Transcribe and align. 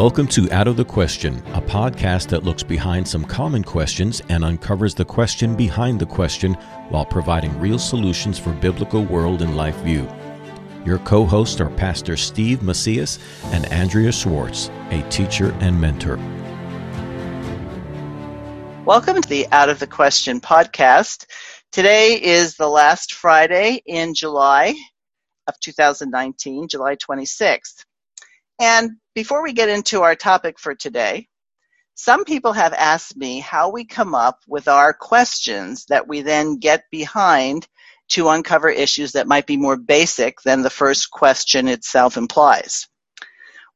Welcome 0.00 0.28
to 0.28 0.50
Out 0.50 0.66
of 0.66 0.78
the 0.78 0.84
Question, 0.86 1.42
a 1.52 1.60
podcast 1.60 2.28
that 2.28 2.42
looks 2.42 2.62
behind 2.62 3.06
some 3.06 3.22
common 3.22 3.62
questions 3.62 4.22
and 4.30 4.42
uncovers 4.42 4.94
the 4.94 5.04
question 5.04 5.54
behind 5.54 6.00
the 6.00 6.06
question 6.06 6.54
while 6.88 7.04
providing 7.04 7.60
real 7.60 7.78
solutions 7.78 8.38
for 8.38 8.50
biblical 8.52 9.04
world 9.04 9.42
and 9.42 9.58
life 9.58 9.76
view. 9.80 10.08
Your 10.86 11.00
co 11.00 11.26
hosts 11.26 11.60
are 11.60 11.68
Pastor 11.68 12.16
Steve 12.16 12.62
Macias 12.62 13.18
and 13.52 13.66
Andrea 13.66 14.10
Schwartz, 14.10 14.70
a 14.88 15.06
teacher 15.10 15.54
and 15.60 15.78
mentor. 15.78 16.16
Welcome 18.86 19.20
to 19.20 19.28
the 19.28 19.46
Out 19.52 19.68
of 19.68 19.80
the 19.80 19.86
Question 19.86 20.40
podcast. 20.40 21.26
Today 21.72 22.14
is 22.14 22.56
the 22.56 22.68
last 22.68 23.12
Friday 23.12 23.82
in 23.84 24.14
July 24.14 24.74
of 25.46 25.60
2019, 25.60 26.68
July 26.68 26.96
26th. 26.96 27.84
And 28.58 28.92
before 29.14 29.42
we 29.42 29.52
get 29.52 29.68
into 29.68 30.02
our 30.02 30.14
topic 30.14 30.58
for 30.58 30.74
today, 30.74 31.28
some 31.94 32.24
people 32.24 32.52
have 32.52 32.72
asked 32.72 33.16
me 33.16 33.40
how 33.40 33.70
we 33.70 33.84
come 33.84 34.14
up 34.14 34.38
with 34.46 34.68
our 34.68 34.92
questions 34.94 35.84
that 35.88 36.08
we 36.08 36.22
then 36.22 36.58
get 36.58 36.84
behind 36.90 37.66
to 38.10 38.28
uncover 38.28 38.68
issues 38.68 39.12
that 39.12 39.28
might 39.28 39.46
be 39.46 39.56
more 39.56 39.76
basic 39.76 40.40
than 40.42 40.62
the 40.62 40.70
first 40.70 41.10
question 41.10 41.68
itself 41.68 42.16
implies. 42.16 42.88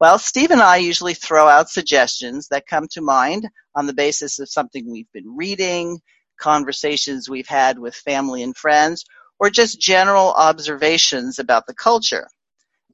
Well, 0.01 0.19
Steve 0.19 0.51
and 0.51 0.63
I 0.63 0.79
usually 0.79 1.15
throw 1.15 1.47
out 1.47 1.71
suggestions 1.71 2.49
that 2.49 2.67
come 2.67 2.89
to 2.93 3.01
mind 3.01 3.49
on 3.75 3.87
the 3.87 3.95
basis 3.95 4.39
of 4.39 4.51
something 4.51 4.91
we've 4.91 5.11
been 5.13 5.37
reading, 5.37 6.01
conversations 6.41 7.29
we've 7.29 7.49
had 7.49 7.79
with 7.79 7.95
family 7.95 8.43
and 8.43 8.57
friends, 8.57 9.05
or 9.39 9.51
just 9.51 9.81
general 9.81 10.33
observations 10.33 11.39
about 11.39 11.67
the 11.67 11.75
culture. 11.75 12.27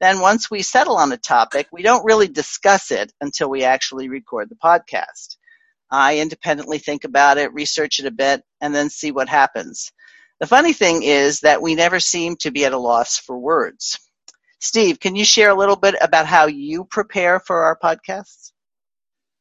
Then 0.01 0.19
once 0.19 0.49
we 0.49 0.63
settle 0.63 0.97
on 0.97 1.11
a 1.11 1.17
topic, 1.17 1.67
we 1.71 1.83
don't 1.83 2.03
really 2.03 2.27
discuss 2.27 2.89
it 2.89 3.13
until 3.21 3.51
we 3.51 3.63
actually 3.63 4.09
record 4.09 4.49
the 4.49 4.55
podcast. 4.55 5.37
I 5.91 6.17
independently 6.17 6.79
think 6.79 7.03
about 7.03 7.37
it, 7.37 7.53
research 7.53 7.99
it 7.99 8.07
a 8.07 8.11
bit, 8.11 8.43
and 8.59 8.73
then 8.73 8.89
see 8.89 9.11
what 9.11 9.29
happens. 9.29 9.91
The 10.39 10.47
funny 10.47 10.73
thing 10.73 11.03
is 11.03 11.41
that 11.41 11.61
we 11.61 11.75
never 11.75 11.99
seem 11.99 12.35
to 12.37 12.49
be 12.49 12.65
at 12.65 12.73
a 12.73 12.79
loss 12.79 13.19
for 13.19 13.37
words. 13.37 13.99
Steve, 14.59 14.99
can 14.99 15.15
you 15.15 15.23
share 15.23 15.51
a 15.51 15.57
little 15.57 15.75
bit 15.75 15.93
about 16.01 16.25
how 16.25 16.47
you 16.47 16.83
prepare 16.85 17.39
for 17.39 17.63
our 17.63 17.77
podcasts? 17.77 18.53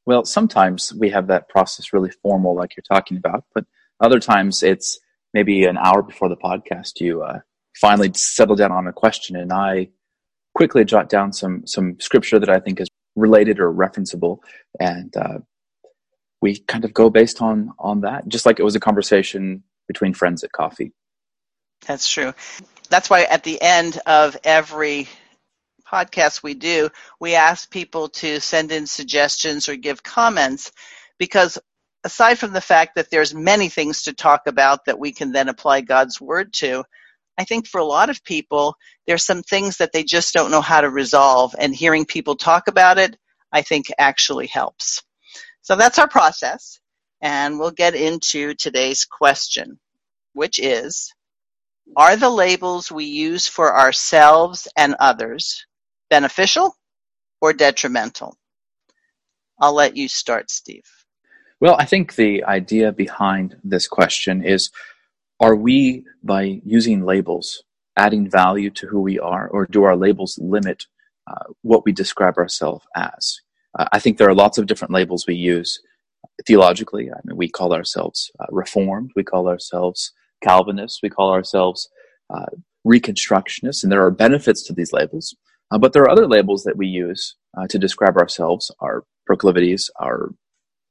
Well, 0.05 0.27
sometimes 0.27 0.93
we 0.93 1.09
have 1.09 1.29
that 1.29 1.49
process 1.49 1.95
really 1.95 2.11
formal, 2.23 2.55
like 2.55 2.77
you're 2.77 2.85
talking 2.87 3.17
about, 3.17 3.45
but 3.55 3.65
other 3.99 4.21
times 4.21 4.63
it's 4.63 4.99
maybe 5.33 5.65
an 5.65 5.79
hour 5.79 6.03
before 6.03 6.29
the 6.29 6.37
podcast 6.37 7.01
you 7.01 7.23
uh, 7.23 7.39
finally 7.81 8.13
settle 8.15 8.57
down 8.57 8.73
on 8.73 8.87
a 8.89 8.93
question, 8.93 9.37
and 9.37 9.53
I 9.55 9.89
quickly 10.55 10.85
jot 10.85 11.09
down 11.09 11.33
some 11.33 11.67
some 11.67 11.99
scripture 12.01 12.39
that 12.39 12.51
I 12.51 12.61
think 12.61 12.81
is 12.81 12.89
related 13.17 13.61
or 13.61 13.73
referenceable, 13.73 14.39
and 14.79 15.15
uh, 15.17 15.39
we 16.41 16.59
kind 16.61 16.85
of 16.85 16.95
go 16.95 17.11
based 17.11 17.43
on 17.43 17.73
on 17.79 18.03
that, 18.03 18.29
just 18.29 18.47
like 18.47 18.59
it 18.59 18.65
was 18.65 18.77
a 18.77 18.81
conversation 18.81 19.63
between 19.89 20.15
friends 20.15 20.45
at 20.45 20.53
coffee. 20.53 20.93
That's 21.87 22.09
true. 22.09 22.33
That's 22.89 23.09
why 23.09 23.23
at 23.25 23.45
the 23.45 23.61
end 23.61 23.99
of 24.07 24.37
every 24.45 25.09
podcast 25.91 26.43
we 26.43 26.55
do, 26.55 26.91
we 27.21 27.35
ask 27.35 27.71
people 27.71 28.09
to 28.09 28.41
send 28.41 28.71
in 28.71 28.87
suggestions 28.87 29.69
or 29.69 29.77
give 29.77 30.03
comments 30.03 30.71
because 31.19 31.59
aside 32.05 32.39
from 32.39 32.53
the 32.53 32.61
fact 32.61 32.95
that 32.95 33.11
there's 33.11 33.35
many 33.35 33.69
things 33.69 34.03
to 34.03 34.13
talk 34.13 34.47
about 34.47 34.85
that 34.85 34.99
we 34.99 35.13
can 35.13 35.33
then 35.33 35.49
apply 35.49 35.81
God's 35.81 36.21
word 36.21 36.53
to, 36.55 36.85
I 37.41 37.45
think 37.45 37.67
for 37.67 37.81
a 37.81 37.87
lot 37.87 38.11
of 38.11 38.23
people, 38.23 38.77
there's 39.07 39.25
some 39.25 39.43
things 39.43 39.79
that 39.79 39.93
they 39.95 40.05
just 40.05 40.35
don't 40.35 40.51
know 40.51 40.61
how 40.61 40.83
to 40.83 40.91
resolve, 40.91 41.55
and 41.59 41.75
hearing 41.75 42.05
people 42.05 42.37
talk 42.37 42.69
about 42.69 42.99
it, 42.99 43.17
I 43.51 43.63
think 43.63 43.87
actually 43.99 44.47
helps. 44.47 45.03
So 45.63 45.75
that's 45.75 45.99
our 45.99 46.07
process, 46.07 46.81
and 47.23 47.59
we'll 47.59 47.71
get 47.71 47.95
into 47.95 48.53
today's 48.53 49.07
question, 49.07 49.81
which 50.35 50.59
is 50.59 51.15
Are 51.97 52.17
the 52.17 52.29
labels 52.29 52.93
we 52.93 53.07
use 53.07 53.49
for 53.49 53.75
ourselves 53.75 54.69
and 54.77 54.95
others 55.01 55.65
beneficial 56.11 56.77
or 57.41 57.55
detrimental? 57.55 58.37
I'll 59.59 59.75
let 59.75 59.97
you 59.97 60.09
start, 60.09 60.51
Steve. 60.51 60.85
Well, 61.59 61.77
I 61.79 61.87
think 61.87 62.17
the 62.17 62.45
idea 62.45 62.93
behind 62.93 63.57
this 63.65 63.89
question 63.89 64.45
is 64.45 64.71
are 65.41 65.57
we, 65.57 66.05
by 66.23 66.61
using 66.65 67.05
labels, 67.05 67.63
adding 67.97 68.31
value 68.31 68.71
to 68.71 68.87
who 68.87 69.01
we 69.01 69.19
are, 69.19 69.49
or 69.49 69.67
do 69.67 69.85
our 69.85 69.97
labels 69.97 70.39
limit 70.41 70.85
uh, 71.27 71.45
what 71.63 71.85
we 71.85 71.93
describe 71.93 72.37
ourselves 72.37 72.85
as? 72.95 73.41
Uh, 73.79 73.87
I 73.93 73.99
think 73.99 74.19
there 74.19 74.29
are 74.29 74.35
lots 74.35 74.59
of 74.59 74.67
different 74.67 74.93
labels 74.93 75.27
we 75.27 75.35
use 75.35 75.81
theologically. 76.47 77.11
I 77.11 77.21
mean, 77.25 77.37
we 77.37 77.49
call 77.49 77.73
ourselves 77.73 78.31
uh, 78.39 78.47
Reformed, 78.51 79.11
we 79.17 79.25
call 79.25 79.49
ourselves 79.49 80.13
Calvinists, 80.43 81.01
we 81.03 81.11
call 81.11 81.33
ourselves 81.33 81.89
uh, 82.29 82.47
Reconstructionists, 82.87 83.83
and 83.83 83.91
there 83.91 84.05
are 84.05 84.11
benefits 84.11 84.63
to 84.65 84.73
these 84.73 84.93
labels. 84.93 85.35
Uh, 85.71 85.79
but 85.79 85.93
there 85.93 86.03
are 86.03 86.11
other 86.11 86.27
labels 86.27 86.65
that 86.65 86.77
we 86.77 86.87
use 86.87 87.37
uh, 87.57 87.67
to 87.69 87.79
describe 87.79 88.17
ourselves, 88.17 88.71
our 88.81 89.05
proclivities, 89.27 89.89
our 90.01 90.35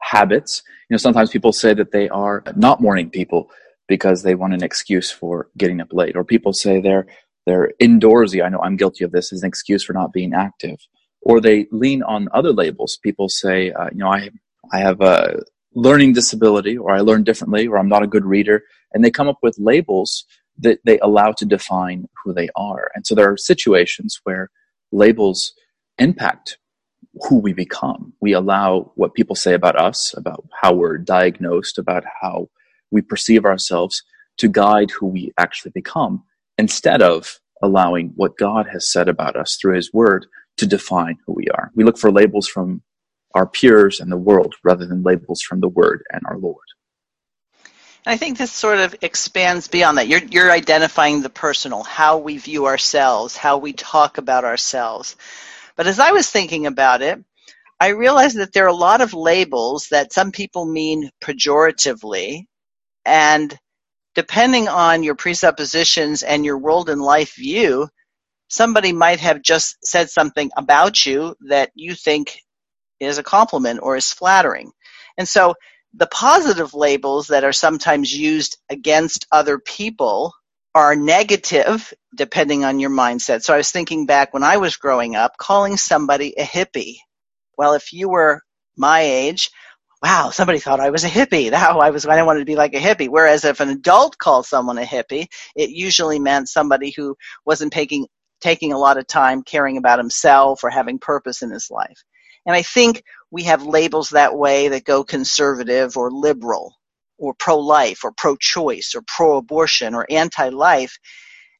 habits. 0.01 0.63
You 0.89 0.93
know, 0.93 0.97
sometimes 0.97 1.29
people 1.29 1.51
say 1.51 1.73
that 1.73 1.91
they 1.91 2.07
are 2.09 2.43
not 2.55 2.81
morning 2.81 3.09
people 3.09 3.49
because 3.89 4.23
they 4.23 4.35
want 4.35 4.53
an 4.55 4.63
excuse 4.63 5.11
for 5.11 5.49
getting 5.57 5.81
up 5.81 5.89
late. 5.93 6.15
Or 6.17 6.25
people 6.25 6.53
say 6.53 6.81
they're 6.81 7.07
they're 7.47 7.73
indoorsy. 7.81 8.45
I 8.45 8.49
know 8.49 8.61
I'm 8.61 8.77
guilty 8.77 9.03
of 9.05 9.11
this 9.11 9.33
as 9.33 9.43
an 9.43 9.49
excuse 9.49 9.83
for 9.83 9.93
not 9.93 10.13
being 10.13 10.33
active. 10.33 10.79
Or 11.23 11.41
they 11.41 11.67
lean 11.71 12.03
on 12.03 12.29
other 12.33 12.53
labels. 12.53 12.99
People 13.03 13.29
say, 13.29 13.71
uh, 13.73 13.89
you 13.91 13.99
know, 13.99 14.09
I 14.13 14.29
I 14.73 14.79
have 14.79 15.01
a 15.01 15.41
learning 15.75 16.13
disability, 16.13 16.77
or 16.77 16.93
I 16.93 17.01
learn 17.01 17.25
differently, 17.25 17.67
or 17.67 17.79
I'm 17.79 17.89
not 17.89 18.03
a 18.03 18.07
good 18.07 18.25
reader, 18.25 18.63
and 18.93 19.05
they 19.05 19.11
come 19.11 19.29
up 19.29 19.39
with 19.43 19.57
labels 19.59 20.25
that 20.59 20.79
they 20.85 20.99
allow 20.99 21.33
to 21.33 21.45
define 21.45 22.07
who 22.23 22.33
they 22.33 22.49
are. 22.55 22.91
And 22.95 23.07
so 23.07 23.15
there 23.15 23.31
are 23.31 23.37
situations 23.37 24.21
where 24.25 24.49
labels 24.93 25.53
impact 25.99 26.57
who 27.29 27.37
we 27.39 27.53
become. 27.53 28.13
We 28.21 28.33
allow 28.33 28.91
what 28.95 29.15
people 29.15 29.35
say 29.35 29.53
about 29.55 29.77
us, 29.77 30.13
about 30.17 30.45
how 30.61 30.73
we're 30.73 30.97
diagnosed, 30.97 31.79
about 31.79 32.03
how 32.21 32.49
we 32.91 33.01
perceive 33.01 33.45
ourselves 33.45 34.03
to 34.37 34.47
guide 34.47 34.91
who 34.91 35.07
we 35.07 35.31
actually 35.37 35.71
become 35.71 36.23
instead 36.57 37.01
of 37.01 37.39
allowing 37.61 38.13
what 38.15 38.37
God 38.37 38.67
has 38.71 38.89
said 38.89 39.09
about 39.09 39.35
us 39.35 39.57
through 39.59 39.75
His 39.75 39.93
Word 39.93 40.25
to 40.57 40.65
define 40.65 41.17
who 41.25 41.33
we 41.33 41.47
are. 41.53 41.71
We 41.75 41.83
look 41.83 41.97
for 41.97 42.11
labels 42.11 42.47
from 42.47 42.81
our 43.35 43.45
peers 43.45 43.99
and 43.99 44.11
the 44.11 44.17
world 44.17 44.55
rather 44.63 44.85
than 44.85 45.03
labels 45.03 45.41
from 45.41 45.59
the 45.59 45.69
Word 45.69 46.03
and 46.11 46.21
our 46.25 46.37
Lord. 46.37 46.57
I 48.05 48.17
think 48.17 48.37
this 48.37 48.51
sort 48.51 48.79
of 48.79 48.95
expands 49.01 49.67
beyond 49.67 49.97
that. 49.97 50.07
You're, 50.07 50.23
you're 50.23 50.51
identifying 50.51 51.21
the 51.21 51.29
personal, 51.29 51.83
how 51.83 52.17
we 52.17 52.37
view 52.37 52.65
ourselves, 52.65 53.35
how 53.35 53.57
we 53.57 53.73
talk 53.73 54.17
about 54.17 54.45
ourselves. 54.45 55.15
But 55.75 55.85
as 55.85 55.99
I 55.99 56.11
was 56.11 56.29
thinking 56.29 56.65
about 56.65 57.01
it, 57.01 57.23
I 57.79 57.89
realized 57.89 58.37
that 58.37 58.51
there 58.51 58.65
are 58.65 58.67
a 58.67 58.73
lot 58.73 59.01
of 59.01 59.13
labels 59.13 59.87
that 59.91 60.11
some 60.11 60.31
people 60.31 60.65
mean 60.65 61.11
pejoratively 61.21 62.45
and 63.05 63.57
depending 64.15 64.67
on 64.67 65.03
your 65.03 65.15
presuppositions 65.15 66.23
and 66.23 66.45
your 66.45 66.57
world 66.57 66.89
and 66.89 67.01
life 67.01 67.35
view, 67.35 67.89
somebody 68.49 68.93
might 68.93 69.19
have 69.21 69.41
just 69.41 69.77
said 69.85 70.09
something 70.09 70.51
about 70.57 71.05
you 71.05 71.35
that 71.47 71.71
you 71.75 71.95
think 71.95 72.41
is 73.01 73.19
a 73.19 73.23
compliment 73.23 73.81
or 73.83 73.97
is 73.97 74.13
flattering. 74.13 74.71
And 75.17 75.29
so 75.29 75.55
the 75.95 76.07
positive 76.07 76.75
labels 76.75 77.29
that 77.29 77.45
are 77.45 77.53
sometimes 77.53 78.15
used 78.15 78.59
against 78.69 79.27
other 79.31 79.59
people 79.59 80.33
are 80.75 80.95
negative 80.95 81.93
depending 82.15 82.65
on 82.65 82.79
your 82.79 82.91
mindset. 82.91 83.43
So 83.43 83.55
I 83.55 83.57
was 83.57 83.71
thinking 83.71 84.07
back 84.07 84.33
when 84.33 84.43
I 84.43 84.57
was 84.59 84.77
growing 84.77 85.17
up, 85.17 85.37
calling 85.37 85.77
somebody 85.77 86.35
a 86.37 86.43
hippie. 86.45 86.97
Well, 87.57 87.73
if 87.75 87.93
you 87.93 88.09
were 88.09 88.43
my 88.77 89.01
age, 89.01 89.51
wow, 90.01 90.29
somebody 90.29 90.59
thought 90.59 90.79
I 90.79 90.89
was 90.89 91.03
a 91.03 91.09
hippie. 91.09 91.51
Now 91.59 91.79
I 91.79 91.89
was 91.89 92.05
I 92.05 92.21
wanted 92.23 92.39
to 92.39 92.45
be 92.45 92.55
like 92.55 92.73
a 92.73 92.79
hippie. 92.79 93.09
Whereas 93.09 93.43
if 93.43 93.59
an 93.59 93.69
adult 93.69 94.17
calls 94.17 94.47
someone 94.47 94.77
a 94.77 94.83
hippie, 94.83 95.27
it 95.55 95.69
usually 95.69 96.19
meant 96.19 96.49
somebody 96.49 96.91
who 96.95 97.15
wasn't 97.45 97.73
taking 97.73 98.07
taking 98.41 98.71
a 98.71 98.77
lot 98.77 98.97
of 98.97 99.07
time 99.07 99.43
caring 99.43 99.77
about 99.77 99.99
himself 99.99 100.63
or 100.63 100.69
having 100.69 100.99
purpose 100.99 101.41
in 101.41 101.51
his 101.51 101.69
life. 101.69 102.03
And 102.45 102.55
I 102.55 102.61
think 102.61 103.03
we 103.31 103.43
have 103.43 103.63
labels 103.63 104.09
that 104.11 104.35
way 104.37 104.69
that 104.69 104.85
go 104.85 105.03
conservative 105.03 105.97
or 105.97 106.09
liberal 106.09 106.73
or 107.17 107.33
pro-life 107.33 108.03
or 108.03 108.13
pro-choice 108.15 108.93
or 108.95 109.01
pro-abortion 109.05 109.93
or 109.93 110.07
anti-life. 110.09 110.97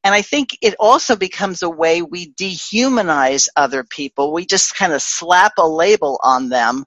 And 0.06 0.16
I 0.16 0.22
think 0.22 0.58
it 0.62 0.76
also 0.80 1.18
becomes 1.18 1.62
a 1.62 1.70
way 1.70 2.02
we 2.02 2.32
dehumanize 2.34 3.50
other 3.58 3.84
people. 3.84 4.32
We 4.32 4.46
just 4.46 4.76
kind 4.78 4.94
of 4.94 5.02
slap 5.02 5.54
a 5.58 5.68
label 5.68 6.18
on 6.24 6.48
them 6.48 6.86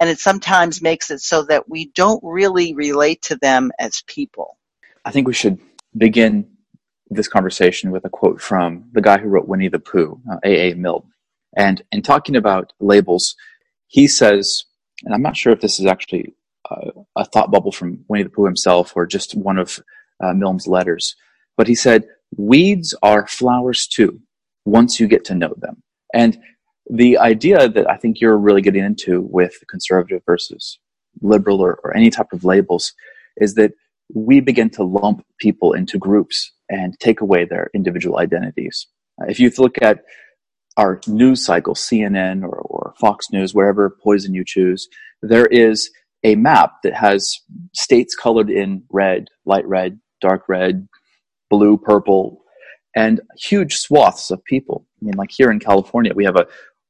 and 0.00 0.10
it 0.10 0.18
sometimes 0.18 0.82
makes 0.82 1.10
it 1.10 1.20
so 1.20 1.42
that 1.44 1.68
we 1.68 1.86
don't 1.94 2.22
really 2.22 2.74
relate 2.74 3.22
to 3.22 3.36
them 3.36 3.70
as 3.78 4.02
people. 4.06 4.58
I 5.04 5.10
think 5.10 5.26
we 5.26 5.34
should 5.34 5.58
begin 5.96 6.48
this 7.08 7.28
conversation 7.28 7.90
with 7.90 8.04
a 8.04 8.10
quote 8.10 8.40
from 8.40 8.84
the 8.92 9.00
guy 9.00 9.18
who 9.18 9.28
wrote 9.28 9.48
Winnie 9.48 9.68
the 9.68 9.78
Pooh, 9.78 10.20
uh, 10.30 10.38
A.A. 10.44 10.74
Milne. 10.74 11.08
And 11.56 11.82
in 11.92 12.02
talking 12.02 12.36
about 12.36 12.72
labels, 12.80 13.36
he 13.86 14.08
says, 14.08 14.64
and 15.04 15.14
I'm 15.14 15.22
not 15.22 15.36
sure 15.36 15.52
if 15.52 15.60
this 15.60 15.78
is 15.78 15.86
actually 15.86 16.34
uh, 16.70 16.90
a 17.14 17.24
thought 17.24 17.50
bubble 17.50 17.72
from 17.72 18.04
Winnie 18.08 18.24
the 18.24 18.30
Pooh 18.30 18.44
himself 18.44 18.92
or 18.96 19.06
just 19.06 19.34
one 19.34 19.58
of 19.58 19.80
uh, 20.22 20.32
Milne's 20.34 20.66
letters, 20.66 21.14
but 21.56 21.68
he 21.68 21.74
said, 21.74 22.04
Weeds 22.36 22.94
are 23.02 23.26
flowers 23.26 23.86
too, 23.86 24.20
once 24.64 24.98
you 24.98 25.06
get 25.06 25.24
to 25.26 25.34
know 25.34 25.54
them. 25.58 25.82
And 26.12 26.38
the 26.88 27.18
idea 27.18 27.68
that 27.68 27.90
I 27.90 27.96
think 27.96 28.20
you're 28.20 28.38
really 28.38 28.62
getting 28.62 28.84
into 28.84 29.22
with 29.30 29.54
conservative 29.68 30.22
versus 30.24 30.78
liberal 31.20 31.60
or, 31.60 31.80
or 31.82 31.96
any 31.96 32.10
type 32.10 32.32
of 32.32 32.44
labels 32.44 32.92
is 33.38 33.54
that 33.54 33.72
we 34.14 34.40
begin 34.40 34.70
to 34.70 34.84
lump 34.84 35.24
people 35.38 35.72
into 35.72 35.98
groups 35.98 36.52
and 36.68 36.98
take 37.00 37.20
away 37.20 37.44
their 37.44 37.70
individual 37.74 38.18
identities. 38.18 38.86
If 39.28 39.40
you 39.40 39.50
look 39.58 39.80
at 39.82 40.04
our 40.76 41.00
news 41.06 41.44
cycle, 41.44 41.74
CNN 41.74 42.42
or, 42.42 42.58
or 42.58 42.94
Fox 43.00 43.26
News, 43.32 43.54
wherever 43.54 43.96
poison 44.02 44.34
you 44.34 44.44
choose, 44.46 44.88
there 45.22 45.46
is 45.46 45.90
a 46.22 46.34
map 46.36 46.74
that 46.82 46.94
has 46.94 47.38
states 47.72 48.14
colored 48.14 48.50
in 48.50 48.82
red, 48.90 49.26
light 49.44 49.66
red, 49.66 49.98
dark 50.20 50.48
red, 50.48 50.86
blue, 51.50 51.78
purple, 51.78 52.42
and 52.94 53.20
huge 53.38 53.76
swaths 53.76 54.30
of 54.30 54.44
people. 54.44 54.86
I 55.00 55.06
mean, 55.06 55.14
like 55.16 55.30
here 55.30 55.50
in 55.50 55.60
California, 55.60 56.12
we 56.14 56.24
have 56.24 56.36
a, 56.36 56.46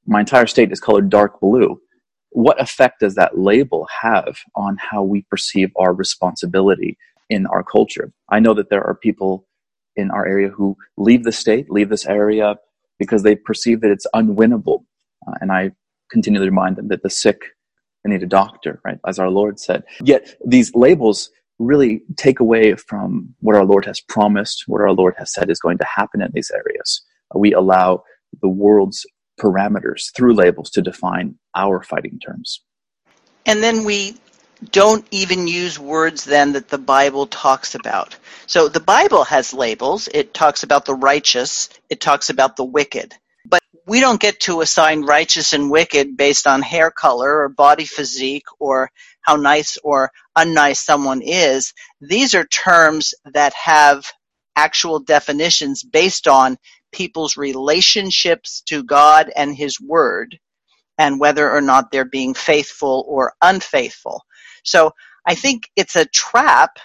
my 0.07 0.21
entire 0.21 0.47
state 0.47 0.73
is 0.73 0.81
colored 0.81 1.11
dark 1.11 1.41
blue. 1.41 1.81
What 2.31 2.61
effect 2.61 3.01
does 3.01 3.15
that 3.15 3.39
label 3.39 3.87
have 4.03 4.39
on 4.55 4.77
how 4.79 5.03
we 5.03 5.23
perceive 5.31 5.71
our 5.77 5.95
responsibility 5.95 6.99
in 7.31 7.47
our 7.47 7.63
culture? 7.63 8.13
I 8.29 8.41
know 8.41 8.55
that 8.55 8.71
there 8.71 8.85
are 8.85 8.95
people 8.95 9.47
in 9.97 10.11
our 10.11 10.27
area 10.27 10.49
who 10.49 10.77
leave 10.99 11.25
the 11.25 11.33
state, 11.33 11.71
leave 11.71 11.89
this 11.89 12.07
area 12.07 12.57
because 12.99 13.23
they 13.23 13.37
perceive 13.37 13.81
that 13.81 13.91
it's 13.91 14.07
unwinnable. 14.15 14.85
Uh, 15.27 15.35
and 15.41 15.51
I 15.51 15.73
continually 16.11 16.49
remind 16.49 16.77
them 16.77 16.89
that 16.89 17.03
the 17.03 17.11
sick 17.11 17.41
need 18.09 18.23
a 18.23 18.27
doctor, 18.27 18.81
right? 18.85 18.99
As 19.07 19.19
our 19.19 19.31
Lord 19.31 19.59
said. 19.59 19.85
Yet 20.03 20.37
these 20.47 20.73
labels 20.75 21.31
really 21.59 22.03
take 22.17 22.41
away 22.41 22.75
from 22.75 23.35
what 23.41 23.57
our 23.57 23.65
Lord 23.65 23.85
has 23.87 24.01
promised, 24.01 24.65
what 24.67 24.81
our 24.81 24.93
Lord 24.93 25.15
has 25.19 25.33
said 25.33 25.51
is 25.51 25.59
going 25.59 25.79
to 25.79 25.85
happen 25.85 26.21
in 26.23 26.31
these 26.33 26.51
areas. 26.51 27.03
We 27.35 27.53
allow 27.53 28.05
the 28.43 28.49
world's 28.49 29.07
parameters 29.41 30.13
through 30.15 30.35
labels 30.35 30.71
to 30.71 30.83
define 30.83 31.37
our 31.55 31.83
fighting 31.83 32.19
terms. 32.19 32.63
And 33.45 33.63
then 33.63 33.85
we 33.85 34.17
don't 34.73 35.07
even 35.11 35.47
use 35.47 35.79
words 35.79 36.25
then 36.25 36.53
that 36.53 36.69
the 36.69 36.79
Bible 36.79 37.27
talks 37.27 37.75
about. 37.75 38.17
So 38.47 38.69
the 38.69 38.81
Bible 38.81 39.25
has 39.25 39.53
labels. 39.53 40.09
It 40.13 40.33
talks 40.33 40.63
about 40.63 40.85
the 40.85 40.95
righteous, 40.95 41.69
it 41.91 42.01
talks 42.01 42.31
about 42.31 42.57
the 42.57 42.65
wicked. 42.65 43.15
But 43.45 43.63
we 43.87 44.01
don't 44.01 44.21
get 44.21 44.41
to 44.41 44.63
assign 44.63 45.05
righteous 45.05 45.53
and 45.53 45.71
wicked 45.71 46.17
based 46.17 46.47
on 46.47 46.63
hair 46.63 46.91
color 46.91 47.43
or 47.43 47.49
body 47.49 47.85
physique 47.85 48.47
or 48.59 48.91
how 49.21 49.37
nice 49.37 49.77
or 49.83 50.11
unnice 50.37 50.79
someone 50.79 51.23
is. 51.23 51.75
These 52.01 52.35
are 52.35 52.45
terms 52.45 53.15
that 53.33 53.53
have 53.55 54.07
actual 54.57 55.01
definitions 55.01 55.83
based 55.83 56.27
on 56.27 56.57
people's 56.97 57.37
relationships 57.37 58.63
to 58.63 58.83
God 58.83 59.31
and 59.37 59.55
His 59.55 59.79
Word 59.79 60.39
and 60.99 61.21
whether 61.21 61.51
or 61.51 61.61
not 61.61 61.91
they're 61.91 62.07
being 62.07 62.33
faithful 62.33 63.05
or 63.07 63.35
unfaithful. 63.43 64.25
So 64.65 64.93
I 65.27 65.35
think 65.35 65.71
it's 65.77 65.97
a 65.97 66.07
trap, 66.07 66.79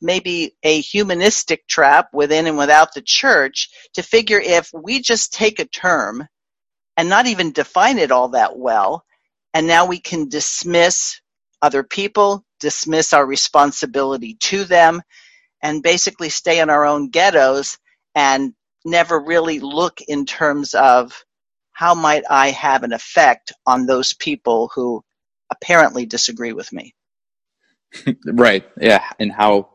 maybe 0.00 0.56
a 0.64 0.80
humanistic 0.80 1.68
trap 1.68 2.08
within 2.12 2.48
and 2.48 2.58
without 2.58 2.94
the 2.94 3.02
church 3.02 3.70
to 3.94 4.02
figure 4.02 4.40
if 4.40 4.70
we 4.74 5.00
just 5.00 5.32
take 5.32 5.60
a 5.60 5.66
term 5.66 6.26
and 6.96 7.08
not 7.08 7.26
even 7.26 7.52
define 7.52 7.98
it 7.98 8.10
all 8.10 8.30
that 8.30 8.58
well, 8.58 9.04
and 9.52 9.68
now 9.68 9.86
we 9.86 10.00
can 10.00 10.28
dismiss 10.28 11.20
other 11.62 11.84
people, 11.84 12.44
dismiss 12.58 13.12
our 13.12 13.24
responsibility 13.24 14.34
to 14.40 14.64
them, 14.64 15.00
and 15.62 15.82
basically 15.82 16.28
stay 16.28 16.58
in 16.60 16.70
our 16.70 16.84
own 16.84 17.08
ghettos 17.10 17.78
and 18.16 18.52
never 18.84 19.18
really 19.18 19.60
look 19.60 20.00
in 20.02 20.26
terms 20.26 20.74
of 20.74 21.24
how 21.72 21.94
might 21.94 22.24
I 22.28 22.50
have 22.50 22.82
an 22.82 22.92
effect 22.92 23.52
on 23.66 23.86
those 23.86 24.14
people 24.14 24.70
who 24.74 25.02
apparently 25.50 26.06
disagree 26.06 26.52
with 26.52 26.72
me. 26.72 26.94
right. 28.26 28.64
Yeah. 28.80 29.04
And 29.18 29.32
how 29.32 29.70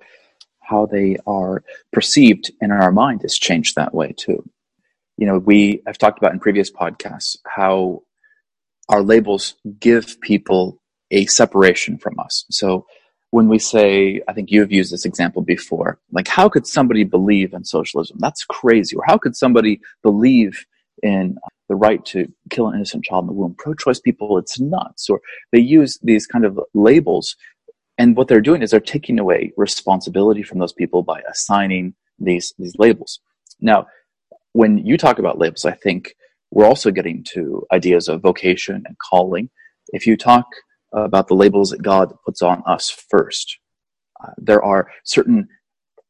how 0.62 0.86
they 0.86 1.18
are 1.26 1.64
perceived 1.92 2.52
in 2.62 2.72
our 2.72 2.92
mind 2.92 3.24
has 3.24 3.38
changed 3.38 3.76
that 3.76 3.94
way 3.94 4.14
too. 4.16 4.44
You 5.18 5.28
know, 5.28 5.40
we 5.40 5.82
I've 5.88 5.98
talked 5.98 6.20
about 6.20 6.34
in 6.34 6.40
previous 6.40 6.72
podcasts 6.72 7.38
how 7.46 8.04
our 8.88 9.02
labels 9.02 9.56
give 9.80 10.20
people 10.22 10.80
a 11.12 11.26
separation 11.26 11.98
from 11.98 12.20
us. 12.20 12.46
So 12.52 12.86
when 13.32 13.48
we 13.48 13.60
say, 13.60 14.22
I 14.28 14.34
think 14.34 14.50
you've 14.52 14.72
used 14.72 14.92
this 14.92 15.06
example 15.06 15.42
before, 15.42 16.00
like 16.12 16.28
how 16.28 16.50
could 16.50 16.66
somebody 16.66 17.04
believe 17.04 17.54
in 17.54 17.64
socialism? 17.64 18.18
That's 18.20 18.44
crazy. 18.46 18.96
Or 18.96 19.04
how 19.06 19.18
could 19.18 19.36
somebody 19.36 19.80
believe 20.02 20.66
in 21.04 21.38
uh, 21.44 21.50
the 21.68 21.76
right 21.76 22.04
to 22.06 22.32
kill 22.50 22.68
an 22.68 22.76
innocent 22.76 23.06
child 23.06 23.26
in 23.26 23.28
the 23.28 23.34
womb? 23.34 23.56
Pro 23.58 23.76
choice 23.76 24.00
people, 24.00 24.38
it's 24.38 24.60
nuts. 24.60 25.10
Or 25.10 25.22
they 25.52 25.60
use 25.60 26.00
these 26.02 26.26
kind 26.26 26.44
of 26.44 26.60
labels. 26.74 27.36
And 27.98 28.16
what 28.16 28.28
they're 28.28 28.42
doing 28.42 28.64
is 28.64 28.72
they're 28.72 28.80
taking 28.80 29.20
away 29.20 29.54
responsibility 29.58 30.42
from 30.42 30.60
those 30.60 30.74
people 30.74 31.04
by 31.04 31.22
assigning 31.30 31.94
these, 32.18 32.54
these 32.58 32.74
labels. 32.80 33.20
Now, 33.62 33.88
when 34.54 34.80
you 34.80 34.98
talk 34.98 35.20
about 35.20 35.38
labels, 35.38 35.66
I 35.66 35.74
think 35.74 36.16
we're 36.50 36.66
also 36.66 36.90
getting 36.90 37.24
to 37.34 37.66
ideas 37.72 38.08
of 38.08 38.22
vocation 38.22 38.84
and 38.88 38.98
calling. 38.98 39.52
If 39.90 40.08
you 40.08 40.18
talk 40.18 40.48
about 40.94 41.28
the 41.28 41.36
labels 41.36 41.70
that 41.72 41.82
God 41.82 42.14
puts 42.26 42.42
on 42.42 42.64
us 42.66 42.90
first. 42.90 43.60
Uh, 44.24 44.32
there 44.38 44.64
are 44.64 44.90
certain 45.04 45.48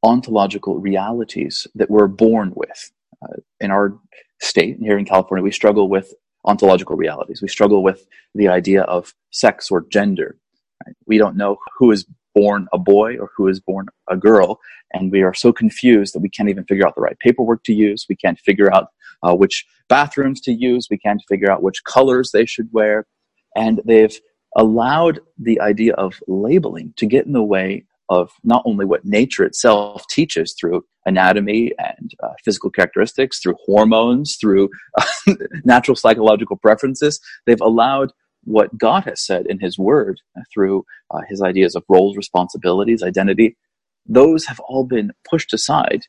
ontological 0.04 0.80
realities 0.80 1.68
that 1.76 1.90
we're 1.90 2.08
born 2.08 2.54
with. 2.56 2.92
Uh, 3.22 3.36
in 3.60 3.72
our 3.72 3.98
state, 4.42 4.78
here 4.80 4.98
in 4.98 5.06
California, 5.06 5.44
we 5.44 5.52
struggle 5.52 5.90
with 5.90 6.14
ontological 6.46 6.96
realities. 6.96 7.42
We 7.42 7.50
struggle 7.50 7.84
with 7.84 8.08
the 8.34 8.48
idea 8.48 8.84
of 8.84 9.14
sex 9.32 9.70
or 9.70 9.86
gender. 9.90 10.38
Right? 10.86 10.96
We 11.06 11.18
don't 11.18 11.36
know 11.36 11.58
who 11.78 11.92
is 11.92 12.06
born 12.34 12.68
a 12.72 12.78
boy 12.78 13.18
or 13.18 13.30
who 13.36 13.48
is 13.48 13.60
born 13.60 13.88
a 14.10 14.16
girl, 14.16 14.60
and 14.94 15.12
we 15.12 15.24
are 15.24 15.34
so 15.34 15.52
confused 15.52 16.16
that 16.16 16.22
we 16.22 16.30
can't 16.30 16.50
even 16.50 16.64
figure 16.64 16.88
out 16.88 16.96
the 16.96 17.02
right 17.02 17.20
paperwork 17.20 17.64
to 17.66 17.74
use. 17.74 18.06
We 18.08 18.16
can't 18.16 18.40
figure 18.40 18.74
out 18.74 18.88
uh, 19.22 19.36
which 19.36 19.66
bathrooms 19.90 20.40
to 20.42 20.54
use. 20.54 20.88
We 20.90 20.98
can't 20.98 21.22
figure 21.28 21.52
out 21.52 21.64
which 21.64 21.84
colors 21.84 22.32
they 22.32 22.46
should 22.46 22.70
wear. 22.72 23.06
And 23.56 23.82
they've 23.86 24.18
allowed 24.56 25.20
the 25.38 25.60
idea 25.62 25.94
of 25.94 26.22
labeling 26.28 26.94
to 26.98 27.06
get 27.06 27.26
in 27.26 27.34
the 27.34 27.44
way 27.44 27.86
of 28.10 28.32
not 28.44 28.64
only 28.66 28.86
what 28.86 29.06
nature 29.06 29.44
itself 29.44 30.04
teaches 30.10 30.56
through 30.60 30.84
anatomy 31.06 31.72
and 31.78 32.12
uh, 32.24 32.34
physical 32.44 32.72
characteristics, 32.72 33.40
through 33.40 33.56
hormones, 33.64 34.36
through 34.36 34.70
uh, 34.98 35.06
natural 35.64 35.96
psychological 35.96 36.58
preferences, 36.58 37.20
they've 37.46 37.62
allowed 37.62 38.12
what 38.46 38.76
God 38.78 39.04
has 39.04 39.24
said 39.24 39.46
in 39.46 39.60
His 39.60 39.78
Word 39.78 40.20
uh, 40.38 40.42
through 40.52 40.86
His 41.30 41.42
ideas 41.42 41.76
of 41.76 41.84
roles, 41.88 42.18
responsibilities, 42.18 43.04
identity. 43.04 43.56
Those 44.08 44.46
have 44.48 44.60
all 44.62 44.86
been 44.86 45.12
pushed 45.30 45.54
aside 45.54 46.02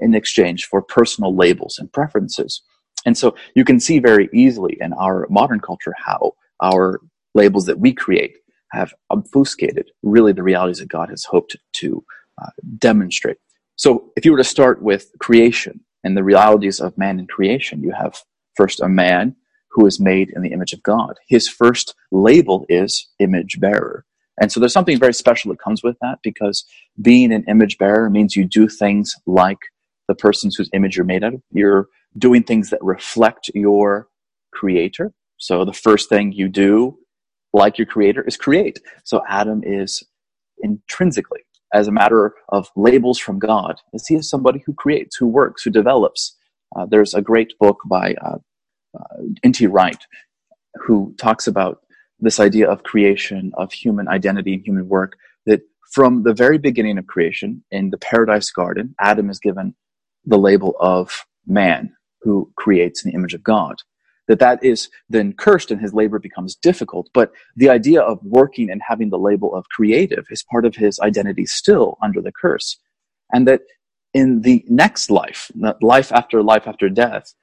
in 0.00 0.14
exchange 0.14 0.64
for 0.64 0.82
personal 0.82 1.34
labels 1.34 1.78
and 1.78 1.92
preferences. 1.92 2.60
And 3.04 3.16
so 3.16 3.36
you 3.54 3.64
can 3.64 3.78
see 3.78 4.00
very 4.00 4.28
easily 4.32 4.76
in 4.80 4.92
our 4.94 5.26
modern 5.30 5.60
culture 5.60 5.94
how 5.96 6.32
our 6.60 7.00
labels 7.36 7.66
that 7.66 7.78
we 7.78 7.92
create 7.92 8.38
have 8.72 8.92
obfuscated 9.10 9.90
really 10.02 10.32
the 10.32 10.42
realities 10.42 10.78
that 10.78 10.88
God 10.88 11.08
has 11.10 11.24
hoped 11.24 11.56
to 11.74 12.04
uh, 12.42 12.50
demonstrate. 12.78 13.38
So, 13.76 14.10
if 14.16 14.24
you 14.24 14.32
were 14.32 14.38
to 14.38 14.44
start 14.44 14.82
with 14.82 15.10
creation 15.20 15.80
and 16.02 16.16
the 16.16 16.24
realities 16.24 16.80
of 16.80 16.98
man 16.98 17.20
in 17.20 17.26
creation, 17.26 17.82
you 17.82 17.92
have 17.92 18.18
first 18.56 18.80
a 18.80 18.88
man 18.88 19.36
who 19.70 19.86
is 19.86 20.00
made 20.00 20.30
in 20.30 20.42
the 20.42 20.52
image 20.52 20.72
of 20.72 20.82
God. 20.82 21.16
His 21.28 21.48
first 21.48 21.94
label 22.10 22.64
is 22.68 23.08
image 23.18 23.60
bearer. 23.60 24.04
And 24.40 24.50
so 24.50 24.58
there's 24.60 24.72
something 24.72 24.98
very 24.98 25.14
special 25.14 25.50
that 25.50 25.60
comes 25.60 25.82
with 25.82 25.96
that 26.00 26.18
because 26.22 26.64
being 27.00 27.32
an 27.32 27.44
image 27.48 27.78
bearer 27.78 28.08
means 28.10 28.36
you 28.36 28.44
do 28.44 28.68
things 28.68 29.14
like 29.26 29.58
the 30.08 30.14
persons 30.14 30.56
whose 30.56 30.70
image 30.72 30.96
you're 30.96 31.04
made 31.04 31.24
out 31.24 31.34
of. 31.34 31.42
You're 31.52 31.88
doing 32.18 32.42
things 32.42 32.70
that 32.70 32.82
reflect 32.82 33.50
your 33.54 34.08
creator. 34.52 35.12
So 35.38 35.64
the 35.64 35.72
first 35.72 36.08
thing 36.08 36.32
you 36.32 36.48
do 36.48 36.98
like 37.56 37.78
your 37.78 37.86
creator, 37.86 38.22
is 38.22 38.36
create. 38.36 38.80
So 39.04 39.22
Adam 39.28 39.62
is 39.64 40.04
intrinsically, 40.58 41.40
as 41.74 41.88
a 41.88 41.92
matter 41.92 42.34
of 42.50 42.68
labels 42.76 43.18
from 43.18 43.38
God, 43.38 43.80
is 43.92 44.06
he 44.06 44.16
is 44.16 44.28
somebody 44.28 44.62
who 44.66 44.74
creates, 44.74 45.16
who 45.16 45.26
works, 45.26 45.62
who 45.62 45.70
develops. 45.70 46.36
Uh, 46.76 46.86
there's 46.86 47.14
a 47.14 47.22
great 47.22 47.54
book 47.58 47.78
by 47.86 48.14
uh, 48.24 48.38
uh, 48.98 49.22
N.T. 49.44 49.66
Wright 49.66 49.98
who 50.76 51.14
talks 51.18 51.46
about 51.46 51.80
this 52.20 52.40
idea 52.40 52.68
of 52.68 52.82
creation, 52.82 53.52
of 53.56 53.72
human 53.72 54.08
identity 54.08 54.54
and 54.54 54.64
human 54.64 54.88
work, 54.88 55.16
that 55.46 55.62
from 55.92 56.22
the 56.22 56.34
very 56.34 56.58
beginning 56.58 56.98
of 56.98 57.06
creation 57.06 57.64
in 57.70 57.90
the 57.90 57.98
paradise 57.98 58.50
garden, 58.50 58.94
Adam 59.00 59.30
is 59.30 59.38
given 59.38 59.74
the 60.24 60.38
label 60.38 60.74
of 60.80 61.26
man 61.46 61.94
who 62.22 62.50
creates 62.56 63.04
in 63.04 63.10
the 63.10 63.16
image 63.16 63.34
of 63.34 63.42
God. 63.42 63.76
That 64.28 64.38
that 64.40 64.62
is 64.62 64.88
then 65.08 65.32
cursed 65.32 65.70
and 65.70 65.80
his 65.80 65.94
labor 65.94 66.18
becomes 66.18 66.54
difficult. 66.56 67.08
But 67.14 67.32
the 67.54 67.68
idea 67.68 68.00
of 68.00 68.18
working 68.22 68.70
and 68.70 68.80
having 68.86 69.10
the 69.10 69.18
label 69.18 69.54
of 69.54 69.68
creative 69.68 70.26
is 70.30 70.44
part 70.50 70.64
of 70.64 70.76
his 70.76 70.98
identity 71.00 71.46
still 71.46 71.96
under 72.02 72.20
the 72.20 72.32
curse. 72.32 72.78
And 73.32 73.46
that 73.46 73.62
in 74.14 74.42
the 74.42 74.64
next 74.68 75.10
life, 75.10 75.50
life 75.80 76.12
after 76.12 76.42
life 76.42 76.66
after 76.66 76.88
death, 76.88 77.34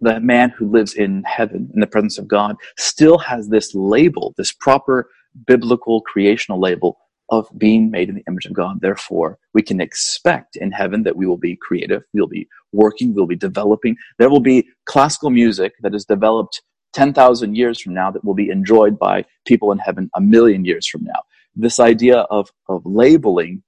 the 0.00 0.20
man 0.20 0.50
who 0.50 0.70
lives 0.70 0.94
in 0.94 1.24
heaven 1.24 1.70
in 1.74 1.80
the 1.80 1.86
presence 1.86 2.18
of 2.18 2.28
God 2.28 2.56
still 2.76 3.18
has 3.18 3.48
this 3.48 3.74
label, 3.74 4.34
this 4.36 4.52
proper 4.52 5.10
biblical 5.46 6.00
creational 6.02 6.60
label 6.60 6.98
of 7.30 7.48
being 7.58 7.90
made 7.90 8.08
in 8.08 8.14
the 8.16 8.24
image 8.26 8.46
of 8.46 8.52
God. 8.52 8.80
Therefore, 8.80 9.38
we 9.52 9.62
can 9.62 9.80
expect 9.80 10.56
in 10.56 10.72
heaven 10.72 11.02
that 11.02 11.16
we 11.16 11.26
will 11.26 11.36
be 11.36 11.56
creative, 11.56 12.02
we'll 12.12 12.26
be 12.26 12.48
working, 12.72 13.14
we'll 13.14 13.26
be 13.26 13.36
developing. 13.36 13.96
There 14.18 14.30
will 14.30 14.40
be 14.40 14.66
classical 14.86 15.30
music 15.30 15.74
that 15.82 15.94
is 15.94 16.04
developed 16.04 16.62
10,000 16.94 17.54
years 17.54 17.80
from 17.80 17.94
now 17.94 18.10
that 18.10 18.24
will 18.24 18.34
be 18.34 18.50
enjoyed 18.50 18.98
by 18.98 19.24
people 19.46 19.72
in 19.72 19.78
heaven 19.78 20.10
a 20.14 20.20
million 20.20 20.64
years 20.64 20.86
from 20.86 21.04
now. 21.04 21.20
This 21.54 21.78
idea 21.78 22.20
of, 22.30 22.50
of 22.68 22.82
labeling 22.86 23.62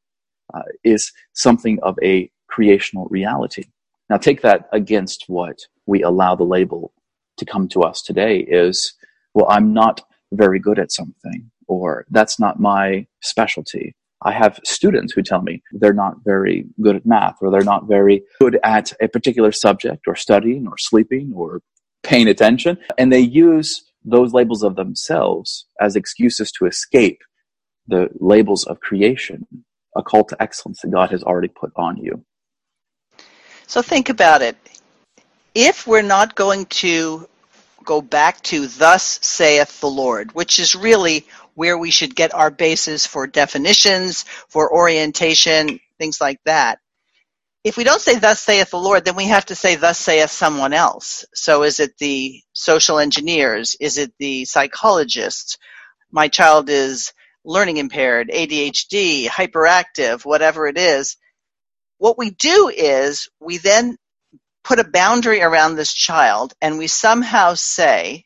uh, 0.55 0.63
is 0.85 1.13
something 1.35 1.79
of 1.83 1.99
a 2.03 2.31
creational 2.49 3.07
reality. 3.11 3.65
Now, 4.09 4.17
take 4.17 4.43
that 4.43 4.69
against 4.73 5.25
what 5.29 5.59
we 5.87 6.03
allow 6.03 6.35
the 6.35 6.45
label 6.45 6.93
to 7.37 7.45
come 7.45 7.69
to 7.69 7.83
us 7.83 8.03
today 8.03 8.39
is, 8.39 8.95
well, 9.35 9.47
I'm 9.49 9.73
not 9.73 10.03
very 10.33 10.59
good 10.59 10.79
at 10.79 10.93
something 10.93 11.51
or 11.71 12.05
that's 12.11 12.41
not 12.41 12.59
my 12.59 13.07
specialty. 13.23 13.95
I 14.23 14.33
have 14.33 14.59
students 14.65 15.13
who 15.15 15.23
tell 15.23 15.41
me 15.41 15.63
they're 15.73 15.93
not 15.93 16.17
very 16.25 16.67
good 16.83 16.97
at 16.97 17.07
math 17.07 17.37
or 17.41 17.51
they're 17.51 17.63
not 17.63 17.87
very 17.87 18.23
good 18.41 18.59
at 18.65 18.93
a 19.01 19.07
particular 19.07 19.53
subject 19.53 20.03
or 20.09 20.17
studying 20.17 20.67
or 20.67 20.77
sleeping 20.77 21.33
or 21.35 21.63
paying 22.03 22.27
attention. 22.27 22.77
And 22.99 23.13
they 23.13 23.21
use 23.21 23.85
those 24.05 24.33
labels 24.33 24.65
of 24.65 24.75
themselves 24.75 25.67
as 25.81 25.95
excuses 25.95 26.51
to 26.59 26.67
escape 26.67 27.21
the 27.87 28.09
labels 28.19 28.67
of 28.67 28.81
creation, 28.81 29.47
a 29.97 30.03
call 30.03 30.25
to 30.25 30.43
excellence 30.43 30.81
that 30.83 30.91
God 30.91 31.11
has 31.11 31.23
already 31.23 31.49
put 31.49 31.71
on 31.77 31.97
you. 31.97 32.25
So 33.69 33.81
think 33.81 34.09
about 34.09 34.43
it. 34.43 34.57
If 35.55 35.87
we're 35.87 36.03
not 36.03 36.35
going 36.35 36.67
to 36.67 37.29
go 37.85 38.03
back 38.03 38.43
to 38.43 38.67
thus 38.67 39.19
saith 39.23 39.81
the 39.81 39.89
Lord, 39.89 40.33
which 40.35 40.59
is 40.59 40.75
really 40.75 41.27
where 41.61 41.77
we 41.77 41.91
should 41.91 42.17
get 42.17 42.33
our 42.33 42.51
basis 42.51 43.07
for 43.07 43.27
definitions, 43.27 44.25
for 44.49 44.73
orientation, 44.75 45.79
things 45.99 46.19
like 46.19 46.41
that. 46.47 46.79
If 47.65 47.77
we 47.77 47.85
don't 47.85 48.01
say 48.01 48.19
thus 48.19 48.41
saith 48.41 48.71
the 48.71 48.79
Lord, 48.79 49.05
then 49.05 49.15
we 49.15 49.27
have 49.27 49.45
to 49.45 49.55
say 49.55 49.75
thus 49.77 49.99
saith 49.99 50.31
someone 50.31 50.73
else. 50.73 51.27
So 51.35 51.65
is 51.65 51.79
it 51.79 51.99
the 51.99 52.41
social 52.55 52.99
engineers? 52.99 53.77
Is 53.79 53.99
it 53.99 54.11
the 54.19 54.47
psychologists? 54.47 55.59
My 56.11 56.29
child 56.29 56.71
is 56.71 57.13
learning 57.45 57.77
impaired, 57.77 58.31
ADHD, 58.35 59.27
hyperactive, 59.29 60.25
whatever 60.25 60.67
it 60.67 60.79
is. 60.79 61.19
What 61.99 62.17
we 62.17 62.31
do 62.31 62.73
is 62.75 63.29
we 63.39 63.59
then 63.59 63.99
put 64.65 64.79
a 64.79 64.85
boundary 64.89 65.43
around 65.43 65.77
this 65.77 65.93
child 65.93 66.55
and 66.63 66.79
we 66.79 66.87
somehow 66.87 67.53
say 67.53 68.25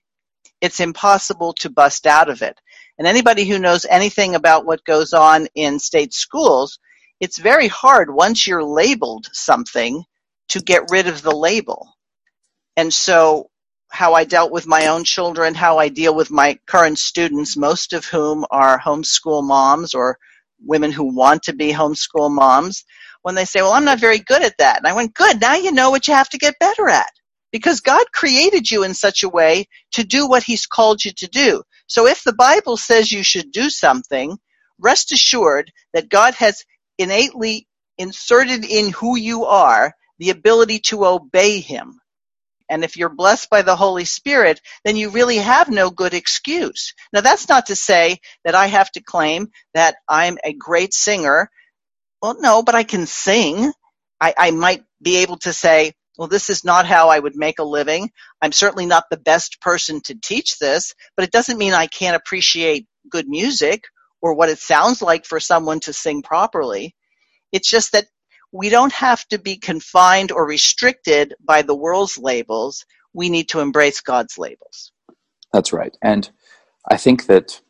it's 0.60 0.78
impossible 0.78 1.54
to 1.54 1.68
bust 1.68 2.06
out 2.06 2.30
of 2.30 2.42
it. 2.42 2.60
And 2.98 3.08
anybody 3.08 3.44
who 3.46 3.58
knows 3.58 3.86
anything 3.88 4.34
about 4.36 4.66
what 4.66 4.84
goes 4.84 5.12
on 5.12 5.48
in 5.54 5.78
state 5.80 6.14
schools, 6.14 6.78
it's 7.20 7.38
very 7.38 7.68
hard 7.68 8.14
once 8.14 8.46
you're 8.46 8.64
labeled 8.64 9.26
something 9.32 10.04
to 10.50 10.60
get 10.60 10.90
rid 10.90 11.08
of 11.08 11.22
the 11.22 11.34
label. 11.36 11.88
And 12.76 12.94
so, 12.94 13.50
how 13.92 14.14
I 14.14 14.24
dealt 14.24 14.52
with 14.52 14.66
my 14.66 14.88
own 14.88 15.04
children, 15.04 15.54
how 15.54 15.78
I 15.78 15.90
deal 15.90 16.16
with 16.16 16.32
my 16.32 16.58
current 16.66 16.98
students, 16.98 17.56
most 17.56 17.94
of 17.94 18.06
whom 18.06 18.46
are 18.50 18.80
homeschool 18.80 19.44
moms 19.44 19.94
or 19.94 20.18
women 20.66 20.92
who 20.92 21.14
want 21.16 21.44
to 21.44 21.54
be 21.54 21.72
homeschool 21.72 22.32
moms, 22.32 22.84
when 23.22 23.36
they 23.36 23.46
say, 23.46 23.62
Well, 23.62 23.74
I'm 23.74 23.86
not 23.86 24.00
very 24.00 24.18
good 24.20 24.42
at 24.42 24.58
that. 24.58 24.78
And 24.78 24.88
I 24.88 24.94
went, 24.94 25.14
Good, 25.14 25.40
now 25.40 25.56
you 25.56 25.72
know 25.72 25.92
what 25.92 26.08
you 26.08 26.14
have 26.16 26.30
to 26.30 26.38
get 26.40 26.56
better 26.60 26.90
at. 26.90 27.10
Because 27.52 27.82
God 27.82 28.04
created 28.14 28.72
you 28.72 28.84
in 28.84 28.96
such 28.96 29.22
a 29.22 29.30
way 29.30 29.66
to 29.92 30.04
do 30.04 30.28
what 30.28 30.42
He's 30.44 30.66
called 30.66 31.06
you 31.06 31.12
to 31.18 31.28
do. 31.28 31.62
So 31.86 32.06
if 32.06 32.24
the 32.24 32.34
Bible 32.34 32.76
says 32.76 33.12
you 33.12 33.22
should 33.22 33.52
do 33.52 33.70
something, 33.70 34.38
rest 34.78 35.12
assured 35.12 35.72
that 35.92 36.08
God 36.08 36.34
has 36.34 36.64
innately 36.98 37.66
inserted 37.98 38.64
in 38.64 38.90
who 38.90 39.16
you 39.16 39.44
are 39.44 39.94
the 40.18 40.30
ability 40.30 40.80
to 40.80 41.06
obey 41.06 41.60
Him. 41.60 42.00
And 42.70 42.84
if 42.84 42.96
you're 42.96 43.10
blessed 43.14 43.50
by 43.50 43.62
the 43.62 43.76
Holy 43.76 44.04
Spirit, 44.04 44.60
then 44.84 44.96
you 44.96 45.10
really 45.10 45.36
have 45.36 45.68
no 45.70 45.90
good 45.90 46.14
excuse. 46.14 46.94
Now, 47.12 47.20
that's 47.20 47.48
not 47.48 47.66
to 47.66 47.76
say 47.76 48.18
that 48.44 48.54
I 48.54 48.66
have 48.68 48.90
to 48.92 49.02
claim 49.02 49.48
that 49.74 49.96
I'm 50.08 50.38
a 50.42 50.54
great 50.54 50.94
singer. 50.94 51.50
Well, 52.22 52.40
no, 52.40 52.62
but 52.62 52.74
I 52.74 52.84
can 52.84 53.06
sing. 53.06 53.72
I, 54.20 54.34
I 54.36 54.50
might 54.52 54.82
be 55.02 55.18
able 55.18 55.36
to 55.38 55.52
say, 55.52 55.92
well, 56.16 56.28
this 56.28 56.50
is 56.50 56.64
not 56.64 56.87
how 56.87 57.09
I 57.09 57.18
would 57.18 57.37
make 57.37 57.59
a 57.59 57.64
living. 57.64 58.11
I'm 58.40 58.52
certainly 58.52 58.87
not 58.87 59.04
the 59.11 59.16
best 59.16 59.61
person 59.61 60.00
to 60.02 60.14
teach 60.14 60.59
this, 60.59 60.94
but 61.16 61.25
it 61.25 61.33
doesn't 61.33 61.59
mean 61.59 61.73
I 61.73 61.87
can't 61.87 62.16
appreciate 62.16 62.87
good 63.11 63.28
music 63.28 63.85
or 64.23 64.35
what 64.35 64.49
it 64.49 64.59
sounds 64.59 65.02
like 65.02 65.26
for 65.26 65.40
someone 65.40 65.80
to 65.80 65.92
sing 65.92 66.23
properly. 66.23 66.94
It's 67.52 67.68
just 67.68 67.92
that 67.92 68.06
we 68.52 68.68
don't 68.68 68.92
have 68.92 69.26
to 69.28 69.38
be 69.38 69.56
confined 69.56 70.30
or 70.30 70.47
restricted 70.47 71.35
by 71.44 71.62
the 71.62 71.75
world's 71.75 72.16
labels. 72.16 72.87
We 73.12 73.28
need 73.28 73.49
to 73.50 73.61
embrace 73.61 74.00
God's 74.00 74.38
labels. 74.38 74.92
That's 75.52 75.73
right. 75.73 75.97
And 76.02 76.30
I 76.90 76.97
think 76.97 77.26
that 77.26 77.61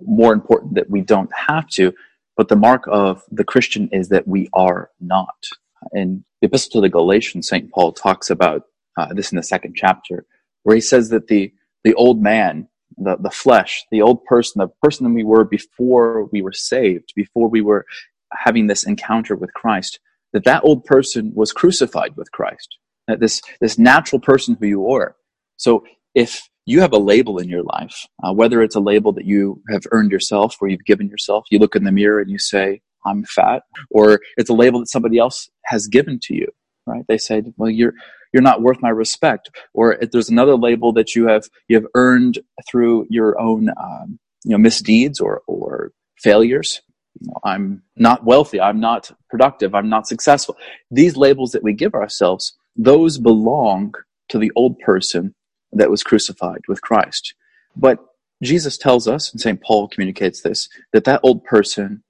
more 0.00 0.32
important 0.32 0.74
that 0.74 0.90
we 0.90 1.02
don't 1.02 1.30
have 1.34 1.68
to, 1.68 1.92
but 2.36 2.48
the 2.48 2.56
mark 2.56 2.84
of 2.88 3.22
the 3.30 3.44
Christian 3.44 3.88
is 3.92 4.08
that 4.08 4.26
we 4.26 4.48
are 4.54 4.90
not. 5.00 5.46
In 5.92 6.24
the 6.40 6.46
Epistle 6.46 6.80
to 6.80 6.80
the 6.80 6.88
Galatians, 6.88 7.48
St. 7.48 7.70
Paul 7.70 7.92
talks 7.92 8.30
about 8.30 8.62
uh, 8.98 9.12
this 9.14 9.32
in 9.32 9.36
the 9.36 9.42
second 9.42 9.74
chapter, 9.76 10.26
where 10.62 10.74
he 10.74 10.80
says 10.80 11.10
that 11.10 11.28
the, 11.28 11.52
the 11.84 11.94
old 11.94 12.22
man, 12.22 12.68
the, 12.96 13.16
the 13.16 13.30
flesh, 13.30 13.84
the 13.90 14.02
old 14.02 14.24
person, 14.24 14.60
the 14.60 14.68
person 14.82 15.04
that 15.04 15.12
we 15.12 15.24
were 15.24 15.44
before 15.44 16.24
we 16.32 16.42
were 16.42 16.52
saved, 16.52 17.12
before 17.14 17.48
we 17.48 17.60
were 17.60 17.86
having 18.32 18.66
this 18.66 18.84
encounter 18.84 19.34
with 19.34 19.52
Christ, 19.54 20.00
that 20.32 20.44
that 20.44 20.62
old 20.64 20.84
person 20.84 21.32
was 21.34 21.52
crucified 21.52 22.16
with 22.16 22.30
Christ. 22.32 22.76
That 23.08 23.20
this, 23.20 23.42
this 23.60 23.78
natural 23.78 24.20
person 24.20 24.56
who 24.58 24.66
you 24.66 24.90
are. 24.90 25.16
So 25.56 25.84
if 26.14 26.48
you 26.66 26.80
have 26.80 26.92
a 26.92 26.98
label 26.98 27.38
in 27.38 27.48
your 27.48 27.62
life, 27.62 28.06
uh, 28.22 28.32
whether 28.32 28.62
it's 28.62 28.76
a 28.76 28.80
label 28.80 29.12
that 29.12 29.24
you 29.24 29.60
have 29.70 29.82
earned 29.90 30.12
yourself 30.12 30.56
or 30.60 30.68
you've 30.68 30.84
given 30.84 31.08
yourself, 31.08 31.46
you 31.50 31.58
look 31.58 31.74
in 31.74 31.84
the 31.84 31.92
mirror 31.92 32.20
and 32.20 32.30
you 32.30 32.38
say, 32.38 32.80
I'm 33.06 33.24
fat, 33.24 33.62
or 33.90 34.20
it's 34.36 34.50
a 34.50 34.54
label 34.54 34.80
that 34.80 34.88
somebody 34.90 35.18
else 35.18 35.50
has 35.64 35.86
given 35.86 36.18
to 36.24 36.34
you, 36.34 36.48
right? 36.86 37.04
They 37.08 37.18
say, 37.18 37.42
well, 37.56 37.70
you're, 37.70 37.94
you're 38.32 38.42
not 38.42 38.62
worth 38.62 38.82
my 38.82 38.90
respect. 38.90 39.50
Or 39.74 39.94
if 39.94 40.10
there's 40.10 40.28
another 40.28 40.56
label 40.56 40.92
that 40.94 41.14
you 41.14 41.26
have, 41.28 41.44
you 41.68 41.76
have 41.76 41.86
earned 41.94 42.38
through 42.68 43.06
your 43.10 43.40
own, 43.40 43.70
um, 43.70 44.18
you 44.44 44.52
know, 44.52 44.58
misdeeds 44.58 45.20
or, 45.20 45.42
or 45.46 45.92
failures. 46.18 46.82
You 47.20 47.28
know, 47.28 47.40
I'm 47.44 47.82
not 47.96 48.24
wealthy. 48.24 48.60
I'm 48.60 48.80
not 48.80 49.10
productive. 49.28 49.74
I'm 49.74 49.88
not 49.88 50.06
successful. 50.06 50.56
These 50.90 51.16
labels 51.16 51.52
that 51.52 51.62
we 51.62 51.72
give 51.72 51.94
ourselves, 51.94 52.56
those 52.76 53.18
belong 53.18 53.94
to 54.28 54.38
the 54.38 54.52
old 54.54 54.78
person 54.78 55.34
that 55.72 55.90
was 55.90 56.02
crucified 56.02 56.60
with 56.68 56.80
Christ. 56.82 57.34
But 57.76 57.98
Jesus 58.42 58.78
tells 58.78 59.06
us, 59.06 59.30
and 59.32 59.40
St. 59.40 59.60
Paul 59.60 59.88
communicates 59.88 60.40
this, 60.40 60.68
that 60.92 61.04
that 61.04 61.20
old 61.22 61.44
person 61.44 62.02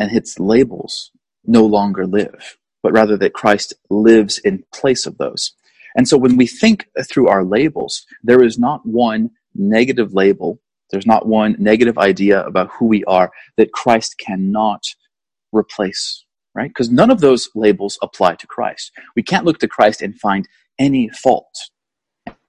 and 0.00 0.10
its 0.10 0.40
labels 0.40 1.12
no 1.44 1.64
longer 1.64 2.06
live, 2.06 2.56
but 2.82 2.92
rather 2.92 3.16
that 3.18 3.34
Christ 3.34 3.74
lives 3.90 4.38
in 4.38 4.64
place 4.74 5.06
of 5.06 5.18
those. 5.18 5.52
And 5.94 6.08
so 6.08 6.16
when 6.16 6.36
we 6.36 6.46
think 6.46 6.86
through 7.04 7.28
our 7.28 7.44
labels, 7.44 8.04
there 8.24 8.42
is 8.42 8.58
not 8.58 8.84
one 8.86 9.30
negative 9.54 10.14
label, 10.14 10.60
there's 10.90 11.06
not 11.06 11.26
one 11.26 11.54
negative 11.58 11.98
idea 11.98 12.42
about 12.44 12.70
who 12.72 12.86
we 12.86 13.04
are 13.04 13.30
that 13.56 13.72
Christ 13.72 14.16
cannot 14.18 14.82
replace, 15.52 16.24
right? 16.54 16.70
Because 16.70 16.90
none 16.90 17.10
of 17.10 17.20
those 17.20 17.48
labels 17.54 17.98
apply 18.02 18.36
to 18.36 18.46
Christ. 18.46 18.92
We 19.14 19.22
can't 19.22 19.44
look 19.44 19.58
to 19.58 19.68
Christ 19.68 20.02
and 20.02 20.18
find 20.18 20.48
any 20.78 21.08
fault. 21.08 21.54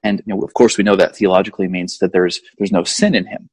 And 0.03 0.23
you 0.25 0.35
know, 0.35 0.41
of 0.41 0.53
course, 0.53 0.77
we 0.77 0.83
know 0.83 0.95
that 0.95 1.15
theologically 1.15 1.67
means 1.67 1.99
that 1.99 2.13
there's 2.13 2.39
there's 2.57 2.71
no 2.71 2.83
sin 2.83 3.13
in 3.13 3.27
him. 3.27 3.49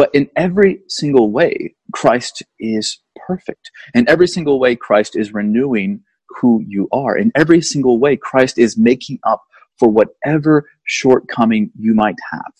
But 0.00 0.14
in 0.14 0.30
every 0.34 0.80
single 0.88 1.30
way, 1.30 1.74
Christ 1.92 2.42
is 2.58 3.00
perfect. 3.26 3.70
In 3.92 4.08
every 4.08 4.28
single 4.28 4.58
way, 4.58 4.74
Christ 4.74 5.14
is 5.14 5.34
renewing 5.34 6.00
who 6.40 6.64
you 6.66 6.88
are. 6.90 7.18
In 7.18 7.30
every 7.34 7.60
single 7.60 7.98
way, 7.98 8.16
Christ 8.16 8.56
is 8.56 8.78
making 8.78 9.18
up 9.24 9.42
for 9.78 9.90
whatever 9.90 10.70
shortcoming 10.86 11.70
you 11.78 11.92
might 11.92 12.16
have. 12.32 12.54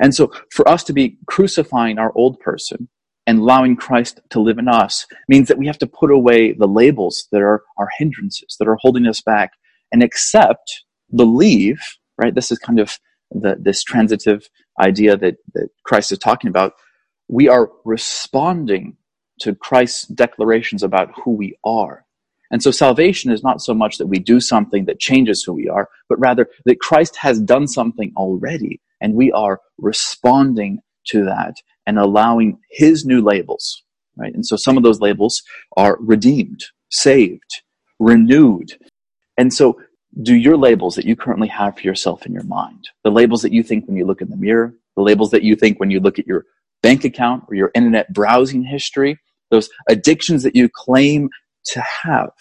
And 0.00 0.16
so 0.16 0.32
for 0.50 0.68
us 0.68 0.82
to 0.82 0.92
be 0.92 1.16
crucifying 1.28 1.98
our 1.98 2.12
old 2.16 2.40
person 2.40 2.88
and 3.24 3.38
allowing 3.38 3.76
Christ 3.76 4.18
to 4.30 4.40
live 4.40 4.58
in 4.58 4.66
us 4.66 5.06
means 5.28 5.46
that 5.46 5.58
we 5.58 5.68
have 5.68 5.78
to 5.78 5.86
put 5.86 6.10
away 6.10 6.54
the 6.54 6.66
labels 6.66 7.28
that 7.30 7.40
are 7.40 7.62
our 7.78 7.88
hindrances, 7.98 8.56
that 8.58 8.66
are 8.66 8.78
holding 8.80 9.06
us 9.06 9.20
back, 9.20 9.52
and 9.92 10.02
accept, 10.02 10.82
believe, 11.14 11.78
right? 12.18 12.34
This 12.34 12.50
is 12.50 12.58
kind 12.58 12.80
of 12.80 12.98
the, 13.30 13.58
this 13.60 13.84
transitive 13.84 14.48
idea 14.80 15.16
that, 15.16 15.36
that 15.54 15.68
Christ 15.84 16.12
is 16.12 16.18
talking 16.18 16.48
about, 16.48 16.74
we 17.28 17.48
are 17.48 17.70
responding 17.84 18.96
to 19.40 19.54
Christ's 19.54 20.06
declarations 20.08 20.82
about 20.82 21.10
who 21.24 21.32
we 21.32 21.56
are. 21.64 22.04
And 22.50 22.62
so 22.62 22.70
salvation 22.70 23.32
is 23.32 23.42
not 23.42 23.60
so 23.60 23.74
much 23.74 23.98
that 23.98 24.06
we 24.06 24.18
do 24.18 24.40
something 24.40 24.84
that 24.84 25.00
changes 25.00 25.42
who 25.42 25.54
we 25.54 25.68
are, 25.68 25.88
but 26.08 26.20
rather 26.20 26.48
that 26.66 26.80
Christ 26.80 27.16
has 27.16 27.40
done 27.40 27.66
something 27.66 28.12
already 28.16 28.80
and 29.00 29.14
we 29.14 29.32
are 29.32 29.60
responding 29.78 30.78
to 31.08 31.24
that 31.24 31.56
and 31.86 31.98
allowing 31.98 32.58
his 32.70 33.04
new 33.04 33.20
labels, 33.22 33.82
right? 34.16 34.32
And 34.32 34.46
so 34.46 34.56
some 34.56 34.76
of 34.76 34.82
those 34.82 35.00
labels 35.00 35.42
are 35.76 35.98
redeemed, 36.00 36.64
saved, 36.90 37.62
renewed. 37.98 38.72
And 39.36 39.52
so 39.52 39.80
do 40.22 40.34
your 40.34 40.56
labels 40.56 40.94
that 40.94 41.04
you 41.04 41.16
currently 41.16 41.48
have 41.48 41.76
for 41.76 41.82
yourself 41.82 42.26
in 42.26 42.32
your 42.32 42.44
mind, 42.44 42.88
the 43.02 43.10
labels 43.10 43.42
that 43.42 43.52
you 43.52 43.62
think 43.62 43.86
when 43.86 43.96
you 43.96 44.06
look 44.06 44.20
in 44.20 44.30
the 44.30 44.36
mirror, 44.36 44.74
the 44.96 45.02
labels 45.02 45.30
that 45.30 45.42
you 45.42 45.56
think 45.56 45.80
when 45.80 45.90
you 45.90 46.00
look 46.00 46.18
at 46.18 46.26
your 46.26 46.44
bank 46.82 47.04
account 47.04 47.44
or 47.48 47.54
your 47.54 47.70
internet 47.74 48.12
browsing 48.12 48.62
history, 48.62 49.18
those 49.50 49.68
addictions 49.88 50.42
that 50.42 50.54
you 50.54 50.68
claim 50.68 51.30
to 51.64 51.82
have, 52.02 52.32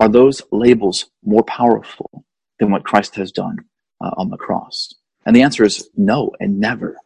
are 0.00 0.08
those 0.08 0.42
labels 0.52 1.06
more 1.24 1.42
powerful 1.42 2.24
than 2.60 2.70
what 2.70 2.84
Christ 2.84 3.16
has 3.16 3.32
done 3.32 3.56
uh, 4.00 4.10
on 4.16 4.30
the 4.30 4.36
cross? 4.36 4.94
And 5.24 5.34
the 5.34 5.42
answer 5.42 5.64
is 5.64 5.88
no 5.96 6.32
and 6.38 6.60
never. 6.60 6.96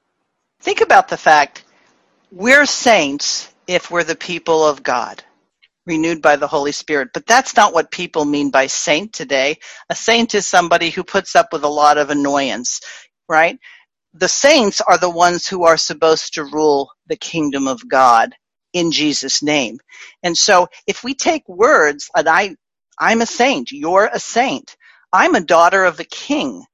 Think 0.60 0.82
about 0.82 1.08
the 1.08 1.16
fact 1.16 1.64
we're 2.30 2.66
saints 2.66 3.52
if 3.66 3.90
we're 3.90 4.04
the 4.04 4.16
people 4.16 4.66
of 4.66 4.82
God 4.82 5.22
renewed 5.86 6.22
by 6.22 6.36
the 6.36 6.48
Holy 6.48 6.72
Spirit. 6.72 7.10
But 7.14 7.26
that's 7.26 7.56
not 7.56 7.74
what 7.74 7.90
people 7.90 8.24
mean 8.24 8.50
by 8.50 8.68
saint 8.68 9.12
today. 9.12 9.58
A 9.90 9.94
saint 9.96 10.34
is 10.34 10.46
somebody 10.46 10.90
who 10.90 11.04
puts 11.04 11.36
up 11.36 11.48
with 11.52 11.64
a 11.64 11.68
lot 11.68 11.98
of 11.98 12.10
annoyance, 12.10 12.80
right? 13.28 13.58
The 14.14 14.28
saints 14.28 14.80
are 14.80 14.98
the 14.98 15.10
ones 15.10 15.46
who 15.46 15.64
are 15.64 15.76
supposed 15.76 16.34
to 16.34 16.44
rule 16.44 16.90
the 17.06 17.16
kingdom 17.16 17.68
of 17.68 17.88
God 17.88 18.34
in 18.72 18.92
Jesus' 18.92 19.42
name. 19.42 19.78
And 20.24 20.36
so 20.36 20.68
if 20.86 21.04
we 21.04 21.14
take 21.14 21.48
words, 21.48 22.10
and 22.16 22.28
I, 22.28 22.56
I'm 22.98 23.22
a 23.22 23.26
saint, 23.26 23.72
you're 23.72 24.10
a 24.12 24.18
saint, 24.20 24.76
I'm 25.12 25.36
a 25.36 25.40
daughter 25.40 25.84
of 25.84 25.96
the 25.96 26.04
king. 26.04 26.64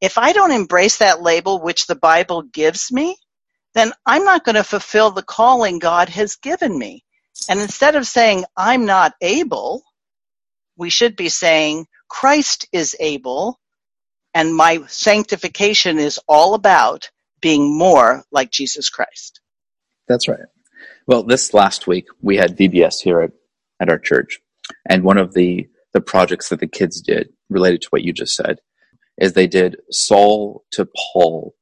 If 0.00 0.18
I 0.18 0.32
don't 0.32 0.52
embrace 0.52 0.98
that 0.98 1.22
label 1.22 1.60
which 1.62 1.86
the 1.86 1.96
Bible 1.96 2.42
gives 2.42 2.92
me, 2.92 3.16
then 3.74 3.92
I'm 4.06 4.24
not 4.24 4.44
going 4.44 4.56
to 4.56 4.64
fulfill 4.64 5.10
the 5.10 5.22
calling 5.22 5.78
God 5.78 6.08
has 6.10 6.36
given 6.36 6.78
me. 6.78 7.04
And 7.48 7.60
instead 7.60 7.96
of 7.96 8.06
saying, 8.06 8.44
I'm 8.56 8.86
not 8.86 9.14
able, 9.20 9.82
we 10.76 10.90
should 10.90 11.16
be 11.16 11.28
saying, 11.28 11.86
Christ 12.08 12.68
is 12.72 12.96
able, 13.00 13.58
and 14.34 14.54
my 14.54 14.84
sanctification 14.86 15.98
is 15.98 16.20
all 16.28 16.54
about 16.54 17.10
being 17.40 17.76
more 17.76 18.24
like 18.30 18.50
Jesus 18.50 18.88
Christ. 18.88 19.40
That's 20.08 20.28
right. 20.28 20.40
Well, 21.06 21.22
this 21.22 21.54
last 21.54 21.86
week 21.86 22.06
we 22.20 22.36
had 22.36 22.56
VBS 22.56 23.00
here 23.00 23.20
at, 23.20 23.32
at 23.80 23.88
our 23.88 23.98
church, 23.98 24.38
and 24.88 25.02
one 25.02 25.18
of 25.18 25.34
the, 25.34 25.68
the 25.92 26.00
projects 26.00 26.48
that 26.50 26.60
the 26.60 26.68
kids 26.68 27.00
did 27.00 27.30
related 27.50 27.82
to 27.82 27.88
what 27.90 28.02
you 28.02 28.12
just 28.12 28.34
said 28.34 28.58
is 29.18 29.32
they 29.32 29.46
did 29.46 29.76
Saul 29.90 30.64
to 30.72 30.88
Paul 31.12 31.54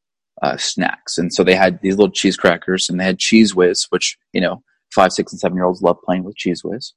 uh, 0.42 0.56
snacks. 0.56 1.18
And 1.18 1.32
so 1.32 1.44
they 1.44 1.54
had 1.54 1.80
these 1.82 1.96
little 1.96 2.12
cheese 2.12 2.36
crackers 2.36 2.88
and 2.88 2.98
they 2.98 3.04
had 3.04 3.18
Cheez 3.18 3.54
Whiz, 3.54 3.86
which, 3.90 4.16
you 4.32 4.40
know, 4.40 4.62
five, 4.92 5.12
six, 5.12 5.32
and 5.32 5.40
seven 5.40 5.56
year 5.56 5.64
olds 5.64 5.82
love 5.82 5.99
playing 6.04 6.25
with 6.25 6.37
Cheez 6.37 6.64
Whiz. 6.64 6.92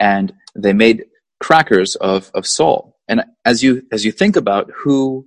And 0.00 0.32
they 0.54 0.72
made 0.72 1.04
crackers 1.40 1.94
of, 1.96 2.30
of 2.34 2.46
Saul. 2.46 2.96
And 3.08 3.24
as 3.44 3.62
you, 3.62 3.82
as 3.92 4.04
you 4.04 4.12
think 4.12 4.36
about 4.36 4.70
who 4.74 5.26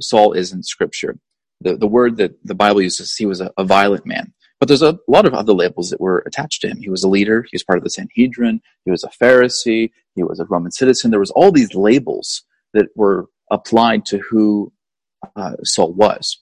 Saul 0.00 0.32
is 0.32 0.52
in 0.52 0.62
scripture, 0.62 1.18
the, 1.60 1.76
the 1.76 1.86
word 1.86 2.16
that 2.18 2.32
the 2.44 2.54
Bible 2.54 2.82
uses, 2.82 3.16
he 3.16 3.26
was 3.26 3.40
a, 3.40 3.50
a 3.56 3.64
violent 3.64 4.06
man. 4.06 4.32
But 4.60 4.68
there's 4.68 4.82
a 4.82 4.98
lot 5.08 5.26
of 5.26 5.34
other 5.34 5.52
labels 5.52 5.90
that 5.90 6.00
were 6.00 6.22
attached 6.26 6.60
to 6.62 6.68
him. 6.68 6.78
He 6.78 6.88
was 6.88 7.02
a 7.02 7.08
leader. 7.08 7.42
He 7.42 7.54
was 7.54 7.64
part 7.64 7.78
of 7.78 7.84
the 7.84 7.90
Sanhedrin. 7.90 8.60
He 8.84 8.90
was 8.90 9.04
a 9.04 9.08
Pharisee. 9.08 9.90
He 10.14 10.22
was 10.22 10.40
a 10.40 10.44
Roman 10.44 10.72
citizen. 10.72 11.10
There 11.10 11.20
was 11.20 11.32
all 11.32 11.50
these 11.50 11.74
labels 11.74 12.42
that 12.72 12.86
were 12.94 13.26
applied 13.50 14.06
to 14.06 14.18
who 14.18 14.72
uh, 15.36 15.56
Saul 15.64 15.92
was. 15.92 16.38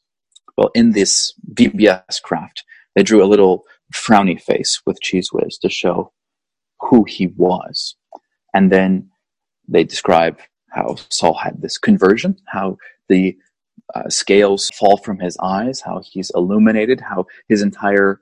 Well, 0.57 0.71
in 0.75 0.93
this 0.93 1.35
VBS 1.55 2.21
craft, 2.23 2.65
they 2.95 3.03
drew 3.03 3.25
a 3.25 3.27
little 3.27 3.65
frowny 3.93 4.41
face 4.41 4.81
with 4.87 5.01
Cheez 5.01 5.27
Whiz 5.33 5.59
to 5.59 5.69
show 5.69 6.13
who 6.81 7.05
he 7.05 7.29
was. 7.29 7.97
And 8.55 8.71
then 8.71 9.11
they 9.69 9.85
describe 9.85 10.39
how 10.71 10.97
Saul 11.11 11.35
had 11.35 11.61
this 11.61 11.79
conversion, 11.79 12.37
how 12.47 12.77
the 13.09 13.37
uh, 13.95 14.09
scales 14.09 14.71
fall 14.71 14.97
from 14.97 15.19
his 15.19 15.37
eyes, 15.43 15.81
how 15.81 16.03
he's 16.05 16.31
illuminated, 16.35 17.01
how 17.01 17.27
his 17.49 17.63
entire 17.63 18.21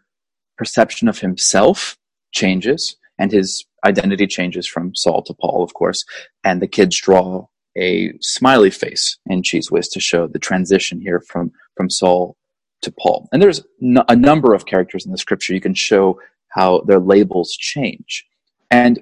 perception 0.59 1.09
of 1.09 1.19
himself 1.19 1.97
changes, 2.33 2.97
and 3.19 3.33
his 3.33 3.65
identity 3.87 4.27
changes 4.27 4.67
from 4.67 4.95
Saul 4.95 5.23
to 5.23 5.35
Paul, 5.35 5.63
of 5.63 5.75
course. 5.75 6.05
And 6.45 6.61
the 6.61 6.69
kids 6.69 7.01
draw 7.01 7.47
a 7.77 8.13
smiley 8.21 8.71
face 8.71 9.19
in 9.27 9.43
Cheez 9.43 9.71
Whiz 9.71 9.89
to 9.89 10.01
show 10.01 10.27
the 10.27 10.39
transition 10.39 11.01
here 11.01 11.21
from, 11.21 11.53
from 11.77 11.89
Saul 11.89 12.37
to 12.83 12.93
Paul. 12.93 13.29
And 13.33 13.43
there's 13.43 13.63
a 14.09 14.17
number 14.17 14.55
of 14.55 14.67
characters 14.67 15.05
in 15.05 15.13
the 15.13 15.19
scripture 15.19 15.55
you 15.55 15.61
can 15.61 15.75
show 15.75 16.19
how 16.49 16.81
their 16.83 17.01
labels 17.01 17.53
change. 17.53 18.27
And 18.71 19.01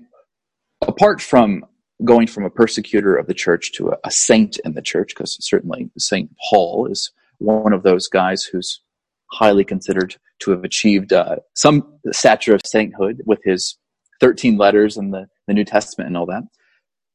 apart 0.82 1.20
from 1.20 1.64
going 2.04 2.26
from 2.26 2.44
a 2.44 2.50
persecutor 2.50 3.16
of 3.16 3.26
the 3.26 3.34
church 3.34 3.72
to 3.72 3.88
a, 3.90 3.96
a 4.04 4.10
saint 4.10 4.58
in 4.64 4.74
the 4.74 4.82
church, 4.82 5.14
because 5.14 5.36
certainly 5.40 5.90
Saint 5.98 6.30
Paul 6.48 6.86
is 6.86 7.10
one 7.38 7.72
of 7.72 7.82
those 7.82 8.08
guys 8.08 8.44
who's 8.44 8.80
highly 9.32 9.64
considered 9.64 10.16
to 10.40 10.50
have 10.52 10.64
achieved 10.64 11.12
uh, 11.12 11.36
some 11.54 11.98
stature 12.12 12.54
of 12.54 12.60
sainthood 12.64 13.22
with 13.26 13.40
his 13.44 13.76
13 14.20 14.56
letters 14.56 14.96
in 14.96 15.10
the, 15.10 15.26
the 15.46 15.54
New 15.54 15.64
Testament 15.64 16.08
and 16.08 16.16
all 16.16 16.26
that. 16.26 16.44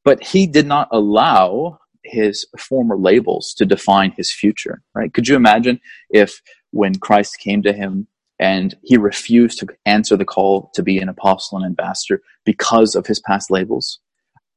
But 0.04 0.22
he 0.22 0.46
did 0.46 0.66
not 0.66 0.88
allow 0.92 1.78
his 2.04 2.46
former 2.58 2.96
labels 2.96 3.54
to 3.54 3.66
define 3.66 4.12
his 4.16 4.32
future, 4.32 4.82
right? 4.94 5.12
Could 5.12 5.28
you 5.28 5.36
imagine 5.36 5.80
if 6.10 6.40
when 6.70 6.94
Christ 6.96 7.38
came 7.38 7.62
to 7.62 7.72
him 7.72 8.06
and 8.38 8.76
he 8.82 8.96
refused 8.96 9.58
to 9.60 9.68
answer 9.86 10.16
the 10.16 10.24
call 10.24 10.70
to 10.74 10.82
be 10.82 10.98
an 10.98 11.08
apostle 11.08 11.58
and 11.58 11.66
ambassador 11.66 12.20
because 12.44 12.94
of 12.94 13.06
his 13.06 13.20
past 13.20 13.50
labels? 13.50 14.00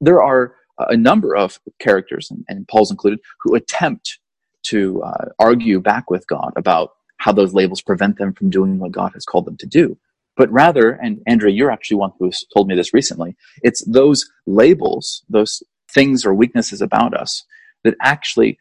There 0.01 0.21
are 0.21 0.55
a 0.79 0.97
number 0.97 1.35
of 1.35 1.59
characters, 1.79 2.31
and, 2.47 2.67
Paul's 2.67 2.91
included, 2.91 3.19
who 3.41 3.55
attempt 3.55 4.19
to 4.63 5.01
uh, 5.03 5.25
argue 5.39 5.79
back 5.79 6.11
with 6.11 6.27
God 6.27 6.53
about 6.55 6.91
how 7.17 7.31
those 7.31 7.53
labels 7.53 7.81
prevent 7.81 8.17
them 8.17 8.33
from 8.33 8.49
doing 8.49 8.77
what 8.77 8.91
God 8.91 9.11
has 9.13 9.25
called 9.25 9.45
them 9.45 9.57
to 9.57 9.65
do. 9.65 9.97
But 10.35 10.51
rather, 10.51 10.91
and 10.91 11.21
Andrea, 11.25 11.53
you're 11.53 11.71
actually 11.71 11.97
one 11.97 12.11
who's 12.19 12.45
told 12.53 12.67
me 12.67 12.75
this 12.75 12.93
recently, 12.93 13.35
it's 13.63 13.83
those 13.85 14.29
labels, 14.45 15.23
those 15.29 15.63
things 15.97 16.25
or 16.25 16.33
weaknesses 16.33 16.81
about 16.81 17.15
us 17.15 17.43
that 17.83 17.95
actually 18.01 18.59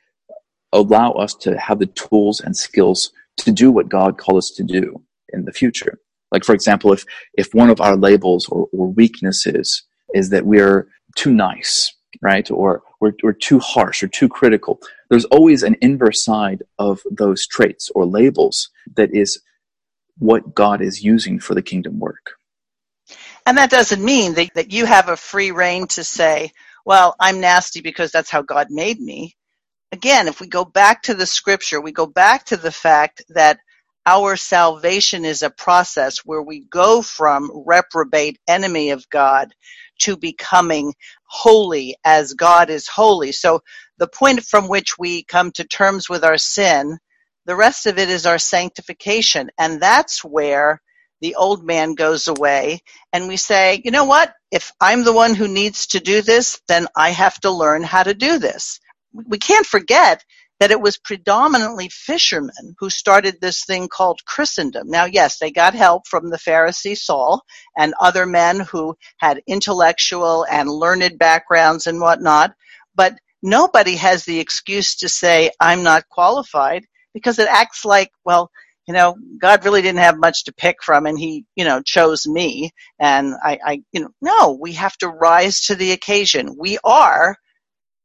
allow 0.72 1.11
us 1.12 1.35
to 1.35 1.59
have 1.59 1.79
the 1.79 1.87
tools 1.87 2.40
and 2.40 2.57
skills 2.57 3.11
to 3.37 3.53
do 3.53 3.70
what 3.70 3.90
God 3.90 4.16
called 4.16 4.38
us 4.38 4.51
to 4.57 4.64
do 4.64 5.03
in 5.35 5.44
the 5.44 5.53
future. 5.53 5.99
Like, 6.33 6.44
for 6.44 6.55
example, 6.55 6.92
if, 6.94 7.05
if 7.35 7.49
one 7.53 7.68
of 7.68 7.81
our 7.81 7.96
labels 7.96 8.49
or, 8.49 8.68
or 8.72 8.87
weaknesses 8.88 9.83
is 10.14 10.31
that 10.31 10.46
we're 10.46 10.88
too 11.14 11.33
nice, 11.33 11.94
right? 12.22 12.51
Or 12.51 12.83
we're, 13.01 13.12
we're 13.22 13.33
too 13.33 13.59
harsh 13.59 14.03
or 14.03 14.09
too 14.09 14.29
critical, 14.29 14.81
there's 15.11 15.27
always 15.27 15.62
an 15.62 15.77
inverse 15.83 16.25
side 16.25 16.62
of 16.79 17.03
those 17.11 17.46
traits 17.46 17.90
or 17.94 18.07
labels 18.07 18.70
that 18.96 19.14
is 19.14 19.40
what 20.18 20.55
God 20.55 20.81
is 20.81 21.05
using 21.05 21.38
for 21.38 21.55
the 21.55 21.62
kingdom 21.62 21.99
work. 21.99 22.33
And 23.44 23.59
that 23.59 23.70
doesn't 23.70 24.03
mean 24.03 24.35
that, 24.35 24.55
that 24.55 24.72
you 24.72 24.87
have 24.87 25.09
a 25.09 25.16
free 25.16 25.51
reign 25.51 25.87
to 25.88 26.03
say, 26.03 26.53
well, 26.87 27.16
I'm 27.20 27.40
nasty 27.40 27.83
because 27.83 28.12
that's 28.12 28.31
how 28.31 28.42
God 28.42 28.68
made 28.70 29.01
me. 29.01 29.29
Again, 29.92 30.29
if 30.29 30.40
we 30.40 30.49
go 30.49 30.64
back 30.66 31.03
to 31.05 31.14
the 31.14 31.27
scripture, 31.27 31.83
we 31.83 31.92
go 31.92 32.07
back 32.07 32.46
to 32.46 32.59
the 32.59 32.72
fact 32.72 33.22
that 33.31 33.59
our 34.07 34.37
salvation 34.37 35.27
is 35.27 35.42
a 35.42 35.51
process 35.51 36.20
where 36.20 36.42
we 36.42 36.61
go 36.61 37.03
from 37.03 37.51
reprobate 37.66 38.38
enemy 38.49 38.92
of 38.92 39.09
God 39.11 39.55
to 40.01 40.16
becoming 40.16 40.94
holy 41.27 41.96
as 42.05 42.35
God 42.35 42.70
is 42.70 42.88
holy. 42.88 43.33
So 43.33 43.62
the 43.99 44.09
point 44.09 44.42
from 44.44 44.68
which 44.68 44.99
we 44.99 45.25
come 45.25 45.53
to 45.53 45.64
terms 45.64 46.09
with 46.09 46.25
our 46.25 46.38
sin, 46.38 46.99
the 47.46 47.57
rest 47.57 47.87
of 47.87 47.99
it 47.99 48.11
is 48.11 48.27
our 48.27 48.38
sanctification. 48.38 49.51
And 49.59 49.83
that's 49.83 50.25
where 50.25 50.83
the 51.20 51.35
old 51.37 51.64
man 51.64 51.94
goes 51.94 52.29
away 52.29 52.81
and 53.12 53.29
we 53.29 53.37
say, 53.37 53.81
you 53.85 53.90
know 53.90 54.05
what? 54.05 54.33
If 54.50 54.72
I'm 54.81 55.05
the 55.05 55.12
one 55.12 55.35
who 55.35 55.48
needs 55.48 55.88
to 55.88 56.00
do 56.00 56.22
this, 56.22 56.61
then 56.68 56.87
I 56.96 57.11
have 57.11 57.38
to 57.40 57.50
learn 57.50 57.83
how 57.83 58.02
to 58.02 58.14
do 58.14 58.38
this. 58.38 58.81
We 59.12 59.38
can't 59.38 59.66
forget 59.66 60.22
that 60.59 60.70
it 60.70 60.81
was 60.81 60.96
predominantly 60.96 61.88
fishermen 61.90 62.74
who 62.79 62.88
started 62.88 63.37
this 63.40 63.64
thing 63.64 63.88
called 63.88 64.24
Christendom. 64.24 64.88
Now, 64.88 65.05
yes, 65.05 65.38
they 65.38 65.50
got 65.50 65.74
help 65.74 66.07
from 66.07 66.31
the 66.31 66.38
Pharisee 66.38 66.96
Saul 66.96 67.42
and 67.76 67.94
other 68.00 68.26
men 68.26 68.61
who 68.61 68.96
had 69.18 69.42
intellectual 69.46 70.46
and 70.50 70.70
learned 70.70 71.18
backgrounds 71.18 71.87
and 71.87 72.00
whatnot, 72.00 72.55
but 72.94 73.18
nobody 73.42 73.96
has 73.96 74.24
the 74.24 74.40
excuse 74.40 74.96
to 74.96 75.09
say, 75.09 75.50
I'm 75.61 75.83
not 75.83 76.09
qualified 76.09 76.87
because 77.12 77.38
it 77.38 77.48
acts 77.50 77.85
like, 77.85 78.11
well, 78.24 78.50
you 78.87 78.94
know, 78.94 79.16
God 79.38 79.64
really 79.64 79.83
didn't 79.83 80.01
have 80.01 80.18
much 80.18 80.44
to 80.44 80.55
pick 80.55 80.83
from 80.83 81.07
and 81.07 81.18
he, 81.18 81.44
you 81.57 81.64
know, 81.64 81.83
chose 81.83 82.27
me. 82.27 82.70
And 83.01 83.35
I, 83.42 83.59
I, 83.64 83.83
you 83.92 84.01
know, 84.01 84.11
no, 84.20 84.59
we 84.61 84.75
have 84.75 84.96
to 84.99 85.09
rise 85.09 85.62
to 85.66 85.75
the 85.75 85.92
occasion. 85.92 86.57
We 86.59 86.79
are 86.85 87.37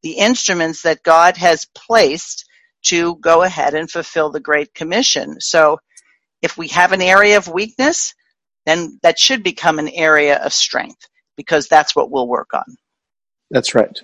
the 0.02 0.14
instruments 0.14 0.82
that 0.82 1.04
God 1.04 1.38
has 1.38 1.68
placed 1.76 2.46
to 2.86 3.16
go 3.18 3.44
ahead 3.44 3.76
and 3.76 3.90
fulfill 3.90 4.32
the 4.32 4.40
Great 4.40 4.74
Commission. 4.74 5.40
So 5.40 5.78
if 6.42 6.58
we 6.58 6.70
have 6.70 6.92
an 6.92 7.02
area 7.02 7.38
of 7.38 7.48
weakness, 7.48 8.16
then 8.66 9.00
that 9.04 9.20
should 9.20 9.44
become 9.44 9.78
an 9.78 9.90
area 9.90 10.38
of 10.38 10.54
strength 10.54 11.08
because 11.38 11.68
that's 11.68 11.96
what 11.96 12.10
we'll 12.10 12.28
work 12.28 12.54
on. 12.54 12.76
That's 13.52 13.76
right. 13.76 14.02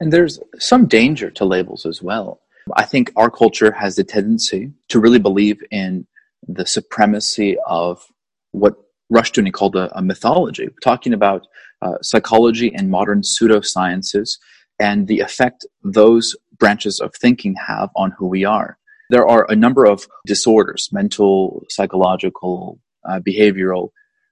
And 0.00 0.12
there's 0.12 0.38
some 0.58 0.86
danger 0.86 1.30
to 1.30 1.44
labels 1.44 1.86
as 1.86 2.02
well. 2.02 2.40
I 2.76 2.84
think 2.84 3.12
our 3.16 3.30
culture 3.30 3.72
has 3.72 3.96
the 3.96 4.04
tendency 4.04 4.72
to 4.88 5.00
really 5.00 5.18
believe 5.18 5.62
in 5.70 6.06
the 6.46 6.66
supremacy 6.66 7.56
of 7.66 8.04
what 8.52 8.74
Rush 9.10 9.32
Rushdoony 9.32 9.52
called 9.52 9.76
a, 9.76 9.96
a 9.96 10.02
mythology, 10.02 10.68
talking 10.82 11.12
about 11.12 11.46
uh, 11.82 11.96
psychology 12.00 12.74
and 12.74 12.90
modern 12.90 13.20
pseudosciences 13.20 14.38
and 14.78 15.06
the 15.06 15.20
effect 15.20 15.66
those 15.82 16.34
branches 16.58 17.00
of 17.00 17.14
thinking 17.14 17.54
have 17.54 17.90
on 17.96 18.12
who 18.12 18.26
we 18.26 18.44
are. 18.44 18.78
There 19.10 19.28
are 19.28 19.46
a 19.50 19.56
number 19.56 19.84
of 19.84 20.06
disorders, 20.26 20.88
mental, 20.90 21.64
psychological, 21.68 22.80
uh, 23.06 23.20
behavioral, 23.20 23.90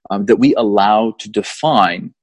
um, 0.09 0.25
that 0.25 0.37
we 0.37 0.55
allow 0.55 1.11
to 1.19 1.29
define 1.29 2.13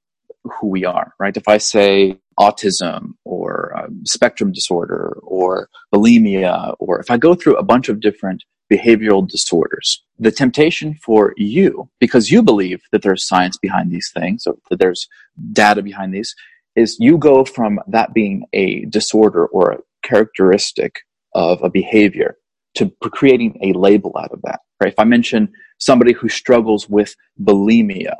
who 0.43 0.67
we 0.67 0.85
are, 0.85 1.13
right? 1.19 1.35
If 1.35 1.47
I 1.47 1.57
say 1.57 2.19
autism 2.45 3.01
or 3.23 3.51
um, 3.77 4.03
spectrum 4.05 4.51
disorder 4.51 5.03
or 5.37 5.69
bulimia, 5.93 6.75
or 6.79 6.99
if 6.99 7.09
I 7.11 7.17
go 7.17 7.31
through 7.35 7.57
a 7.57 7.69
bunch 7.71 7.87
of 7.89 7.99
different 8.07 8.43
behavioral 8.75 9.27
disorders, 9.27 10.01
the 10.17 10.31
temptation 10.31 10.89
for 11.05 11.33
you, 11.37 11.89
because 11.99 12.31
you 12.31 12.41
believe 12.41 12.81
that 12.91 13.01
there's 13.03 13.27
science 13.27 13.57
behind 13.57 13.91
these 13.91 14.09
things, 14.17 14.47
or 14.47 14.55
that 14.69 14.79
there's 14.79 15.07
data 15.51 15.81
behind 15.81 16.13
these, 16.13 16.33
is 16.75 16.97
you 16.99 17.17
go 17.17 17.43
from 17.43 17.79
that 17.87 18.13
being 18.13 18.45
a 18.53 18.85
disorder 18.85 19.45
or 19.47 19.71
a 19.71 19.81
characteristic 20.03 20.93
of 21.35 21.61
a 21.61 21.69
behavior 21.69 22.37
to 22.75 22.89
creating 23.19 23.57
a 23.61 23.73
label 23.73 24.13
out 24.17 24.31
of 24.31 24.41
that. 24.43 24.59
Right? 24.79 24.93
If 24.93 24.99
I 24.99 25.03
mention 25.03 25.51
somebody 25.77 26.13
who 26.13 26.29
struggles 26.29 26.89
with 26.89 27.15
bulimia, 27.47 28.15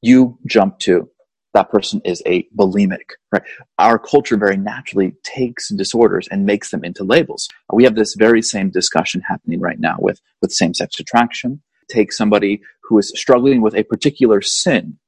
you 0.00 0.38
jump 0.46 0.78
to 0.86 1.08
that 1.54 1.70
person 1.70 2.00
is 2.04 2.22
a 2.26 2.46
bulimic, 2.56 3.10
right? 3.30 3.42
Our 3.78 3.98
culture 3.98 4.36
very 4.36 4.56
naturally 4.56 5.14
takes 5.22 5.68
disorders 5.68 6.28
and 6.30 6.46
makes 6.46 6.70
them 6.70 6.84
into 6.84 7.04
labels. 7.04 7.48
We 7.72 7.84
have 7.84 7.94
this 7.94 8.14
very 8.14 8.42
same 8.42 8.70
discussion 8.70 9.22
happening 9.22 9.60
right 9.60 9.78
now 9.78 9.96
with, 9.98 10.20
with 10.40 10.52
same-sex 10.52 10.98
attraction. 10.98 11.62
Take 11.88 12.12
somebody 12.12 12.62
who 12.84 12.98
is 12.98 13.12
struggling 13.14 13.60
with 13.60 13.74
a 13.74 13.84
particular 13.84 14.40
sin. 14.40 14.98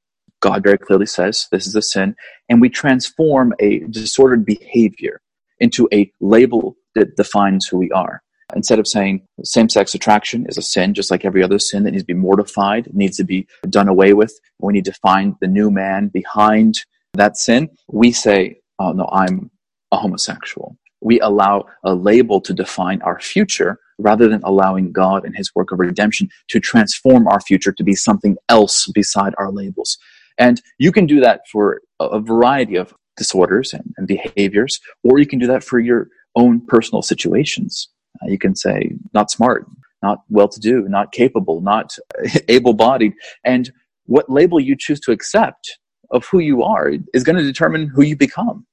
God 0.41 0.63
very 0.63 0.77
clearly 0.77 1.07
says 1.07 1.47
this 1.51 1.65
is 1.65 1.75
a 1.75 1.81
sin, 1.81 2.15
and 2.49 2.61
we 2.61 2.69
transform 2.69 3.53
a 3.59 3.79
disordered 3.89 4.45
behavior 4.45 5.21
into 5.59 5.87
a 5.91 6.11
label 6.19 6.75
that 6.93 7.15
defines 7.15 7.67
who 7.67 7.77
we 7.77 7.89
are. 7.91 8.21
Instead 8.55 8.79
of 8.79 8.87
saying 8.87 9.25
same 9.43 9.69
sex 9.69 9.95
attraction 9.95 10.45
is 10.47 10.57
a 10.57 10.61
sin, 10.61 10.93
just 10.93 11.09
like 11.09 11.25
every 11.25 11.41
other 11.41 11.57
sin 11.57 11.83
that 11.83 11.91
needs 11.91 12.03
to 12.03 12.07
be 12.07 12.13
mortified, 12.13 12.93
needs 12.93 13.17
to 13.17 13.23
be 13.23 13.47
done 13.69 13.87
away 13.87 14.13
with, 14.13 14.33
we 14.59 14.73
need 14.73 14.85
to 14.85 14.93
find 14.93 15.35
the 15.41 15.47
new 15.47 15.71
man 15.71 16.09
behind 16.09 16.75
that 17.15 17.37
sin, 17.37 17.69
we 17.87 18.11
say, 18.11 18.57
oh 18.79 18.91
no, 18.91 19.09
I'm 19.11 19.49
a 19.91 19.97
homosexual. 19.97 20.77
We 21.01 21.19
allow 21.19 21.65
a 21.83 21.95
label 21.95 22.41
to 22.41 22.53
define 22.53 23.01
our 23.01 23.19
future 23.19 23.79
rather 23.97 24.27
than 24.27 24.41
allowing 24.43 24.91
God 24.91 25.25
and 25.25 25.35
his 25.35 25.51
work 25.55 25.71
of 25.71 25.79
redemption 25.79 26.29
to 26.49 26.59
transform 26.59 27.27
our 27.27 27.39
future 27.39 27.71
to 27.71 27.83
be 27.83 27.95
something 27.95 28.35
else 28.49 28.87
beside 28.93 29.33
our 29.37 29.51
labels. 29.51 29.97
And 30.37 30.61
you 30.79 30.91
can 30.91 31.05
do 31.05 31.19
that 31.21 31.41
for 31.51 31.81
a 31.99 32.19
variety 32.19 32.75
of 32.75 32.93
disorders 33.17 33.73
and, 33.73 33.93
and 33.97 34.07
behaviors, 34.07 34.79
or 35.03 35.19
you 35.19 35.25
can 35.25 35.39
do 35.39 35.47
that 35.47 35.63
for 35.63 35.79
your 35.79 36.09
own 36.35 36.59
personal 36.65 37.01
situations. 37.01 37.87
Uh, 38.21 38.27
you 38.27 38.37
can 38.37 38.55
say 38.55 38.91
not 39.13 39.31
smart, 39.31 39.67
not 40.01 40.19
well 40.29 40.47
to 40.47 40.59
do, 40.59 40.87
not 40.87 41.11
capable, 41.11 41.61
not 41.61 41.97
able 42.47 42.73
bodied. 42.73 43.13
And 43.43 43.71
what 44.05 44.29
label 44.29 44.59
you 44.59 44.75
choose 44.77 44.99
to 45.01 45.11
accept 45.11 45.77
of 46.11 46.25
who 46.25 46.39
you 46.39 46.63
are 46.63 46.91
is 47.13 47.23
going 47.23 47.37
to 47.37 47.43
determine 47.43 47.87
who 47.87 48.03
you 48.03 48.15
become. 48.15 48.65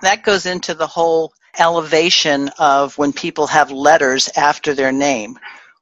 That 0.00 0.22
goes 0.22 0.46
into 0.46 0.74
the 0.74 0.86
whole 0.86 1.32
elevation 1.58 2.48
of 2.58 2.96
when 2.96 3.12
people 3.12 3.46
have 3.46 3.70
letters 3.70 4.28
after 4.36 4.74
their 4.74 4.92
name. 4.92 5.38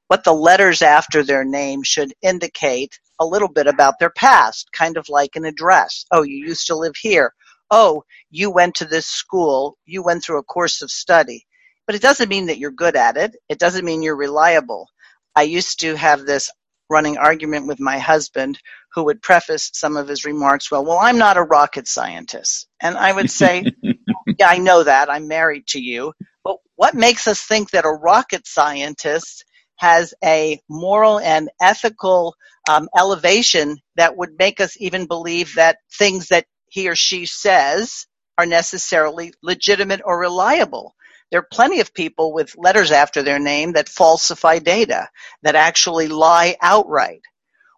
What 0.09 0.25
the 0.25 0.35
letters 0.35 0.83
after 0.83 1.23
their 1.23 1.45
name 1.45 1.85
should 1.85 2.13
indicate 2.21 2.99
a 3.21 3.25
little 3.25 3.49
bit 3.49 3.69
about 3.69 3.99
their 4.01 4.11
past, 4.11 4.73
kind 4.73 4.97
of 4.97 5.09
like 5.09 5.37
an 5.37 5.45
address. 5.45 6.05
Oh, 6.11 6.23
you 6.23 6.45
used 6.45 6.67
to 6.67 6.77
live 6.77 6.97
here. 7.01 7.33
Oh, 7.71 8.03
you 8.31 8.51
went 8.51 8.75
to 8.77 8.85
this 8.85 9.07
school. 9.07 9.79
You 9.87 10.03
went 10.03 10.25
through 10.25 10.39
a 10.39 10.43
course 10.43 10.83
of 10.83 10.91
study 10.91 11.47
but 11.91 11.97
it 11.97 12.03
doesn't 12.03 12.31
mean 12.31 12.47
that 12.47 12.61
you're 12.61 12.71
good 12.71 12.95
at 12.97 13.19
it. 13.19 13.37
It 13.51 13.59
doesn't 13.59 13.85
mean 13.85 14.05
you're 14.05 14.17
reliable. 14.17 14.89
I 15.35 15.43
used 15.43 15.81
to 15.81 15.97
have 15.97 16.25
this 16.25 16.49
running 16.89 17.19
argument 17.19 17.67
with 17.67 17.81
my 17.81 17.99
husband 17.99 18.61
who 18.95 19.07
would 19.07 19.21
preface 19.25 19.73
some 19.75 19.99
of 19.99 20.07
his 20.09 20.25
remarks, 20.25 20.71
well, 20.71 20.87
well, 20.87 21.01
I'm 21.01 21.19
not 21.19 21.37
a 21.37 21.43
rocket 21.43 21.89
scientist. 21.89 22.69
And 22.81 22.97
I 22.97 23.13
would 23.13 23.29
say, 23.29 23.67
yeah, 24.39 24.49
I 24.49 24.59
know 24.61 24.85
that. 24.85 25.11
I'm 25.11 25.29
married 25.29 25.67
to 25.71 25.83
you. 25.83 26.15
But 26.45 26.59
what 26.77 26.95
makes 26.95 27.27
us 27.27 27.43
think 27.43 27.73
that 27.73 27.87
a 27.87 27.91
rocket 27.91 28.47
scientist 28.47 29.45
has 29.79 30.15
a 30.25 30.61
moral 30.71 31.19
and 31.21 31.51
ethical 31.61 32.37
um, 32.71 32.89
elevation 32.97 33.79
that 33.97 34.17
would 34.17 34.39
make 34.39 34.61
us 34.61 34.77
even 34.81 35.09
believe 35.09 35.57
that 35.57 35.79
things 35.99 36.29
that 36.29 36.47
he 36.69 36.89
or 36.89 36.97
she 36.97 37.27
says 37.27 38.07
are 38.39 38.47
necessarily 38.47 39.35
legitimate 39.43 40.03
or 40.05 40.21
reliable? 40.21 40.95
There 41.31 41.41
are 41.41 41.49
plenty 41.53 41.81
of 41.81 41.95
people 41.95 42.33
with 42.33 42.57
letters 42.57 42.91
after 42.91 43.23
their 43.23 43.39
name 43.39 43.73
that 43.73 43.89
falsify 43.89 44.59
data, 44.59 45.09
that 45.43 45.55
actually 45.55 46.09
lie 46.09 46.57
outright. 46.61 47.23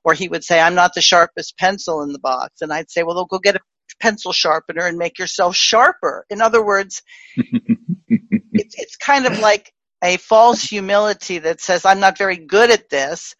Or 0.04 0.14
he 0.14 0.28
would 0.28 0.42
say, 0.44 0.60
I'm 0.60 0.74
not 0.74 0.94
the 0.94 1.00
sharpest 1.00 1.58
pencil 1.58 2.02
in 2.02 2.12
the 2.12 2.18
box. 2.18 2.62
And 2.62 2.72
I'd 2.72 2.90
say, 2.90 3.02
well, 3.02 3.24
go 3.24 3.38
get 3.38 3.56
a 3.56 3.60
pencil 4.00 4.32
sharpener 4.32 4.86
and 4.86 4.98
make 4.98 5.18
yourself 5.18 5.54
sharper. 5.54 6.26
In 6.30 6.40
other 6.40 6.64
words, 6.64 7.02
it's, 7.36 8.74
it's 8.78 8.96
kind 8.96 9.26
of 9.26 9.38
like 9.38 9.72
a 10.02 10.16
false 10.16 10.62
humility 10.62 11.38
that 11.38 11.60
says, 11.60 11.84
I'm 11.84 12.00
not 12.00 12.18
very 12.18 12.36
good 12.36 12.70
at 12.70 12.88
this. 12.90 13.36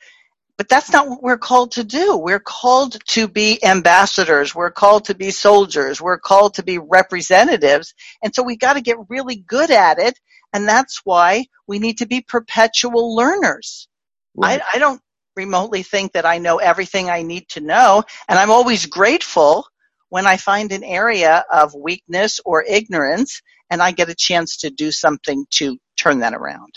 But 0.59 0.69
that's 0.69 0.93
not 0.93 1.09
what 1.09 1.23
we're 1.23 1.39
called 1.39 1.73
to 1.73 1.85
do. 1.85 2.17
We're 2.17 2.41
called 2.41 2.99
to 3.09 3.27
be 3.27 3.63
ambassadors. 3.65 4.55
We're 4.55 4.71
called 4.71 5.07
to 5.07 5.15
be 5.15 5.31
soldiers. 5.31 6.01
We're 6.01 6.19
called 6.19 6.55
to 6.55 6.63
be 6.63 6.79
representatives. 6.79 7.95
And 8.23 8.35
so 8.35 8.43
we 8.43 8.57
got 8.57 8.75
to 8.75 8.81
get 8.81 8.99
really 9.09 9.37
good 9.37 9.71
at 9.71 9.99
it. 9.99 10.19
And 10.53 10.69
that's 10.69 11.01
why 11.05 11.47
we 11.67 11.79
need 11.79 11.99
to 11.99 12.07
be 12.07 12.21
perpetual 12.21 13.17
learners. 13.17 13.89
Right. 14.37 14.61
I, 14.61 14.77
I 14.77 14.79
don't 14.79 15.01
remotely 15.37 15.83
think 15.83 16.13
that 16.13 16.27
I 16.27 16.39
know 16.39 16.59
everything 16.59 17.09
I 17.09 17.23
need 17.23 17.49
to 17.51 17.61
know. 17.61 18.05
And 18.29 18.39
I'm 18.39 18.51
always 18.51 18.87
grateful 18.87 19.67
when 20.11 20.27
I 20.27 20.37
find 20.37 20.73
an 20.73 20.85
area 20.85 21.45
of 21.51 21.75
weakness 21.75 22.39
or 22.45 22.63
ignorance 22.63 23.41
and 23.71 23.83
I 23.83 23.93
get 23.93 24.11
a 24.11 24.15
chance 24.15 24.59
to 24.59 24.71
do 24.71 24.93
something 24.93 25.47
to 25.53 25.79
turn 25.97 26.21
that 26.21 26.35
around. 26.35 26.75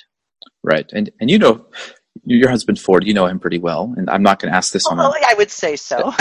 Right. 0.64 0.90
And 0.94 1.12
and 1.20 1.30
you 1.30 1.38
know 1.38 1.66
your 2.26 2.50
husband 2.50 2.80
Ford, 2.80 3.06
you 3.06 3.14
know 3.14 3.26
him 3.26 3.40
pretty 3.40 3.60
well, 3.60 3.94
and 3.98 4.10
I'm 4.10 4.24
not 4.24 4.40
going 4.40 4.52
to 4.52 4.58
ask 4.58 4.74
this 4.74 4.86
on. 4.88 4.98
Well, 4.98 5.14
a, 5.14 5.18
oh, 5.18 5.26
I 5.30 5.34
would 5.36 5.52
say 5.52 5.76
so. 5.76 6.14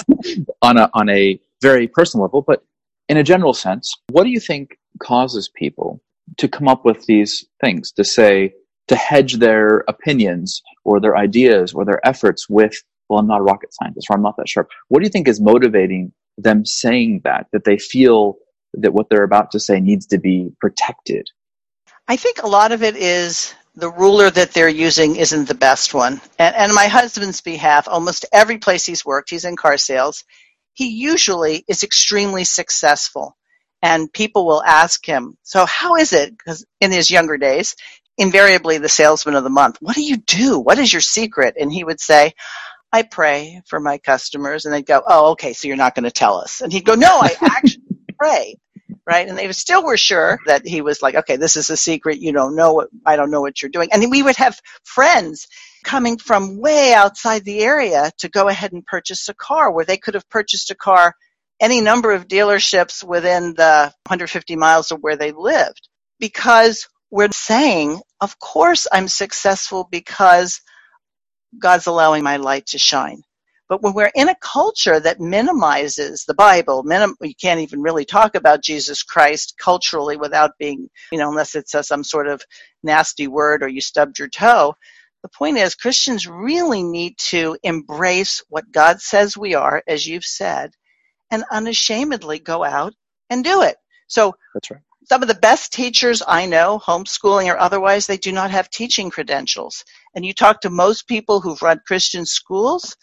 on 0.62 0.78
a 0.78 0.90
on 0.94 1.08
a 1.08 1.40
very 1.60 1.88
personal 1.88 2.24
level, 2.24 2.42
but 2.42 2.64
in 3.08 3.16
a 3.16 3.22
general 3.22 3.54
sense, 3.54 3.94
what 4.10 4.24
do 4.24 4.30
you 4.30 4.40
think 4.40 4.78
causes 5.00 5.48
people 5.54 6.00
to 6.36 6.48
come 6.48 6.68
up 6.68 6.84
with 6.84 7.06
these 7.06 7.46
things 7.60 7.90
to 7.92 8.04
say 8.04 8.52
to 8.88 8.96
hedge 8.96 9.34
their 9.34 9.84
opinions 9.88 10.62
or 10.84 11.00
their 11.00 11.16
ideas 11.16 11.72
or 11.72 11.84
their 11.84 12.06
efforts 12.06 12.48
with, 12.48 12.82
well, 13.08 13.18
I'm 13.18 13.26
not 13.26 13.40
a 13.40 13.44
rocket 13.44 13.72
scientist 13.74 14.06
or 14.10 14.16
I'm 14.16 14.22
not 14.22 14.36
that 14.36 14.48
sharp. 14.48 14.68
What 14.88 15.00
do 15.00 15.04
you 15.04 15.10
think 15.10 15.28
is 15.28 15.40
motivating 15.40 16.12
them 16.36 16.64
saying 16.64 17.22
that? 17.24 17.46
That 17.52 17.64
they 17.64 17.78
feel 17.78 18.36
that 18.74 18.92
what 18.92 19.08
they're 19.08 19.24
about 19.24 19.50
to 19.52 19.60
say 19.60 19.80
needs 19.80 20.06
to 20.06 20.18
be 20.18 20.50
protected. 20.60 21.28
I 22.06 22.16
think 22.16 22.42
a 22.42 22.48
lot 22.48 22.72
of 22.72 22.82
it 22.82 22.96
is 22.96 23.54
the 23.78 23.90
ruler 23.92 24.28
that 24.28 24.52
they're 24.52 24.68
using 24.68 25.16
isn't 25.16 25.46
the 25.46 25.54
best 25.54 25.94
one. 25.94 26.20
And, 26.38 26.54
and 26.56 26.74
my 26.74 26.88
husband's 26.88 27.40
behalf, 27.40 27.86
almost 27.88 28.26
every 28.32 28.58
place 28.58 28.84
he's 28.84 29.04
worked, 29.04 29.30
he's 29.30 29.44
in 29.44 29.56
car 29.56 29.78
sales, 29.78 30.24
he 30.74 30.88
usually 30.88 31.64
is 31.68 31.84
extremely 31.84 32.44
successful. 32.44 33.36
And 33.80 34.12
people 34.12 34.46
will 34.46 34.64
ask 34.64 35.06
him, 35.06 35.38
so 35.44 35.64
how 35.64 35.94
is 35.94 36.12
it? 36.12 36.36
Because 36.36 36.66
in 36.80 36.90
his 36.90 37.08
younger 37.08 37.38
days, 37.38 37.76
invariably 38.18 38.78
the 38.78 38.88
salesman 38.88 39.36
of 39.36 39.44
the 39.44 39.50
month, 39.50 39.78
what 39.80 39.94
do 39.94 40.02
you 40.02 40.16
do? 40.16 40.58
What 40.58 40.80
is 40.80 40.92
your 40.92 41.00
secret? 41.00 41.54
And 41.58 41.72
he 41.72 41.84
would 41.84 42.00
say, 42.00 42.32
I 42.92 43.02
pray 43.04 43.62
for 43.66 43.78
my 43.78 43.98
customers. 43.98 44.64
And 44.64 44.74
they'd 44.74 44.86
go, 44.86 45.02
oh, 45.06 45.32
okay, 45.32 45.52
so 45.52 45.68
you're 45.68 45.76
not 45.76 45.94
going 45.94 46.04
to 46.04 46.10
tell 46.10 46.36
us. 46.38 46.62
And 46.62 46.72
he'd 46.72 46.84
go, 46.84 46.96
no, 46.96 47.20
I 47.20 47.36
actually 47.42 47.82
pray. 48.18 48.56
Right? 49.08 49.26
And 49.26 49.38
they 49.38 49.50
still 49.52 49.82
were 49.82 49.96
sure 49.96 50.38
that 50.46 50.66
he 50.66 50.82
was 50.82 51.00
like, 51.00 51.14
okay, 51.14 51.36
this 51.36 51.56
is 51.56 51.70
a 51.70 51.76
secret. 51.78 52.20
You 52.20 52.32
don't 52.32 52.54
know 52.54 52.74
what, 52.74 52.88
I 53.06 53.16
don't 53.16 53.30
know 53.30 53.40
what 53.40 53.62
you're 53.62 53.70
doing. 53.70 53.88
And 53.90 54.10
we 54.10 54.22
would 54.22 54.36
have 54.36 54.60
friends 54.84 55.48
coming 55.82 56.18
from 56.18 56.60
way 56.60 56.92
outside 56.92 57.44
the 57.44 57.60
area 57.60 58.10
to 58.18 58.28
go 58.28 58.48
ahead 58.48 58.72
and 58.72 58.84
purchase 58.84 59.28
a 59.30 59.34
car 59.34 59.72
where 59.72 59.86
they 59.86 59.96
could 59.96 60.14
have 60.14 60.28
purchased 60.28 60.70
a 60.70 60.74
car 60.74 61.14
any 61.60 61.80
number 61.80 62.12
of 62.12 62.28
dealerships 62.28 63.02
within 63.02 63.54
the 63.54 63.92
150 64.06 64.56
miles 64.56 64.92
of 64.92 65.00
where 65.00 65.16
they 65.16 65.32
lived 65.32 65.88
because 66.20 66.86
we're 67.10 67.30
saying, 67.32 68.00
of 68.20 68.38
course 68.38 68.86
I'm 68.92 69.08
successful 69.08 69.88
because 69.90 70.60
God's 71.58 71.86
allowing 71.86 72.22
my 72.22 72.36
light 72.36 72.66
to 72.66 72.78
shine. 72.78 73.22
But 73.68 73.82
when 73.82 73.94
we're 73.94 74.12
in 74.14 74.28
a 74.28 74.36
culture 74.36 74.98
that 75.00 75.20
minimizes 75.20 76.24
the 76.24 76.34
Bible, 76.34 76.82
minim- 76.82 77.16
you 77.20 77.34
can't 77.34 77.60
even 77.60 77.82
really 77.82 78.04
talk 78.04 78.34
about 78.34 78.62
Jesus 78.62 79.02
Christ 79.02 79.54
culturally 79.58 80.16
without 80.16 80.52
being, 80.58 80.88
you 81.12 81.18
know, 81.18 81.28
unless 81.28 81.54
it's 81.54 81.74
some 81.86 82.04
sort 82.04 82.28
of 82.28 82.42
nasty 82.82 83.28
word 83.28 83.62
or 83.62 83.68
you 83.68 83.80
stubbed 83.80 84.18
your 84.18 84.28
toe. 84.28 84.74
The 85.22 85.28
point 85.28 85.58
is, 85.58 85.74
Christians 85.74 86.26
really 86.26 86.82
need 86.82 87.18
to 87.30 87.58
embrace 87.62 88.42
what 88.48 88.70
God 88.72 89.00
says 89.00 89.36
we 89.36 89.54
are, 89.54 89.82
as 89.86 90.06
you've 90.06 90.24
said, 90.24 90.72
and 91.30 91.44
unashamedly 91.50 92.38
go 92.38 92.64
out 92.64 92.94
and 93.30 93.44
do 93.44 93.62
it. 93.62 93.76
So 94.06 94.34
that's 94.54 94.70
right. 94.70 94.80
Some 95.08 95.22
of 95.22 95.28
the 95.28 95.34
best 95.34 95.72
teachers 95.72 96.22
I 96.26 96.46
know, 96.46 96.78
homeschooling 96.84 97.52
or 97.52 97.58
otherwise, 97.58 98.06
they 98.06 98.18
do 98.18 98.30
not 98.32 98.50
have 98.50 98.70
teaching 98.70 99.10
credentials. 99.10 99.84
And 100.14 100.24
you 100.24 100.34
talk 100.34 100.60
to 100.62 100.70
most 100.70 101.08
people 101.08 101.40
who've 101.40 101.62
run 101.62 101.80
Christian 101.86 102.26
schools, 102.26 102.96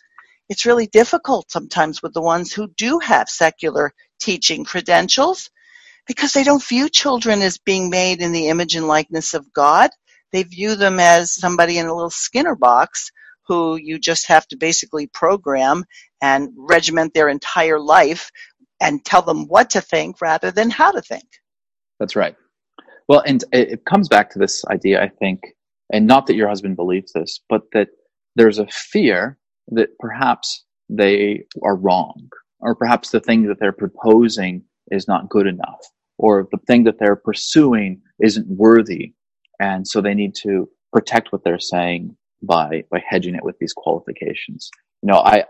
it's 0.50 0.66
really 0.66 0.88
difficult 0.88 1.52
sometimes 1.52 2.02
with 2.02 2.14
the 2.14 2.22
ones 2.22 2.54
who 2.54 2.68
do 2.78 3.00
have 3.00 3.30
secular 3.30 3.94
teaching 4.20 4.64
credentials 4.64 5.50
because 6.08 6.34
they 6.34 6.44
don't 6.44 6.64
view 6.64 6.90
children 6.90 7.42
as 7.42 7.58
being 7.58 7.90
made 7.90 8.22
in 8.22 8.32
the 8.32 8.48
image 8.50 8.76
and 8.76 8.88
likeness 8.88 9.34
of 9.34 9.52
God. 9.54 9.90
They 10.32 10.44
view 10.44 10.76
them 10.76 11.00
as 11.00 11.34
somebody 11.34 11.78
in 11.78 11.88
a 11.88 11.94
little 11.94 12.10
Skinner 12.10 12.56
box 12.56 13.12
who 13.48 13.76
you 13.76 14.00
just 14.00 14.28
have 14.28 14.48
to 14.48 14.58
basically 14.58 15.08
program 15.08 15.86
and 16.22 16.50
regiment 16.58 17.14
their 17.14 17.30
entire 17.30 17.80
life 17.80 18.32
and 18.82 19.04
tell 19.06 19.22
them 19.22 19.48
what 19.48 19.70
to 19.72 19.82
think 19.82 20.22
rather 20.22 20.52
than 20.52 20.70
how 20.70 20.92
to 20.92 21.02
think. 21.02 21.26
That's 22.00 22.16
right. 22.16 22.36
Well, 23.08 23.24
and 23.26 23.44
it 23.52 23.86
comes 23.86 24.10
back 24.10 24.32
to 24.32 24.40
this 24.40 24.66
idea, 24.66 25.02
I 25.02 25.10
think, 25.10 25.42
and 25.92 26.08
not 26.08 26.28
that 26.28 26.36
your 26.36 26.48
husband 26.48 26.76
believes 26.76 27.14
this, 27.14 27.40
but 27.48 27.62
that 27.74 27.90
there's 28.36 28.60
a 28.60 28.68
fear 28.68 29.38
that 29.70 29.98
perhaps 30.00 30.64
they 30.90 31.44
are 31.64 31.76
wrong, 31.76 32.30
or 32.60 32.76
perhaps 32.76 33.10
the 33.10 33.20
thing 33.20 33.44
that 33.48 33.60
they're 33.60 33.72
proposing 33.72 34.64
is 34.92 35.08
not 35.08 35.30
good 35.30 35.48
enough, 35.48 35.80
or 36.18 36.48
the 36.52 36.60
thing 36.68 36.84
that 36.84 37.00
they're 37.00 37.16
pursuing 37.16 38.02
isn't 38.22 38.48
worthy, 38.48 39.14
and 39.60 39.88
so 39.88 40.02
they 40.02 40.14
need 40.14 40.36
to 40.36 40.70
protect 40.94 41.32
what 41.32 41.44
they're 41.44 41.60
saying 41.60 42.16
by 42.44 42.84
by 42.92 43.04
hedging 43.08 43.36
it 43.36 43.44
with 43.44 43.58
these 43.60 43.74
qualifications. 43.74 44.70
You 45.02 45.12
know, 45.12 45.20
I 45.20 45.44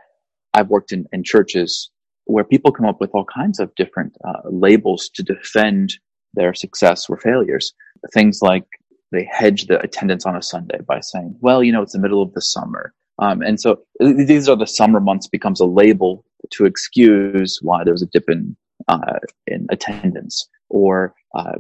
I've 0.54 0.70
worked 0.70 0.92
in, 0.92 1.06
in 1.12 1.24
churches 1.24 1.92
where 2.26 2.44
people 2.44 2.72
come 2.72 2.88
up 2.88 3.00
with 3.00 3.12
all 3.14 3.26
kinds 3.26 3.60
of 3.60 3.74
different 3.76 4.16
uh, 4.28 4.42
labels 4.50 5.10
to 5.16 5.24
defend 5.24 5.94
their 6.34 6.54
success 6.54 7.10
or 7.10 7.18
failures. 7.18 7.74
Things 8.14 8.40
like 8.42 8.66
they 9.12 9.28
hedge 9.32 9.66
the 9.66 9.80
attendance 9.80 10.26
on 10.26 10.36
a 10.36 10.42
Sunday 10.42 10.80
by 10.88 11.00
saying, 11.02 11.38
well, 11.42 11.64
you 11.64 11.72
know, 11.72 11.82
it's 11.82 11.94
the 11.94 12.00
middle 12.00 12.22
of 12.22 12.34
the 12.34 12.42
summer. 12.42 12.94
Um, 13.20 13.42
and 13.42 13.60
so 13.60 13.80
these 14.00 14.50
are 14.50 14.58
the 14.58 14.68
summer 14.68 15.00
months 15.00 15.28
becomes 15.28 15.60
a 15.60 15.66
label 15.66 16.26
to 16.52 16.66
excuse 16.66 17.60
why 17.62 17.84
there's 17.84 18.02
a 18.02 18.08
dip 18.08 18.30
in, 18.30 18.56
uh, 18.88 19.20
in 19.48 19.68
attendance 19.70 20.48
or, 20.70 21.14
uh, 21.34 21.54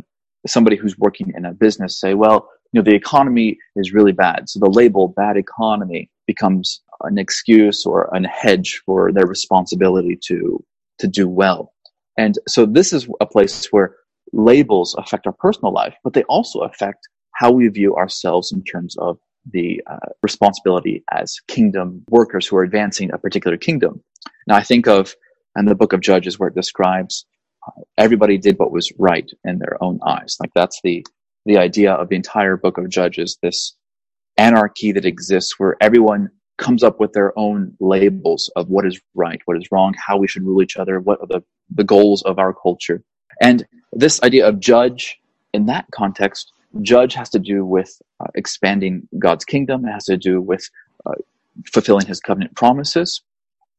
somebody 0.47 0.75
who's 0.75 0.97
working 0.99 1.33
in 1.35 1.45
a 1.45 1.53
business 1.53 1.99
say, 1.99 2.13
well, 2.13 2.49
you 2.71 2.79
know, 2.79 2.83
the 2.83 2.95
economy 2.95 3.57
is 3.75 3.93
really 3.93 4.11
bad. 4.11 4.49
So 4.49 4.59
the 4.59 4.69
label 4.69 5.07
bad 5.07 5.37
economy 5.37 6.09
becomes 6.27 6.81
an 7.01 7.17
excuse 7.17 7.85
or 7.85 8.09
an 8.13 8.25
hedge 8.25 8.81
for 8.85 9.11
their 9.11 9.25
responsibility 9.25 10.17
to, 10.25 10.63
to 10.99 11.07
do 11.07 11.27
well. 11.27 11.73
And 12.17 12.37
so 12.47 12.65
this 12.65 12.93
is 12.93 13.07
a 13.21 13.25
place 13.25 13.67
where 13.71 13.95
labels 14.33 14.95
affect 14.97 15.25
our 15.25 15.33
personal 15.33 15.73
life, 15.73 15.95
but 16.03 16.13
they 16.13 16.23
also 16.23 16.59
affect 16.59 17.07
how 17.31 17.51
we 17.51 17.67
view 17.67 17.95
ourselves 17.95 18.51
in 18.51 18.63
terms 18.63 18.95
of 18.97 19.17
the 19.51 19.81
uh, 19.87 19.97
responsibility 20.23 21.03
as 21.11 21.39
kingdom 21.47 22.03
workers 22.09 22.47
who 22.47 22.57
are 22.57 22.63
advancing 22.63 23.11
a 23.11 23.17
particular 23.17 23.57
kingdom. 23.57 24.03
Now, 24.47 24.55
I 24.55 24.63
think 24.63 24.87
of 24.87 25.15
and 25.55 25.67
the 25.67 25.75
book 25.75 25.93
of 25.93 26.01
Judges 26.01 26.37
where 26.37 26.49
it 26.49 26.55
describes 26.55 27.25
uh, 27.65 27.81
everybody 27.97 28.37
did 28.37 28.59
what 28.59 28.71
was 28.71 28.91
right 28.99 29.29
in 29.43 29.59
their 29.59 29.81
own 29.81 29.99
eyes. 30.05 30.37
Like 30.39 30.51
that's 30.53 30.79
the 30.83 31.05
the 31.45 31.57
idea 31.57 31.93
of 31.93 32.09
the 32.09 32.15
entire 32.15 32.57
book 32.57 32.77
of 32.77 32.89
Judges. 32.89 33.37
This 33.41 33.75
anarchy 34.37 34.91
that 34.91 35.05
exists 35.05 35.55
where 35.57 35.77
everyone 35.79 36.29
comes 36.57 36.83
up 36.83 36.99
with 36.99 37.13
their 37.13 37.37
own 37.37 37.73
labels 37.79 38.51
of 38.55 38.69
what 38.69 38.85
is 38.85 38.99
right, 39.13 39.41
what 39.45 39.57
is 39.57 39.67
wrong, 39.71 39.93
how 39.97 40.17
we 40.17 40.27
should 40.27 40.43
rule 40.43 40.61
each 40.61 40.77
other, 40.77 40.99
what 40.99 41.19
are 41.21 41.27
the, 41.27 41.43
the 41.73 41.83
goals 41.83 42.21
of 42.23 42.39
our 42.39 42.53
culture. 42.53 43.03
And 43.41 43.65
this 43.91 44.21
idea 44.23 44.47
of 44.47 44.59
judge 44.59 45.17
in 45.53 45.65
that 45.67 45.85
context, 45.91 46.51
judge 46.81 47.13
has 47.13 47.29
to 47.31 47.39
do 47.39 47.65
with 47.65 48.01
uh, 48.19 48.27
expanding 48.35 49.07
God's 49.19 49.45
kingdom. 49.45 49.85
It 49.85 49.91
has 49.91 50.05
to 50.05 50.17
do 50.17 50.41
with 50.41 50.69
uh, 51.05 51.13
fulfilling 51.71 52.05
his 52.05 52.19
covenant 52.19 52.55
promises. 52.55 53.21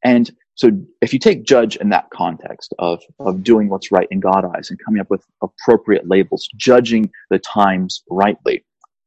And 0.05 0.31
so 0.55 0.71
if 1.03 1.13
you 1.13 1.19
take 1.19 1.45
judge 1.45 1.77
in 1.77 1.91
that 1.91 2.09
context 2.11 2.73
of, 2.79 3.03
of 3.19 3.43
doing 3.43 3.69
what's 3.69 3.93
right 3.93 4.09
in 4.11 4.21
God's 4.21 4.49
eyes 4.55 4.71
and 4.71 4.79
coming 4.83 5.01
up 5.01 5.11
with 5.11 5.25
appropriate 5.43 6.09
labels, 6.09 6.49
judging 6.57 7.11
the 7.31 7.39
times 7.39 8.03
rightly. 8.11 8.65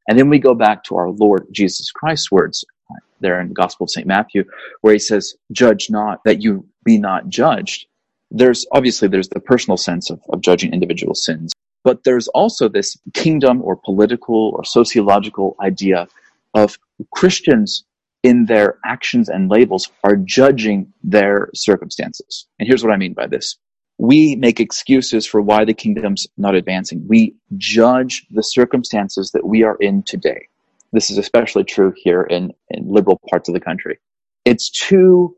And 0.07 0.17
then 0.17 0.29
we 0.29 0.39
go 0.39 0.53
back 0.53 0.83
to 0.85 0.95
our 0.97 1.09
Lord 1.09 1.47
Jesus 1.51 1.91
Christ's 1.91 2.31
words 2.31 2.65
uh, 2.91 2.95
there 3.19 3.39
in 3.39 3.49
the 3.49 3.53
Gospel 3.53 3.85
of 3.85 3.91
St. 3.91 4.07
Matthew, 4.07 4.43
where 4.81 4.93
he 4.93 4.99
says, 4.99 5.35
judge 5.51 5.89
not 5.89 6.23
that 6.25 6.41
you 6.41 6.65
be 6.83 6.97
not 6.97 7.29
judged 7.29 7.87
there's 8.31 8.65
obviously 8.71 9.07
there's 9.07 9.29
the 9.29 9.39
personal 9.39 9.77
sense 9.77 10.09
of, 10.09 10.21
of 10.29 10.41
judging 10.41 10.73
individual 10.73 11.15
sins, 11.15 11.51
but 11.83 12.03
there's 12.03 12.27
also 12.29 12.67
this 12.67 12.97
kingdom 13.13 13.61
or 13.61 13.75
political 13.75 14.53
or 14.55 14.63
sociological 14.63 15.55
idea 15.61 16.07
of 16.53 16.77
Christians 17.13 17.83
in 18.23 18.45
their 18.45 18.77
actions 18.85 19.29
and 19.29 19.49
labels 19.49 19.89
are 20.03 20.17
judging 20.17 20.91
their 21.03 21.49
circumstances. 21.53 22.45
And 22.59 22.67
here's 22.67 22.83
what 22.83 22.93
I 22.93 22.97
mean 22.97 23.13
by 23.13 23.27
this. 23.27 23.57
We 23.97 24.35
make 24.35 24.59
excuses 24.59 25.25
for 25.25 25.41
why 25.41 25.65
the 25.65 25.73
kingdom's 25.73 26.25
not 26.37 26.55
advancing. 26.55 27.05
We 27.07 27.35
judge 27.57 28.25
the 28.31 28.43
circumstances 28.43 29.31
that 29.31 29.45
we 29.45 29.63
are 29.63 29.75
in 29.75 30.03
today. 30.03 30.47
This 30.91 31.09
is 31.09 31.17
especially 31.17 31.63
true 31.63 31.93
here 31.95 32.23
in, 32.23 32.53
in 32.69 32.91
liberal 32.91 33.21
parts 33.29 33.47
of 33.47 33.53
the 33.53 33.59
country. 33.59 33.99
It's 34.45 34.69
too 34.69 35.35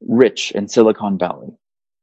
rich 0.00 0.52
in 0.52 0.68
Silicon 0.68 1.18
Valley 1.18 1.50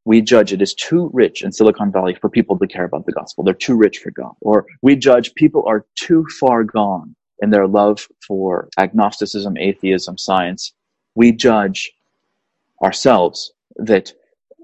we 0.06 0.22
judge 0.22 0.54
it 0.54 0.62
is 0.62 0.74
too 0.74 1.10
rich 1.13 1.44
in 1.44 1.52
Silicon 1.52 1.91
Valley 1.91 2.15
for 2.15 2.30
people 2.30 2.58
to 2.60 2.68
care 2.68 2.86
about 2.86 3.06
the 3.06 3.12
gospel. 3.12 3.44
They're 3.44 3.54
too 3.54 3.76
rich 3.76 4.00
for 4.00 4.12
God. 4.12 4.34
Or 4.41 4.65
we 4.84 4.96
judge 4.96 5.34
people 5.34 5.63
are 5.68 5.86
too 5.96 6.26
far 6.39 6.63
gone 6.63 7.15
in 7.41 7.50
their 7.50 7.68
love 7.68 8.08
for 8.26 8.70
agnosticism, 8.78 9.58
atheism, 9.58 10.18
science. 10.18 10.74
We 11.15 11.32
judge 11.32 11.91
ourselves 12.84 13.52
that 13.78 14.13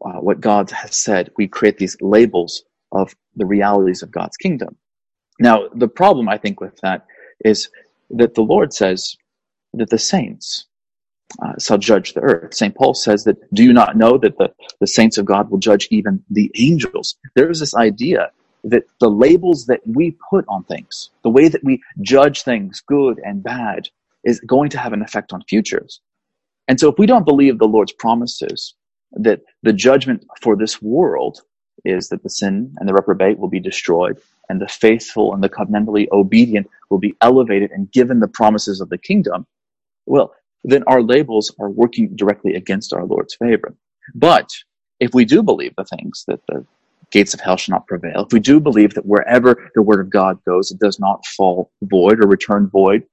uh, 0.05 0.19
what 0.19 0.41
God 0.41 0.69
has 0.71 0.95
said, 0.95 1.31
we 1.37 1.47
create 1.47 1.77
these 1.77 1.97
labels 2.01 2.63
of 2.91 3.13
the 3.35 3.45
realities 3.45 4.03
of 4.03 4.11
God's 4.11 4.37
kingdom. 4.37 4.75
Now, 5.39 5.69
the 5.75 5.87
problem 5.87 6.29
I 6.29 6.37
think 6.37 6.61
with 6.61 6.77
that 6.81 7.05
is 7.43 7.69
that 8.11 8.35
the 8.35 8.41
Lord 8.41 8.73
says 8.73 9.15
that 9.73 9.89
the 9.89 9.97
saints, 9.97 10.67
uh, 11.43 11.53
shall 11.59 11.77
judge 11.77 12.13
the 12.13 12.21
earth. 12.21 12.53
St. 12.53 12.75
Paul 12.75 12.93
says 12.93 13.23
that, 13.23 13.37
do 13.53 13.63
you 13.63 13.73
not 13.73 13.97
know 13.97 14.17
that 14.17 14.37
the, 14.37 14.53
the 14.79 14.87
saints 14.87 15.17
of 15.17 15.25
God 15.25 15.49
will 15.49 15.57
judge 15.59 15.87
even 15.91 16.23
the 16.29 16.51
angels? 16.55 17.15
There's 17.35 17.59
this 17.59 17.75
idea 17.75 18.31
that 18.63 18.83
the 18.99 19.09
labels 19.09 19.65
that 19.65 19.81
we 19.85 20.15
put 20.29 20.45
on 20.47 20.63
things, 20.63 21.09
the 21.23 21.29
way 21.29 21.47
that 21.47 21.63
we 21.63 21.81
judge 22.01 22.43
things, 22.43 22.81
good 22.85 23.19
and 23.23 23.43
bad, 23.43 23.89
is 24.23 24.39
going 24.41 24.69
to 24.69 24.77
have 24.77 24.93
an 24.93 25.01
effect 25.01 25.33
on 25.33 25.43
futures. 25.47 25.99
And 26.67 26.79
so 26.79 26.89
if 26.89 26.99
we 26.99 27.07
don't 27.07 27.25
believe 27.25 27.57
the 27.57 27.67
Lord's 27.67 27.93
promises 27.93 28.75
that 29.13 29.41
the 29.63 29.73
judgment 29.73 30.25
for 30.41 30.55
this 30.55 30.81
world 30.81 31.41
is 31.83 32.09
that 32.09 32.23
the 32.23 32.29
sin 32.29 32.73
and 32.77 32.87
the 32.87 32.93
reprobate 32.93 33.39
will 33.39 33.49
be 33.49 33.59
destroyed 33.59 34.21
and 34.47 34.61
the 34.61 34.67
faithful 34.67 35.33
and 35.33 35.43
the 35.43 35.49
covenantally 35.49 36.07
obedient 36.11 36.69
will 36.89 36.99
be 36.99 37.15
elevated 37.21 37.71
and 37.71 37.91
given 37.91 38.19
the 38.19 38.27
promises 38.27 38.79
of 38.79 38.89
the 38.89 38.97
kingdom, 38.97 39.47
well, 40.05 40.33
then 40.63 40.83
our 40.87 41.01
labels 41.01 41.53
are 41.59 41.69
working 41.69 42.15
directly 42.15 42.55
against 42.55 42.93
our 42.93 43.05
Lord's 43.05 43.35
favor. 43.35 43.75
But 44.15 44.49
if 44.99 45.13
we 45.13 45.25
do 45.25 45.41
believe 45.41 45.73
the 45.75 45.85
things 45.85 46.23
that 46.27 46.41
the 46.47 46.65
gates 47.11 47.33
of 47.33 47.39
hell 47.39 47.57
shall 47.57 47.73
not 47.73 47.87
prevail, 47.87 48.25
if 48.25 48.33
we 48.33 48.39
do 48.39 48.59
believe 48.59 48.93
that 48.93 49.05
wherever 49.05 49.69
the 49.75 49.81
word 49.81 49.99
of 49.99 50.09
God 50.09 50.37
goes, 50.45 50.71
it 50.71 50.79
does 50.79 50.99
not 50.99 51.25
fall 51.25 51.71
void 51.83 52.23
or 52.23 52.27
return 52.27 52.69
void, 52.69 53.03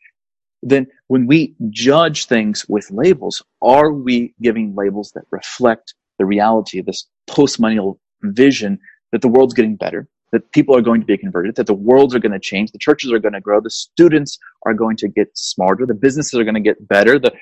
then 0.62 0.86
when 1.06 1.26
we 1.26 1.54
judge 1.70 2.26
things 2.26 2.66
with 2.68 2.90
labels, 2.90 3.42
are 3.62 3.92
we 3.92 4.34
giving 4.42 4.74
labels 4.74 5.12
that 5.14 5.24
reflect 5.30 5.94
the 6.18 6.26
reality 6.26 6.78
of 6.78 6.86
this 6.86 7.06
postmillennial 7.30 7.98
vision 8.22 8.78
that 9.12 9.22
the 9.22 9.28
world's 9.28 9.54
getting 9.54 9.76
better, 9.76 10.08
that 10.32 10.50
people 10.52 10.76
are 10.76 10.82
going 10.82 11.00
to 11.00 11.06
be 11.06 11.16
converted, 11.16 11.56
that 11.56 11.66
the 11.66 11.74
worlds 11.74 12.14
are 12.14 12.18
going 12.18 12.32
to 12.32 12.38
change, 12.38 12.70
the 12.72 12.78
churches 12.78 13.12
are 13.12 13.18
going 13.18 13.34
to 13.34 13.40
grow, 13.40 13.60
the 13.60 13.70
students 13.70 14.38
are 14.66 14.74
going 14.74 14.96
to 14.96 15.08
get 15.08 15.30
smarter, 15.36 15.86
the 15.86 15.94
businesses 15.94 16.38
are 16.38 16.44
going 16.44 16.54
to 16.54 16.60
get 16.60 16.86
better. 16.88 17.18
The, 17.18 17.32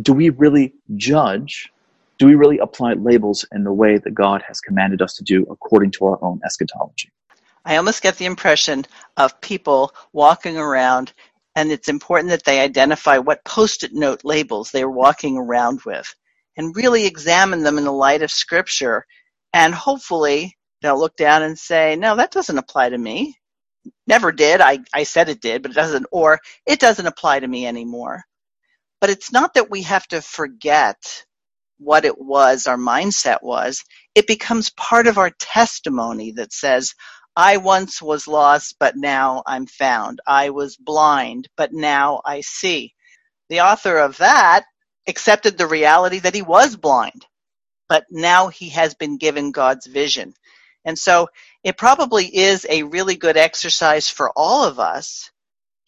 do 0.00 0.12
we 0.12 0.30
really 0.30 0.74
judge? 0.96 1.72
Do 2.18 2.26
we 2.26 2.34
really 2.34 2.58
apply 2.58 2.94
labels 2.94 3.44
in 3.52 3.64
the 3.64 3.72
way 3.72 3.98
that 3.98 4.14
God 4.14 4.42
has 4.46 4.60
commanded 4.60 5.02
us 5.02 5.14
to 5.14 5.24
do 5.24 5.46
according 5.50 5.92
to 5.92 6.06
our 6.06 6.22
own 6.22 6.40
eschatology? 6.44 7.10
I 7.64 7.76
almost 7.76 8.02
get 8.02 8.16
the 8.16 8.26
impression 8.26 8.86
of 9.16 9.40
people 9.40 9.92
walking 10.12 10.56
around, 10.56 11.12
and 11.54 11.70
it's 11.70 11.88
important 11.88 12.30
that 12.30 12.44
they 12.44 12.60
identify 12.60 13.18
what 13.18 13.44
post 13.44 13.84
it 13.84 13.92
note 13.92 14.24
labels 14.24 14.70
they're 14.70 14.90
walking 14.90 15.36
around 15.36 15.80
with 15.84 16.14
and 16.56 16.74
really 16.74 17.06
examine 17.06 17.62
them 17.62 17.78
in 17.78 17.84
the 17.84 17.92
light 17.92 18.22
of 18.22 18.30
Scripture. 18.30 19.06
And 19.52 19.74
hopefully, 19.74 20.57
they'll 20.82 20.98
look 20.98 21.16
down 21.16 21.42
and 21.44 21.58
say, 21.58 21.96
No, 21.96 22.16
that 22.16 22.32
doesn't 22.32 22.58
apply 22.58 22.90
to 22.90 22.98
me. 22.98 23.36
Never 24.06 24.32
did. 24.32 24.60
I, 24.60 24.80
I 24.94 25.04
said 25.04 25.28
it 25.30 25.40
did, 25.42 25.62
but 25.62 25.72
it 25.72 25.76
doesn't, 25.76 26.06
or 26.12 26.40
it 26.66 26.80
doesn't 26.80 27.06
apply 27.06 27.40
to 27.40 27.48
me 27.48 27.66
anymore. 27.66 28.24
But 29.00 29.10
it's 29.10 29.32
not 29.32 29.54
that 29.54 29.70
we 29.70 29.82
have 29.82 30.06
to 30.08 30.22
forget 30.22 31.22
what 31.78 32.04
it 32.04 32.18
was, 32.18 32.66
our 32.66 32.76
mindset 32.76 33.38
was. 33.42 33.84
It 34.14 34.26
becomes 34.26 34.70
part 34.70 35.06
of 35.06 35.18
our 35.18 35.30
testimony 35.40 36.32
that 36.32 36.52
says, 36.52 36.94
I 37.36 37.56
once 37.58 38.00
was 38.00 38.28
lost, 38.28 38.76
but 38.78 38.96
now 38.96 39.42
I'm 39.46 39.66
found. 39.66 40.20
I 40.26 40.50
was 40.50 40.76
blind, 40.76 41.48
but 41.56 41.72
now 41.72 42.20
I 42.24 42.42
see. 42.42 42.94
The 43.50 43.60
author 43.62 43.98
of 43.98 44.18
that 44.18 44.64
accepted 45.08 45.58
the 45.58 45.68
reality 45.68 46.20
that 46.20 46.34
he 46.34 46.42
was 46.42 46.76
blind, 46.76 47.26
but 47.88 48.06
now 48.10 48.48
he 48.48 48.70
has 48.70 48.94
been 48.94 49.18
given 49.18 49.52
God's 49.52 49.86
vision. 49.86 50.34
And 50.84 50.98
so 50.98 51.28
it 51.64 51.76
probably 51.76 52.24
is 52.26 52.66
a 52.68 52.84
really 52.84 53.16
good 53.16 53.36
exercise 53.36 54.08
for 54.08 54.32
all 54.36 54.64
of 54.64 54.78
us 54.78 55.30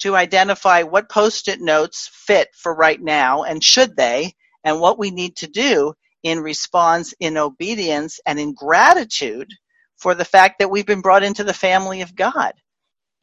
to 0.01 0.17
identify 0.17 0.83
what 0.83 1.09
post 1.11 1.49
it 1.49 1.61
notes 1.61 2.11
fit 2.13 2.49
for 2.55 2.75
right 2.75 3.01
now 3.01 3.45
and 3.45 3.63
should 3.63 3.97
they, 3.97 4.35
and 4.65 4.81
what 4.81 4.99
we 4.99 5.11
need 5.11 5.37
to 5.37 5.47
do 5.47 5.95
in 6.23 6.41
response, 6.41 7.15
in 7.21 7.37
obedience, 7.37 8.21
and 8.27 8.39
in 8.39 8.53
gratitude 8.55 9.51
for 9.97 10.15
the 10.15 10.25
fact 10.25 10.59
that 10.59 10.71
we've 10.71 10.87
been 10.87 11.03
brought 11.03 11.23
into 11.23 11.45
the 11.45 11.55
family 11.55 12.03
of 12.03 12.15
God. 12.17 12.53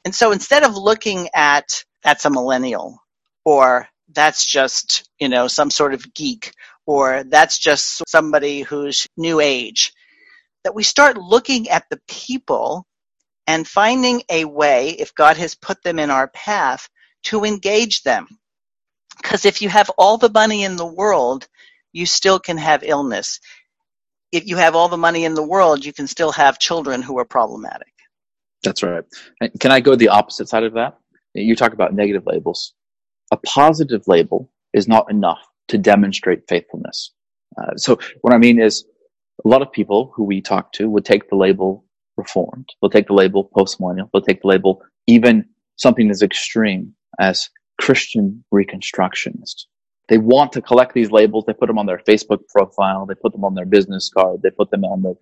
And 0.06 0.16
so 0.16 0.32
instead 0.32 0.64
of 0.64 0.76
looking 0.76 1.30
at 1.34 1.84
that's 2.04 2.26
a 2.26 2.30
millennial 2.30 3.00
or 3.46 3.88
that's 4.14 4.46
just, 4.46 5.10
you 5.20 5.30
know, 5.30 5.48
some 5.48 5.70
sort 5.70 5.94
of 5.94 6.14
geek 6.14 6.54
or 6.86 7.24
that's 7.26 7.60
just 7.60 8.04
somebody 8.08 8.62
who's 8.62 9.08
new 9.18 9.40
age, 9.40 9.94
that 10.64 10.76
we 10.76 10.84
start 10.84 11.18
looking 11.18 11.70
at 11.70 11.86
the 11.90 12.00
people 12.08 12.88
and 13.48 13.68
finding 13.68 14.24
a 14.30 14.46
way, 14.46 14.92
if 14.92 15.16
God 15.16 15.38
has 15.38 15.56
put 15.56 15.84
them 15.84 16.00
in 16.00 16.12
our 16.12 16.28
path, 16.30 16.90
to 17.26 17.46
engage 17.46 18.04
them. 18.04 18.28
Because 19.18 19.46
if 19.46 19.62
you 19.62 19.70
have 19.70 19.90
all 19.98 20.18
the 20.18 20.32
money 20.32 20.64
in 20.64 20.78
the 20.78 20.86
world, 20.86 21.48
you 21.94 22.06
still 22.06 22.40
can 22.40 22.58
have 22.58 22.84
illness 22.84 23.32
if 24.34 24.48
you 24.48 24.58
have 24.58 24.76
all 24.76 24.90
the 24.90 24.98
money 24.98 25.26
in 25.26 25.36
the 25.36 25.44
world, 25.44 25.86
you 25.86 25.94
can 25.94 26.08
still 26.08 26.34
have 26.34 26.60
children 26.60 27.04
who 27.04 27.20
are 27.20 27.26
problematic. 27.26 27.94
That's 28.64 28.84
right. 28.84 29.04
Can 29.60 29.72
I 29.72 29.82
go 29.82 29.96
the 29.96 30.10
opposite 30.10 30.50
side 30.50 30.66
of 30.66 30.76
that? 30.76 30.98
You 31.36 31.56
talk 31.56 31.74
about 31.74 31.96
negative 31.96 32.26
labels. 32.28 32.74
A 33.32 33.38
positive 33.38 34.04
label 34.08 34.52
is 34.74 34.88
not 34.88 35.12
enough 35.12 35.40
to 35.70 35.80
demonstrate 35.80 36.48
faithfulness. 36.50 37.12
Uh, 37.58 37.76
so 37.78 38.00
what 38.22 38.34
I 38.34 38.40
mean 38.40 38.62
is 38.62 38.86
a 39.46 39.48
lot 39.48 39.62
of 39.62 39.72
people 39.72 40.12
who 40.16 40.24
we 40.24 40.42
talk 40.42 40.74
to 40.74 40.90
would 40.90 41.06
take 41.06 41.30
the 41.30 41.36
label 41.36 41.86
reformed. 42.18 42.68
They'll 42.82 42.90
take 42.90 43.08
the 43.08 43.14
label 43.14 43.50
postmillennial. 43.56 44.10
They'll 44.14 44.22
take 44.22 44.42
the 44.42 44.48
label 44.48 44.82
even 45.08 45.46
something 45.78 46.10
as 46.10 46.22
extreme 46.22 46.94
as 47.20 47.50
Christian 47.80 48.44
reconstructionist. 48.54 49.66
They 50.10 50.18
want 50.18 50.52
to 50.54 50.62
collect 50.62 50.94
these 50.94 51.12
labels. 51.12 51.46
They 51.46 51.54
put 51.54 51.68
them 51.68 51.78
on 51.78 51.86
their 51.86 52.00
Facebook 52.00 52.40
profile. 52.50 53.06
They 53.06 53.16
put 53.16 53.34
them 53.34 53.44
on 53.46 53.56
their 53.56 53.66
business 53.66 54.10
card. 54.10 54.42
They 54.42 54.50
put 54.52 54.72
them 54.72 54.84
on 54.86 55.04
the 55.04 55.16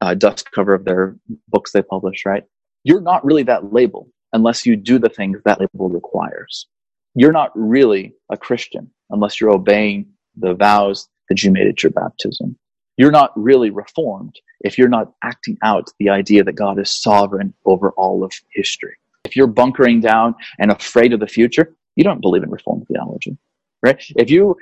uh, 0.00 0.14
dust 0.14 0.50
cover 0.52 0.74
of 0.74 0.84
their 0.84 1.16
books 1.48 1.72
they 1.72 1.82
publish, 1.82 2.24
right? 2.26 2.44
You're 2.84 3.00
not 3.02 3.24
really 3.24 3.42
that 3.44 3.72
label 3.72 4.08
unless 4.32 4.66
you 4.66 4.76
do 4.76 4.98
the 4.98 5.08
things 5.10 5.40
that 5.44 5.60
label 5.60 5.88
requires. 5.90 6.66
You're 7.14 7.32
not 7.32 7.50
really 7.54 8.14
a 8.30 8.36
Christian 8.36 8.90
unless 9.10 9.40
you're 9.40 9.50
obeying 9.52 10.06
the 10.36 10.54
vows 10.54 11.08
that 11.28 11.42
you 11.42 11.50
made 11.50 11.66
at 11.66 11.82
your 11.82 11.92
baptism. 11.92 12.56
You're 13.00 13.10
not 13.10 13.32
really 13.34 13.70
reformed 13.70 14.38
if 14.60 14.76
you're 14.76 14.94
not 14.96 15.12
acting 15.24 15.56
out 15.62 15.88
the 15.98 16.10
idea 16.10 16.44
that 16.44 16.52
God 16.52 16.78
is 16.78 16.90
sovereign 16.90 17.54
over 17.64 17.92
all 17.92 18.22
of 18.22 18.32
history. 18.52 18.94
If 19.24 19.34
you're 19.36 19.46
bunkering 19.46 20.00
down 20.00 20.34
and 20.58 20.70
afraid 20.70 21.14
of 21.14 21.20
the 21.20 21.26
future, 21.26 21.74
you 21.96 22.04
don't 22.04 22.20
believe 22.20 22.42
in 22.42 22.50
reformed 22.50 22.86
theology 22.88 23.38
right? 23.82 24.02
If 24.16 24.30
you 24.30 24.56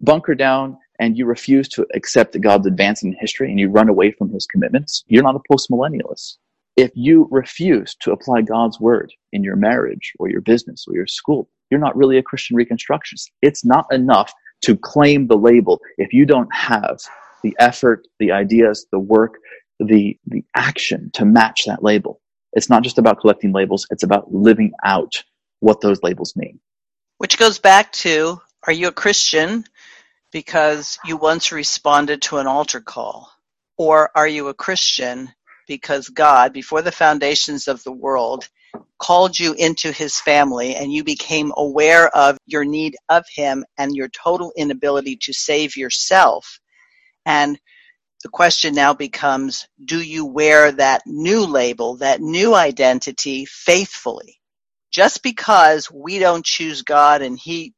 bunker 0.00 0.34
down 0.34 0.78
and 0.98 1.18
you 1.18 1.26
refuse 1.26 1.68
to 1.68 1.86
accept 1.94 2.40
God's 2.40 2.66
advance 2.66 3.02
in 3.02 3.14
history 3.20 3.50
and 3.50 3.60
you 3.60 3.68
run 3.68 3.90
away 3.90 4.12
from 4.12 4.30
his 4.30 4.46
commitments, 4.46 5.04
you're 5.08 5.22
not 5.22 5.36
a 5.36 5.52
postmillennialist. 5.52 6.38
If 6.76 6.90
you 6.94 7.28
refuse 7.30 7.94
to 8.00 8.12
apply 8.12 8.42
God's 8.42 8.80
word 8.80 9.12
in 9.32 9.42
your 9.42 9.56
marriage 9.56 10.14
or 10.18 10.30
your 10.30 10.40
business 10.40 10.86
or 10.88 10.94
your 10.94 11.06
school, 11.06 11.50
you're 11.70 11.80
not 11.80 11.96
really 11.96 12.16
a 12.16 12.22
Christian 12.22 12.56
reconstructionist. 12.56 13.26
It's 13.42 13.64
not 13.64 13.86
enough 13.92 14.32
to 14.62 14.74
claim 14.76 15.26
the 15.26 15.36
label 15.36 15.80
if 15.98 16.14
you 16.14 16.24
don't 16.24 16.48
have 16.54 16.98
the 17.46 17.56
effort, 17.60 18.08
the 18.18 18.32
ideas, 18.32 18.86
the 18.90 18.98
work, 18.98 19.34
the, 19.78 20.18
the 20.26 20.44
action 20.56 21.10
to 21.14 21.24
match 21.24 21.62
that 21.66 21.82
label. 21.82 22.20
It's 22.54 22.68
not 22.68 22.82
just 22.82 22.98
about 22.98 23.20
collecting 23.20 23.52
labels, 23.52 23.86
it's 23.90 24.02
about 24.02 24.34
living 24.34 24.72
out 24.84 25.22
what 25.60 25.80
those 25.80 26.02
labels 26.02 26.34
mean. 26.34 26.58
Which 27.18 27.38
goes 27.38 27.60
back 27.60 27.92
to 28.04 28.40
are 28.66 28.72
you 28.72 28.88
a 28.88 28.92
Christian 28.92 29.64
because 30.32 30.98
you 31.04 31.16
once 31.16 31.52
responded 31.52 32.22
to 32.22 32.38
an 32.38 32.48
altar 32.48 32.80
call? 32.80 33.30
Or 33.78 34.10
are 34.16 34.26
you 34.26 34.48
a 34.48 34.54
Christian 34.54 35.32
because 35.68 36.08
God, 36.08 36.52
before 36.52 36.82
the 36.82 36.90
foundations 36.90 37.68
of 37.68 37.84
the 37.84 37.92
world, 37.92 38.48
called 38.98 39.38
you 39.38 39.54
into 39.54 39.92
his 39.92 40.18
family 40.18 40.74
and 40.74 40.92
you 40.92 41.04
became 41.04 41.52
aware 41.56 42.08
of 42.08 42.38
your 42.46 42.64
need 42.64 42.96
of 43.08 43.24
him 43.32 43.64
and 43.78 43.94
your 43.94 44.08
total 44.08 44.52
inability 44.56 45.16
to 45.22 45.32
save 45.32 45.76
yourself? 45.76 46.58
And 47.26 47.58
the 48.24 48.30
question 48.30 48.74
now 48.74 48.94
becomes 48.94 49.68
do 49.84 50.00
you 50.02 50.26
wear 50.26 50.72
that 50.72 51.02
new 51.06 51.46
label, 51.46 51.98
that 51.98 52.20
new 52.20 52.54
identity 52.54 53.46
faithfully? 53.46 54.38
Just 54.92 55.22
because 55.22 55.90
we 55.92 56.20
don't 56.20 56.46
choose 56.46 56.82
God 56.82 57.22
and 57.22 57.38
he 57.38 57.74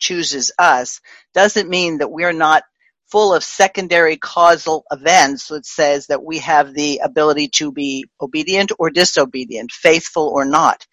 chooses 0.00 0.52
us 0.58 1.00
doesn't 1.34 1.70
mean 1.70 1.98
that 1.98 2.12
we're 2.12 2.32
not 2.34 2.64
full 3.10 3.34
of 3.34 3.44
secondary 3.44 4.18
causal 4.18 4.84
events 4.92 5.48
that 5.48 5.66
says 5.66 6.08
that 6.08 6.24
we 6.24 6.38
have 6.40 6.74
the 6.74 7.00
ability 7.04 7.48
to 7.48 7.72
be 7.72 8.06
obedient 8.20 8.72
or 8.78 8.90
disobedient, 8.90 9.72
faithful 9.72 10.28
or 10.28 10.44
not. 10.46 10.86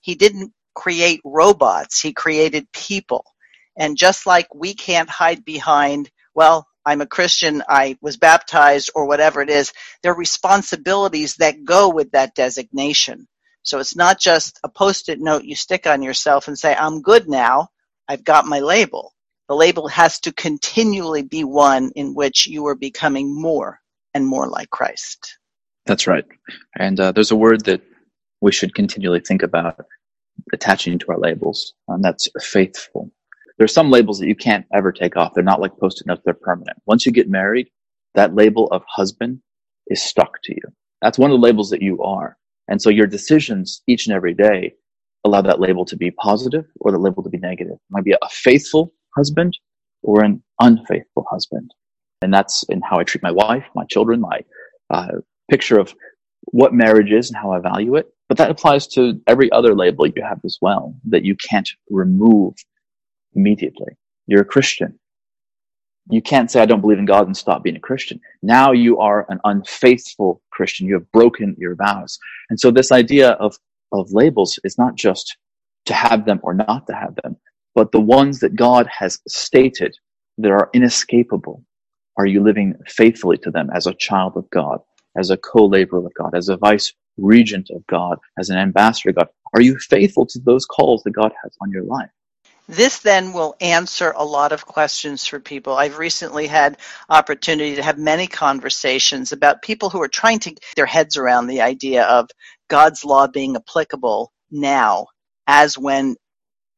He 0.00 0.16
didn't 0.16 0.52
create 0.74 1.20
robots, 1.24 2.00
he 2.00 2.14
created 2.14 2.72
people. 2.72 3.24
And 3.76 3.96
just 3.98 4.26
like 4.26 4.54
we 4.54 4.74
can't 4.74 5.10
hide 5.10 5.44
behind, 5.44 6.10
well, 6.34 6.66
I'm 6.90 7.00
a 7.02 7.06
Christian, 7.06 7.62
I 7.68 7.96
was 8.00 8.16
baptized, 8.16 8.90
or 8.96 9.06
whatever 9.06 9.40
it 9.40 9.48
is, 9.48 9.72
there 10.02 10.10
are 10.10 10.18
responsibilities 10.18 11.36
that 11.36 11.64
go 11.64 11.88
with 11.88 12.10
that 12.10 12.34
designation. 12.34 13.28
So 13.62 13.78
it's 13.78 13.94
not 13.94 14.18
just 14.18 14.58
a 14.64 14.68
post 14.68 15.08
it 15.08 15.20
note 15.20 15.44
you 15.44 15.54
stick 15.54 15.86
on 15.86 16.02
yourself 16.02 16.48
and 16.48 16.58
say, 16.58 16.74
I'm 16.74 17.00
good 17.00 17.28
now. 17.28 17.68
I've 18.08 18.24
got 18.24 18.44
my 18.44 18.58
label. 18.58 19.14
The 19.48 19.54
label 19.54 19.86
has 19.86 20.18
to 20.22 20.32
continually 20.32 21.22
be 21.22 21.44
one 21.44 21.92
in 21.94 22.12
which 22.12 22.48
you 22.48 22.66
are 22.66 22.74
becoming 22.74 23.40
more 23.40 23.78
and 24.12 24.26
more 24.26 24.48
like 24.48 24.70
Christ. 24.70 25.38
That's 25.86 26.08
right. 26.08 26.24
And 26.76 26.98
uh, 26.98 27.12
there's 27.12 27.30
a 27.30 27.36
word 27.36 27.66
that 27.66 27.82
we 28.40 28.50
should 28.50 28.74
continually 28.74 29.20
think 29.20 29.44
about 29.44 29.78
attaching 30.52 30.98
to 30.98 31.12
our 31.12 31.18
labels, 31.20 31.72
and 31.86 32.02
that's 32.02 32.28
faithful. 32.40 33.12
There's 33.60 33.74
some 33.74 33.90
labels 33.90 34.18
that 34.18 34.26
you 34.26 34.34
can't 34.34 34.64
ever 34.72 34.90
take 34.90 35.18
off. 35.18 35.34
They're 35.34 35.44
not 35.44 35.60
like 35.60 35.76
post-it 35.78 36.06
notes, 36.06 36.22
they're 36.24 36.32
permanent. 36.32 36.78
Once 36.86 37.04
you 37.04 37.12
get 37.12 37.28
married, 37.28 37.68
that 38.14 38.34
label 38.34 38.68
of 38.68 38.82
husband 38.88 39.42
is 39.88 40.02
stuck 40.02 40.40
to 40.44 40.54
you. 40.54 40.62
That's 41.02 41.18
one 41.18 41.30
of 41.30 41.38
the 41.38 41.46
labels 41.46 41.68
that 41.68 41.82
you 41.82 42.02
are. 42.02 42.38
And 42.68 42.80
so 42.80 42.88
your 42.88 43.06
decisions 43.06 43.82
each 43.86 44.06
and 44.06 44.16
every 44.16 44.32
day 44.32 44.72
allow 45.26 45.42
that 45.42 45.60
label 45.60 45.84
to 45.84 45.96
be 45.98 46.10
positive 46.10 46.64
or 46.80 46.90
the 46.90 46.98
label 46.98 47.22
to 47.22 47.28
be 47.28 47.36
negative. 47.36 47.74
It 47.74 47.90
might 47.90 48.04
be 48.04 48.12
a 48.12 48.28
faithful 48.30 48.94
husband 49.14 49.58
or 50.02 50.24
an 50.24 50.42
unfaithful 50.58 51.26
husband. 51.30 51.70
And 52.22 52.32
that's 52.32 52.62
in 52.70 52.80
how 52.80 52.98
I 52.98 53.04
treat 53.04 53.22
my 53.22 53.30
wife, 53.30 53.66
my 53.74 53.84
children, 53.84 54.22
my 54.22 54.40
uh, 54.88 55.18
picture 55.50 55.78
of 55.78 55.94
what 56.44 56.72
marriage 56.72 57.12
is 57.12 57.28
and 57.28 57.36
how 57.36 57.52
I 57.52 57.58
value 57.58 57.96
it. 57.96 58.06
But 58.26 58.38
that 58.38 58.50
applies 58.50 58.86
to 58.94 59.20
every 59.26 59.52
other 59.52 59.74
label 59.74 60.06
you 60.06 60.22
have 60.26 60.40
as 60.46 60.56
well 60.62 60.94
that 61.10 61.26
you 61.26 61.36
can't 61.36 61.68
remove 61.90 62.54
immediately. 63.34 63.96
You're 64.26 64.42
a 64.42 64.46
Christian. 64.46 64.94
you 66.10 66.22
can't 66.22 66.50
say 66.50 66.60
I 66.60 66.66
don't 66.66 66.80
believe 66.82 66.98
in 66.98 67.06
God 67.06 67.26
and 67.26 67.36
stop 67.36 67.62
being 67.64 67.76
a 67.76 67.80
Christian. 67.80 68.20
Now 68.42 68.72
you 68.72 68.98
are 69.00 69.26
an 69.30 69.40
unfaithful 69.44 70.42
Christian. 70.52 70.86
You 70.86 70.94
have 70.94 71.10
broken 71.12 71.56
your 71.58 71.76
vows. 71.76 72.18
And 72.50 72.60
so 72.60 72.70
this 72.70 72.92
idea 72.92 73.30
of, 73.32 73.56
of 73.92 74.12
labels 74.12 74.58
is 74.64 74.78
not 74.78 74.96
just 74.96 75.36
to 75.86 75.94
have 75.94 76.26
them 76.26 76.40
or 76.42 76.54
not 76.54 76.86
to 76.88 76.94
have 76.94 77.16
them, 77.22 77.36
but 77.74 77.92
the 77.92 78.00
ones 78.00 78.40
that 78.40 78.56
God 78.56 78.86
has 78.88 79.20
stated 79.28 79.96
that 80.38 80.50
are 80.52 80.70
inescapable. 80.74 81.64
Are 82.18 82.26
you 82.26 82.42
living 82.42 82.74
faithfully 82.88 83.38
to 83.38 83.50
them 83.50 83.70
as 83.74 83.86
a 83.86 83.94
child 83.94 84.34
of 84.36 84.48
God, 84.50 84.80
as 85.18 85.30
a 85.30 85.38
co-laborer 85.38 86.06
of 86.06 86.14
God, 86.14 86.36
as 86.36 86.48
a 86.48 86.56
vice 86.58 86.92
regent 87.18 87.70
of 87.70 87.86
God, 87.88 88.18
as 88.38 88.50
an 88.50 88.58
ambassador 88.58 89.10
of 89.10 89.16
God? 89.16 89.28
Are 89.54 89.62
you 89.62 89.78
faithful 89.78 90.26
to 90.26 90.40
those 90.40 90.66
calls 90.66 91.02
that 91.04 91.12
God 91.12 91.32
has 91.42 91.56
on 91.62 91.70
your 91.72 91.84
life? 91.84 92.10
This 92.70 93.00
then 93.00 93.32
will 93.32 93.56
answer 93.60 94.12
a 94.16 94.24
lot 94.24 94.52
of 94.52 94.64
questions 94.64 95.26
for 95.26 95.40
people. 95.40 95.74
I've 95.74 95.98
recently 95.98 96.46
had 96.46 96.78
opportunity 97.08 97.74
to 97.74 97.82
have 97.82 97.98
many 97.98 98.28
conversations 98.28 99.32
about 99.32 99.62
people 99.62 99.90
who 99.90 100.00
are 100.00 100.08
trying 100.08 100.38
to 100.40 100.50
get 100.52 100.64
their 100.76 100.86
heads 100.86 101.16
around 101.16 101.48
the 101.48 101.62
idea 101.62 102.04
of 102.04 102.30
God's 102.68 103.04
law 103.04 103.26
being 103.26 103.56
applicable 103.56 104.32
now 104.52 105.08
as 105.48 105.76
when 105.76 106.14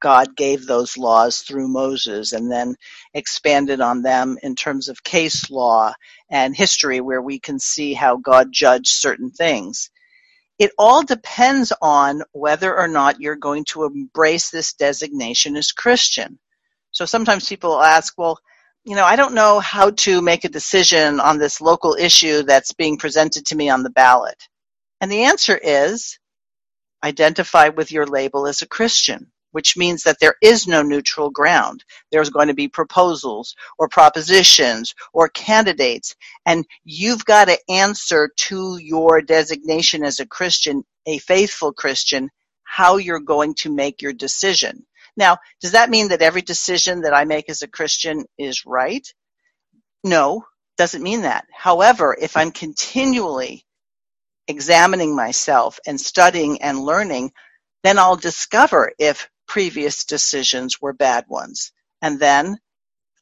God 0.00 0.34
gave 0.34 0.66
those 0.66 0.96
laws 0.96 1.40
through 1.40 1.68
Moses 1.68 2.32
and 2.32 2.50
then 2.50 2.76
expanded 3.14 3.82
on 3.82 4.02
them 4.02 4.38
in 4.42 4.56
terms 4.56 4.88
of 4.88 5.04
case 5.04 5.50
law 5.50 5.92
and 6.30 6.56
history 6.56 7.02
where 7.02 7.22
we 7.22 7.38
can 7.38 7.58
see 7.58 7.94
how 7.94 8.16
God 8.16 8.48
judged 8.50 8.88
certain 8.88 9.30
things 9.30 9.90
it 10.58 10.72
all 10.78 11.02
depends 11.04 11.72
on 11.82 12.22
whether 12.32 12.76
or 12.76 12.88
not 12.88 13.20
you're 13.20 13.36
going 13.36 13.64
to 13.66 13.84
embrace 13.84 14.50
this 14.50 14.74
designation 14.74 15.56
as 15.56 15.72
Christian. 15.72 16.38
So 16.90 17.06
sometimes 17.06 17.48
people 17.48 17.82
ask, 17.82 18.14
well, 18.18 18.38
you 18.84 18.96
know, 18.96 19.04
I 19.04 19.16
don't 19.16 19.34
know 19.34 19.60
how 19.60 19.90
to 19.90 20.20
make 20.20 20.44
a 20.44 20.48
decision 20.50 21.20
on 21.20 21.38
this 21.38 21.60
local 21.60 21.94
issue 21.94 22.42
that's 22.42 22.72
being 22.72 22.98
presented 22.98 23.46
to 23.46 23.56
me 23.56 23.70
on 23.70 23.82
the 23.82 23.90
ballot. 23.90 24.48
And 25.00 25.10
the 25.10 25.24
answer 25.24 25.58
is 25.60 26.18
identify 27.02 27.68
with 27.70 27.92
your 27.92 28.06
label 28.06 28.46
as 28.46 28.62
a 28.62 28.68
Christian 28.68 29.32
which 29.52 29.76
means 29.76 30.02
that 30.02 30.18
there 30.20 30.34
is 30.42 30.66
no 30.66 30.82
neutral 30.82 31.30
ground. 31.30 31.84
There's 32.10 32.30
going 32.30 32.48
to 32.48 32.54
be 32.54 32.68
proposals 32.68 33.54
or 33.78 33.88
propositions 33.88 34.94
or 35.12 35.28
candidates, 35.28 36.16
and 36.44 36.66
you've 36.84 37.24
got 37.24 37.46
to 37.46 37.58
answer 37.70 38.30
to 38.36 38.78
your 38.78 39.22
designation 39.22 40.04
as 40.04 40.20
a 40.20 40.26
Christian, 40.26 40.84
a 41.06 41.18
faithful 41.18 41.72
Christian, 41.72 42.30
how 42.64 42.96
you're 42.96 43.20
going 43.20 43.54
to 43.56 43.72
make 43.72 44.02
your 44.02 44.12
decision. 44.12 44.84
Now, 45.16 45.38
does 45.60 45.72
that 45.72 45.90
mean 45.90 46.08
that 46.08 46.22
every 46.22 46.42
decision 46.42 47.02
that 47.02 47.14
I 47.14 47.24
make 47.24 47.48
as 47.50 47.62
a 47.62 47.68
Christian 47.68 48.24
is 48.38 48.64
right? 48.66 49.06
No, 50.04 50.46
doesn't 50.78 51.02
mean 51.02 51.22
that. 51.22 51.46
However, 51.54 52.16
if 52.20 52.36
I'm 52.36 52.50
continually 52.50 53.64
examining 54.48 55.14
myself 55.14 55.78
and 55.86 56.00
studying 56.00 56.62
and 56.62 56.80
learning, 56.80 57.32
then 57.84 57.98
I'll 57.98 58.16
discover 58.16 58.92
if 58.98 59.28
previous 59.48 60.04
decisions 60.04 60.80
were 60.80 60.92
bad 60.92 61.26
ones. 61.28 61.72
And 62.02 62.20
then 62.20 62.58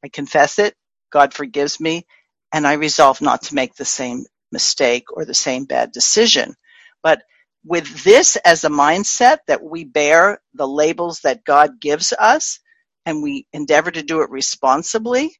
I 0.05 0.09
confess 0.09 0.59
it, 0.61 0.75
God 1.13 1.35
forgives 1.35 1.81
me, 1.81 2.07
and 2.53 2.67
I 2.67 2.75
resolve 2.75 3.21
not 3.21 3.43
to 3.45 3.57
make 3.57 3.77
the 3.77 3.87
same 3.87 4.25
mistake 4.53 5.07
or 5.13 5.27
the 5.27 5.35
same 5.35 5.67
bad 5.67 5.93
decision. 5.93 6.55
But 7.03 7.23
with 7.65 8.05
this 8.05 8.37
as 8.37 8.65
a 8.65 8.71
mindset 8.71 9.39
that 9.49 9.63
we 9.63 9.85
bear 9.85 10.41
the 10.55 10.69
labels 10.69 11.21
that 11.21 11.45
God 11.45 11.81
gives 11.81 12.13
us 12.15 12.61
and 13.07 13.23
we 13.23 13.47
endeavor 13.53 13.91
to 13.91 14.03
do 14.03 14.23
it 14.23 14.31
responsibly, 14.31 15.37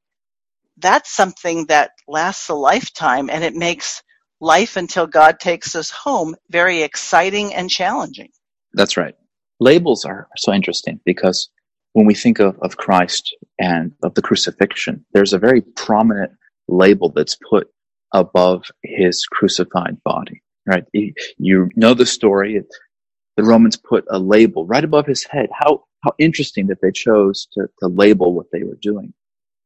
that's 0.79 1.13
something 1.13 1.67
that 1.67 1.93
lasts 2.09 2.49
a 2.51 2.55
lifetime 2.55 3.31
and 3.31 3.45
it 3.45 3.55
makes 3.55 4.03
life 4.41 4.77
until 4.77 5.07
God 5.07 5.41
takes 5.41 5.77
us 5.77 5.91
home 5.91 6.37
very 6.51 6.83
exciting 6.83 7.55
and 7.55 7.71
challenging. 7.71 8.31
That's 8.75 8.97
right 8.97 9.15
labels 9.61 10.05
are 10.05 10.29
so 10.37 10.53
interesting 10.53 11.01
because 11.05 11.49
when 11.93 12.07
we 12.07 12.15
think 12.15 12.39
of, 12.39 12.59
of 12.61 12.77
Christ 12.77 13.37
and 13.59 13.93
of 14.03 14.15
the 14.15 14.23
crucifixion, 14.23 15.05
there's 15.13 15.33
a 15.33 15.39
very 15.39 15.61
prominent 15.61 16.33
label 16.69 17.11
that's 17.11 17.37
put 17.49 17.69
above 18.13 18.65
his 18.83 19.25
crucified 19.27 20.03
body, 20.05 20.43
right? 20.67 20.85
You 20.93 21.69
know 21.77 21.95
the 21.95 22.07
story. 22.07 22.63
The 23.37 23.45
Romans 23.45 23.77
put 23.77 24.05
a 24.11 24.19
label 24.19 24.67
right 24.67 24.85
above 24.85 25.07
his 25.07 25.25
head. 25.25 25.49
How, 25.53 25.85
how 26.03 26.13
interesting 26.19 26.67
that 26.69 26.81
they 26.81 26.91
chose 26.91 27.47
to, 27.53 27.69
to 27.81 27.89
label 27.89 28.35
what 28.35 28.47
they 28.53 28.63
were 28.63 28.79
doing. 28.81 29.13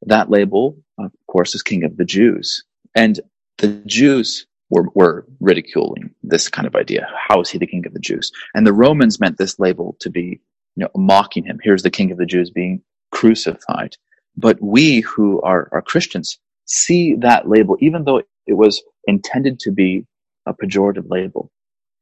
That 0.02 0.30
label, 0.30 0.76
of 0.98 1.12
course, 1.28 1.54
is 1.54 1.62
King 1.62 1.84
of 1.84 1.96
the 1.96 2.04
Jews. 2.04 2.62
And 2.94 3.20
the 3.58 3.68
Jews 3.86 4.46
were, 4.70 4.88
were 4.94 5.26
ridiculing 5.40 6.10
this 6.22 6.48
kind 6.48 6.66
of 6.66 6.74
idea. 6.74 7.06
How 7.28 7.40
is 7.40 7.50
he 7.50 7.58
the 7.58 7.66
king 7.66 7.86
of 7.86 7.94
the 7.94 8.00
Jews? 8.00 8.30
And 8.54 8.66
the 8.66 8.72
Romans 8.72 9.20
meant 9.20 9.38
this 9.38 9.58
label 9.58 9.96
to 10.00 10.10
be, 10.10 10.40
you 10.76 10.84
know, 10.84 10.90
mocking 10.96 11.44
him. 11.44 11.58
Here's 11.62 11.82
the 11.82 11.90
king 11.90 12.10
of 12.10 12.18
the 12.18 12.26
Jews 12.26 12.50
being 12.50 12.82
crucified. 13.12 13.96
But 14.36 14.60
we 14.60 15.00
who 15.00 15.40
are, 15.42 15.68
are 15.72 15.82
Christians 15.82 16.38
see 16.66 17.14
that 17.16 17.48
label, 17.48 17.76
even 17.80 18.04
though 18.04 18.22
it 18.46 18.54
was 18.54 18.82
intended 19.06 19.60
to 19.60 19.70
be 19.70 20.06
a 20.46 20.54
pejorative 20.54 21.08
label, 21.08 21.50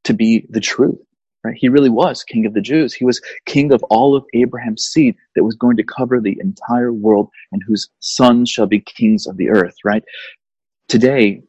to 0.05 0.13
be 0.13 0.45
the 0.49 0.59
truth. 0.59 0.99
Right? 1.43 1.55
He 1.57 1.67
really 1.67 1.89
was 1.89 2.23
king 2.23 2.45
of 2.45 2.53
the 2.53 2.61
Jews. 2.61 2.93
He 2.93 3.03
was 3.03 3.21
king 3.45 3.73
of 3.73 3.83
all 3.89 4.15
of 4.15 4.23
Abraham's 4.33 4.83
seed 4.83 5.15
that 5.35 5.43
was 5.43 5.55
going 5.55 5.75
to 5.75 5.83
cover 5.83 6.21
the 6.21 6.37
entire 6.39 6.93
world 6.93 7.29
and 7.51 7.61
whose 7.67 7.89
sons 7.99 8.49
shall 8.49 8.65
be 8.65 8.79
kings 8.79 9.27
of 9.27 9.35
the 9.35 9.49
earth, 9.49 9.75
right? 9.83 10.03
Today, 10.87 11.43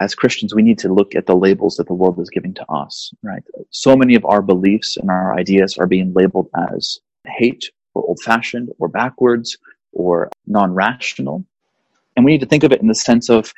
as 0.00 0.14
Christians, 0.14 0.54
we 0.54 0.62
need 0.62 0.78
to 0.80 0.92
look 0.92 1.14
at 1.14 1.26
the 1.26 1.36
labels 1.36 1.76
that 1.76 1.86
the 1.86 1.94
world 1.94 2.18
is 2.20 2.30
giving 2.30 2.54
to 2.54 2.70
us, 2.70 3.12
right? 3.22 3.42
So 3.70 3.96
many 3.96 4.14
of 4.14 4.24
our 4.26 4.42
beliefs 4.42 4.96
and 4.96 5.10
our 5.10 5.34
ideas 5.38 5.78
are 5.78 5.86
being 5.86 6.12
labeled 6.12 6.48
as 6.70 7.00
hate 7.26 7.70
or 7.94 8.02
old 8.02 8.20
fashioned 8.22 8.70
or 8.78 8.88
backwards 8.88 9.56
or 9.92 10.30
non 10.46 10.74
rational. 10.74 11.44
And 12.14 12.24
we 12.24 12.32
need 12.32 12.40
to 12.40 12.46
think 12.46 12.64
of 12.64 12.72
it 12.72 12.80
in 12.80 12.88
the 12.88 12.94
sense 12.94 13.30
of 13.30 13.52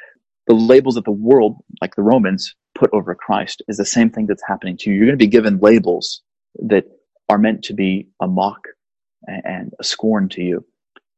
the 0.47 0.55
labels 0.55 0.95
that 0.95 1.05
the 1.05 1.11
world, 1.11 1.57
like 1.81 1.97
the 1.97 2.03
Romans, 2.03 2.55
put 2.75 2.91
over 2.93 3.15
Christ 3.15 3.63
is 3.69 3.77
the 3.77 3.85
same 3.85 4.11
thing 4.11 4.27
that's 4.27 4.43
happening 4.47 4.77
to 4.79 4.91
you. 4.91 4.97
You're 4.97 5.07
going 5.07 5.19
to 5.19 5.25
be 5.25 5.27
given 5.27 5.59
labels 5.59 6.23
that 6.67 6.85
are 7.29 7.39
meant 7.39 7.65
to 7.65 7.75
be 7.75 8.09
a 8.23 8.29
mock 8.29 8.69
and 9.27 9.73
a 9.79 9.85
scorn 9.85 10.29
to 10.31 10.43
you. 10.43 10.65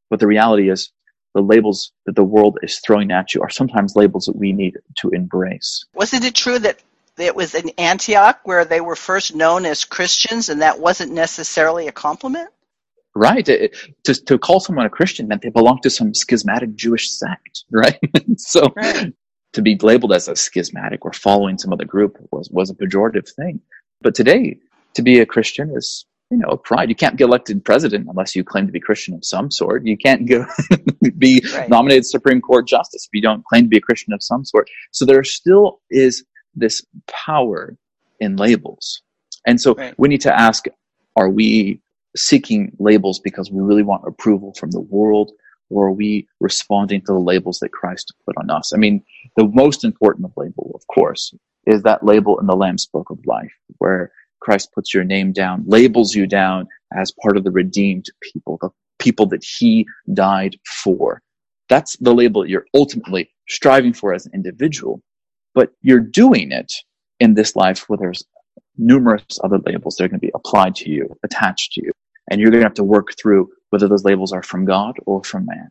But 0.08 0.18
the 0.18 0.26
reality 0.26 0.70
is 0.70 0.90
the 1.34 1.42
labels 1.42 1.92
that 2.06 2.16
the 2.16 2.24
world 2.24 2.58
is 2.62 2.78
throwing 2.78 3.10
at 3.10 3.34
you 3.34 3.42
are 3.42 3.50
sometimes 3.50 3.96
labels 3.96 4.24
that 4.26 4.36
we 4.36 4.52
need 4.52 4.76
to 4.98 5.10
embrace. 5.10 5.84
Wasn't 5.94 6.24
it 6.24 6.34
true 6.34 6.58
that 6.58 6.80
it 7.18 7.36
was 7.36 7.54
in 7.54 7.70
Antioch 7.78 8.40
where 8.44 8.64
they 8.64 8.80
were 8.80 8.96
first 8.96 9.34
known 9.34 9.64
as 9.64 9.84
Christians 9.84 10.48
and 10.48 10.62
that 10.62 10.80
wasn't 10.80 11.12
necessarily 11.12 11.86
a 11.88 11.92
compliment? 11.92 12.50
Right. 13.14 13.48
It, 13.48 13.76
to, 14.04 14.14
to 14.14 14.38
call 14.38 14.60
someone 14.60 14.86
a 14.86 14.90
Christian 14.90 15.28
meant 15.28 15.42
they 15.42 15.50
belonged 15.50 15.82
to 15.82 15.90
some 15.90 16.14
schismatic 16.14 16.74
Jewish 16.74 17.10
sect, 17.10 17.64
right? 17.70 17.98
so 18.36 18.72
right. 18.76 19.12
to 19.52 19.62
be 19.62 19.76
labeled 19.76 20.12
as 20.12 20.28
a 20.28 20.36
schismatic 20.36 21.04
or 21.04 21.12
following 21.12 21.58
some 21.58 21.72
other 21.72 21.84
group 21.84 22.16
was, 22.30 22.48
was 22.50 22.70
a 22.70 22.74
pejorative 22.74 23.28
thing. 23.28 23.60
But 24.00 24.14
today, 24.14 24.58
to 24.94 25.02
be 25.02 25.20
a 25.20 25.26
Christian 25.26 25.70
is 25.76 26.06
you 26.30 26.38
know, 26.38 26.56
pride. 26.56 26.88
You 26.88 26.94
can't 26.94 27.16
get 27.16 27.24
elected 27.24 27.64
president 27.64 28.06
unless 28.08 28.36
you 28.36 28.44
claim 28.44 28.66
to 28.66 28.72
be 28.72 28.80
Christian 28.80 29.14
of 29.14 29.24
some 29.24 29.50
sort. 29.50 29.84
You 29.84 29.96
can't 29.96 30.28
go 30.28 30.46
be 31.18 31.42
right. 31.52 31.68
nominated 31.68 32.06
Supreme 32.06 32.40
Court 32.40 32.68
justice 32.68 33.04
if 33.04 33.10
you 33.12 33.20
don't 33.20 33.44
claim 33.44 33.64
to 33.64 33.68
be 33.68 33.78
a 33.78 33.80
Christian 33.80 34.12
of 34.12 34.22
some 34.22 34.44
sort. 34.44 34.70
So 34.92 35.04
there 35.04 35.24
still 35.24 35.80
is 35.90 36.24
this 36.54 36.84
power 37.08 37.76
in 38.20 38.36
labels. 38.36 39.02
And 39.46 39.60
so 39.60 39.74
right. 39.74 39.94
we 39.98 40.08
need 40.08 40.20
to 40.22 40.38
ask, 40.38 40.66
are 41.16 41.28
we 41.28 41.80
seeking 42.16 42.72
labels 42.78 43.18
because 43.18 43.50
we 43.50 43.60
really 43.60 43.82
want 43.82 44.06
approval 44.06 44.54
from 44.58 44.70
the 44.70 44.80
world? 44.80 45.32
Or 45.68 45.86
are 45.86 45.92
we 45.92 46.28
responding 46.40 47.00
to 47.02 47.12
the 47.12 47.18
labels 47.18 47.58
that 47.60 47.70
Christ 47.70 48.12
put 48.26 48.36
on 48.36 48.50
us? 48.50 48.72
I 48.74 48.76
mean, 48.76 49.02
the 49.36 49.46
most 49.46 49.84
important 49.84 50.26
of 50.26 50.32
label, 50.36 50.72
of 50.74 50.86
course, 50.92 51.32
is 51.66 51.82
that 51.82 52.04
label 52.04 52.38
in 52.40 52.46
the 52.46 52.56
Lamb's 52.56 52.86
Book 52.86 53.10
of 53.10 53.18
Life, 53.24 53.52
where 53.78 54.12
Christ 54.40 54.70
puts 54.74 54.92
your 54.94 55.04
name 55.04 55.32
down, 55.32 55.64
labels 55.66 56.14
you 56.14 56.26
down 56.26 56.66
as 56.96 57.12
part 57.22 57.36
of 57.36 57.44
the 57.44 57.50
redeemed 57.50 58.06
people, 58.20 58.58
the 58.60 58.70
people 58.98 59.26
that 59.26 59.44
he 59.44 59.86
died 60.12 60.56
for. 60.66 61.20
That's 61.68 61.96
the 61.98 62.14
label 62.14 62.46
you're 62.46 62.66
ultimately 62.74 63.30
striving 63.48 63.92
for 63.92 64.12
as 64.12 64.26
an 64.26 64.32
individual. 64.34 65.02
But 65.54 65.72
you're 65.82 66.00
doing 66.00 66.52
it 66.52 66.72
in 67.18 67.34
this 67.34 67.54
life 67.54 67.88
where 67.88 67.98
there's 67.98 68.24
numerous 68.76 69.38
other 69.44 69.58
labels 69.58 69.96
that 69.96 70.04
are 70.04 70.08
going 70.08 70.20
to 70.20 70.26
be 70.26 70.32
applied 70.34 70.74
to 70.76 70.90
you, 70.90 71.16
attached 71.22 71.72
to 71.72 71.84
you. 71.84 71.92
And 72.30 72.40
you're 72.40 72.50
going 72.50 72.62
to 72.62 72.66
have 72.66 72.74
to 72.74 72.84
work 72.84 73.14
through 73.20 73.50
whether 73.70 73.88
those 73.88 74.04
labels 74.04 74.32
are 74.32 74.42
from 74.42 74.64
God 74.64 74.96
or 75.06 75.22
from 75.22 75.46
man. 75.46 75.70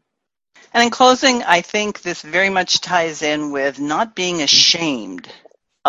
And 0.74 0.84
in 0.84 0.90
closing, 0.90 1.42
I 1.44 1.62
think 1.62 2.02
this 2.02 2.22
very 2.22 2.50
much 2.50 2.82
ties 2.82 3.22
in 3.22 3.52
with 3.52 3.80
not 3.80 4.16
being 4.16 4.42
ashamed 4.42 5.28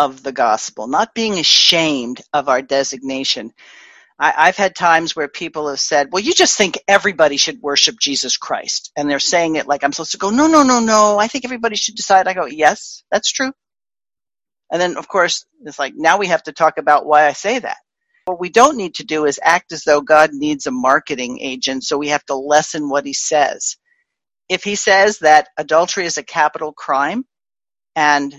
of 0.05 0.23
the 0.23 0.33
gospel, 0.33 0.87
not 0.87 1.15
being 1.15 1.39
ashamed 1.39 2.21
of 2.33 2.49
our 2.49 2.61
designation. 2.63 3.53
I, 4.19 4.47
have 4.47 4.57
had 4.57 4.75
times 4.75 5.15
where 5.15 5.27
people 5.27 5.69
have 5.69 5.79
said, 5.79 6.09
well, 6.11 6.23
you 6.23 6.33
just 6.33 6.57
think 6.57 6.79
everybody 6.87 7.37
should 7.37 7.61
worship 7.61 7.99
Jesus 7.99 8.37
Christ. 8.37 8.91
And 8.97 9.09
they're 9.09 9.19
saying 9.19 9.57
it 9.57 9.67
like 9.67 9.83
I'm 9.83 9.93
supposed 9.93 10.13
to 10.13 10.19
go, 10.19 10.29
no, 10.31 10.47
no, 10.47 10.63
no, 10.63 10.79
no. 10.79 11.19
I 11.19 11.27
think 11.27 11.45
everybody 11.45 11.75
should 11.75 11.95
decide. 11.95 12.27
I 12.27 12.33
go, 12.35 12.45
yes, 12.47 13.03
that's 13.11 13.31
true. 13.31 13.51
And 14.71 14.81
then, 14.81 14.97
of 14.97 15.07
course, 15.07 15.45
it's 15.65 15.79
like, 15.79 15.93
now 15.95 16.17
we 16.17 16.27
have 16.27 16.43
to 16.43 16.53
talk 16.53 16.77
about 16.77 17.05
why 17.05 17.27
I 17.27 17.33
say 17.33 17.59
that. 17.59 17.77
What 18.25 18.39
we 18.41 18.49
don't 18.49 18.77
need 18.77 18.95
to 18.95 19.05
do 19.05 19.25
is 19.25 19.39
act 19.43 19.71
as 19.71 19.83
though 19.83 20.01
God 20.01 20.31
needs 20.33 20.67
a 20.67 20.71
marketing 20.71 21.39
agent, 21.41 21.83
so 21.85 21.97
we 21.97 22.09
have 22.09 22.25
to 22.25 22.35
lessen 22.35 22.89
what 22.89 23.05
he 23.05 23.13
says. 23.13 23.77
If 24.49 24.63
he 24.63 24.75
says 24.75 25.19
that 25.19 25.49
adultery 25.57 26.05
is 26.05 26.17
a 26.17 26.23
capital 26.23 26.73
crime 26.73 27.25
and 27.95 28.35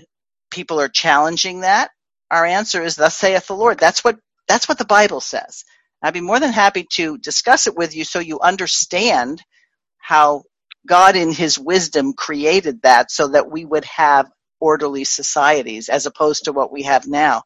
people 0.53 0.81
are 0.81 0.89
challenging 0.89 1.61
that, 1.61 1.91
our 2.31 2.45
answer 2.45 2.83
is, 2.83 2.97
Thus 2.97 3.17
saith 3.17 3.47
the 3.47 3.55
Lord. 3.55 3.79
That's 3.79 4.03
what 4.05 4.19
that's 4.49 4.69
what 4.69 4.79
the 4.79 4.85
Bible 4.85 5.21
says. 5.21 5.65
I'd 6.03 6.15
be 6.15 6.21
more 6.21 6.39
than 6.41 6.53
happy 6.53 6.87
to 6.93 7.17
discuss 7.19 7.67
it 7.67 7.77
with 7.77 7.95
you 7.95 8.05
so 8.05 8.19
you 8.19 8.39
understand 8.41 9.43
how 9.99 10.43
God 10.87 11.15
in 11.15 11.31
his 11.33 11.59
wisdom 11.59 12.13
created 12.13 12.83
that 12.83 13.11
so 13.11 13.29
that 13.29 13.51
we 13.51 13.65
would 13.65 13.85
have 13.85 14.31
orderly 14.61 15.03
societies 15.05 15.89
as 15.89 16.05
opposed 16.07 16.45
to 16.45 16.53
what 16.53 16.71
we 16.71 16.83
have 16.83 17.07
now. 17.07 17.43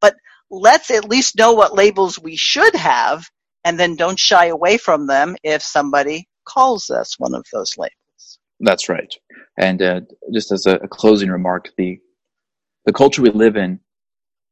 But 0.00 0.16
let's 0.50 0.90
at 0.92 1.08
least 1.08 1.36
know 1.38 1.54
what 1.54 1.74
labels 1.74 2.18
we 2.20 2.36
should 2.36 2.76
have 2.76 3.28
and 3.64 3.80
then 3.80 3.96
don't 3.96 4.20
shy 4.20 4.46
away 4.46 4.78
from 4.78 5.08
them 5.08 5.36
if 5.44 5.62
somebody 5.62 6.28
calls 6.46 6.90
us 6.90 7.18
one 7.18 7.34
of 7.34 7.46
those 7.52 7.76
labels. 7.78 8.40
That's 8.60 8.88
right. 8.88 9.12
And 9.58 9.82
uh, 9.82 10.00
just 10.32 10.52
as 10.52 10.66
a, 10.66 10.76
a 10.76 10.88
closing 10.88 11.30
remark, 11.30 11.70
the 11.76 12.00
the 12.86 12.92
culture 12.92 13.22
we 13.22 13.30
live 13.30 13.56
in 13.56 13.80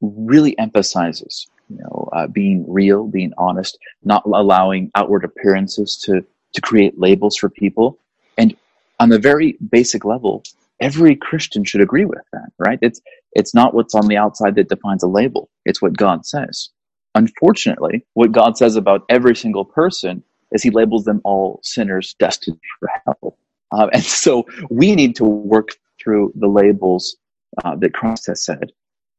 really 0.01 0.59
emphasizes 0.59 1.47
you 1.70 1.78
know, 1.78 2.09
uh, 2.12 2.26
being 2.26 2.64
real, 2.68 3.07
being 3.07 3.33
honest, 3.39 3.78
not 4.03 4.24
allowing 4.26 4.91
outward 4.95 5.24
appearances 5.24 5.97
to, 6.05 6.24
to 6.55 6.61
create 6.61 6.99
labels 6.99 7.37
for 7.37 7.49
people. 7.49 7.99
And 8.37 8.57
on 8.99 9.09
the 9.09 9.18
very 9.18 9.57
basic 9.70 10.05
level, 10.05 10.43
every 10.81 11.14
Christian 11.16 11.64
should 11.64 11.81
agree 11.81 12.05
with 12.05 12.22
that, 12.33 12.51
right? 12.59 12.78
It's, 12.83 13.01
it's 13.33 13.55
not 13.55 13.74
what's 13.74 13.95
on 13.95 14.09
the 14.09 14.16
outside 14.16 14.57
that 14.57 14.68
defines 14.68 15.03
a 15.03 15.09
label. 15.09 15.49
It's 15.64 15.81
what 15.81 15.97
God 15.97 16.26
says. 16.26 16.70
Unfortunately, 17.14 18.05
what 18.14 18.33
God 18.33 18.57
says 18.59 18.76
about 18.76 19.05
every 19.09 19.37
single 19.37 19.64
person 19.64 20.22
is 20.53 20.62
he 20.62 20.70
labels 20.70 21.05
them 21.05 21.20
all 21.24 21.61
sinners 21.62 22.14
destined 22.18 22.59
for 22.81 22.89
hell. 23.07 23.39
Uh, 23.72 23.89
and 23.93 24.03
so 24.03 24.47
we 24.70 24.95
need 24.97 25.14
to 25.16 25.24
work 25.24 25.76
through 26.03 26.33
the 26.37 26.49
labels 26.49 27.16
uh, 27.64 27.76
that 27.76 27.94
Christ 27.94 28.26
has 28.26 28.44
said 28.44 28.72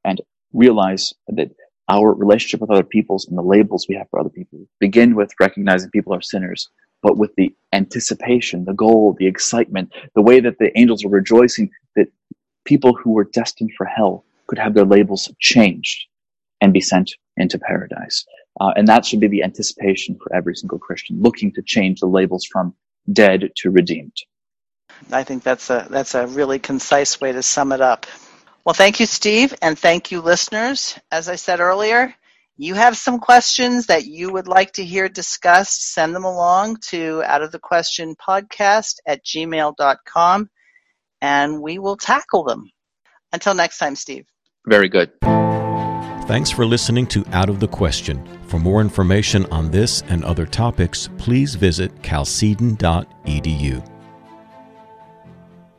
and 0.04 0.22
realize 0.54 1.14
that 1.28 1.52
our 1.90 2.14
relationship 2.14 2.62
with 2.62 2.72
other 2.72 2.84
peoples 2.84 3.28
and 3.28 3.38
the 3.38 3.42
labels 3.42 3.86
we 3.88 3.96
have 3.96 4.10
for 4.10 4.20
other 4.20 4.30
people 4.30 4.60
begin 4.80 5.16
with 5.16 5.32
recognizing 5.40 5.90
people 5.92 6.14
are 6.14 6.22
sinners, 6.22 6.70
but 7.02 7.18
with 7.18 7.34
the 7.36 7.54
anticipation, 7.74 8.66
the 8.66 8.74
goal, 8.74 9.16
the 9.18 9.28
excitement, 9.28 9.92
the 10.16 10.22
way 10.22 10.40
that 10.40 10.58
the 10.60 10.78
angels 10.80 11.04
are 11.04 11.10
rejoicing 11.10 11.70
that 11.96 12.08
people 12.66 12.94
who 12.94 13.12
were 13.12 13.26
destined 13.26 13.72
for 13.76 13.86
hell 13.86 14.24
could 14.48 14.60
have 14.60 14.74
their 14.74 14.86
labels 14.86 15.32
changed 15.40 16.06
and 16.62 16.74
be 16.74 16.82
sent 16.82 17.12
into 17.38 17.60
paradise. 17.60 18.26
Uh, 18.60 18.72
and 18.76 18.88
that 18.88 19.06
should 19.06 19.20
be 19.20 19.28
the 19.28 19.44
anticipation 19.44 20.18
for 20.22 20.34
every 20.36 20.56
single 20.56 20.80
Christian 20.80 21.22
looking 21.22 21.52
to 21.54 21.62
change 21.62 22.00
the 22.00 22.06
labels 22.06 22.46
from 22.46 22.74
dead 23.12 23.50
to 23.56 23.72
redeemed. 23.72 24.16
I 25.12 25.24
think 25.24 25.44
that's 25.44 25.70
a 25.70 25.88
that's 25.90 26.16
a 26.16 26.28
really 26.28 26.60
concise 26.60 27.20
way 27.20 27.32
to 27.32 27.44
sum 27.44 27.72
it 27.72 27.82
up. 27.82 28.06
Well, 28.66 28.74
thank 28.74 29.00
you, 29.00 29.06
Steve, 29.06 29.56
and 29.62 29.78
thank 29.78 30.12
you, 30.12 30.22
listeners. 30.22 30.98
As 31.12 31.28
I 31.28 31.36
said 31.36 31.60
earlier, 31.60 32.14
you 32.58 32.76
have 32.76 32.96
some 32.96 33.20
questions 33.20 33.88
that 33.88 34.06
you 34.06 34.32
would 34.32 34.48
like 34.48 34.74
to 34.74 34.86
hear 34.86 35.10
discussed, 35.10 35.94
send 35.94 36.14
them 36.14 36.26
along 36.26 36.78
to 36.90 37.24
out 37.26 37.42
of 37.42 37.52
the 37.52 37.60
question 37.60 38.16
podcast 38.16 38.98
at 39.08 39.26
gmail.com 39.26 40.50
and 41.22 41.62
we 41.62 41.80
will 41.80 41.98
tackle 41.98 42.44
them. 42.44 42.70
Until 43.32 43.54
next 43.54 43.78
time, 43.78 43.96
Steve. 43.96 44.26
Very 44.68 44.90
good. 44.90 45.12
Thanks 46.28 46.52
for 46.52 46.66
listening 46.66 47.08
to 47.08 47.26
Out 47.32 47.50
of 47.50 47.60
the 47.60 47.68
Question. 47.68 48.26
For 48.48 48.60
more 48.60 48.82
information 48.82 49.46
on 49.48 49.72
this 49.72 50.02
and 50.08 50.24
other 50.24 50.46
topics, 50.46 51.10
please 51.18 51.56
visit 51.56 51.92
chalcedon.edu. 52.04 54.01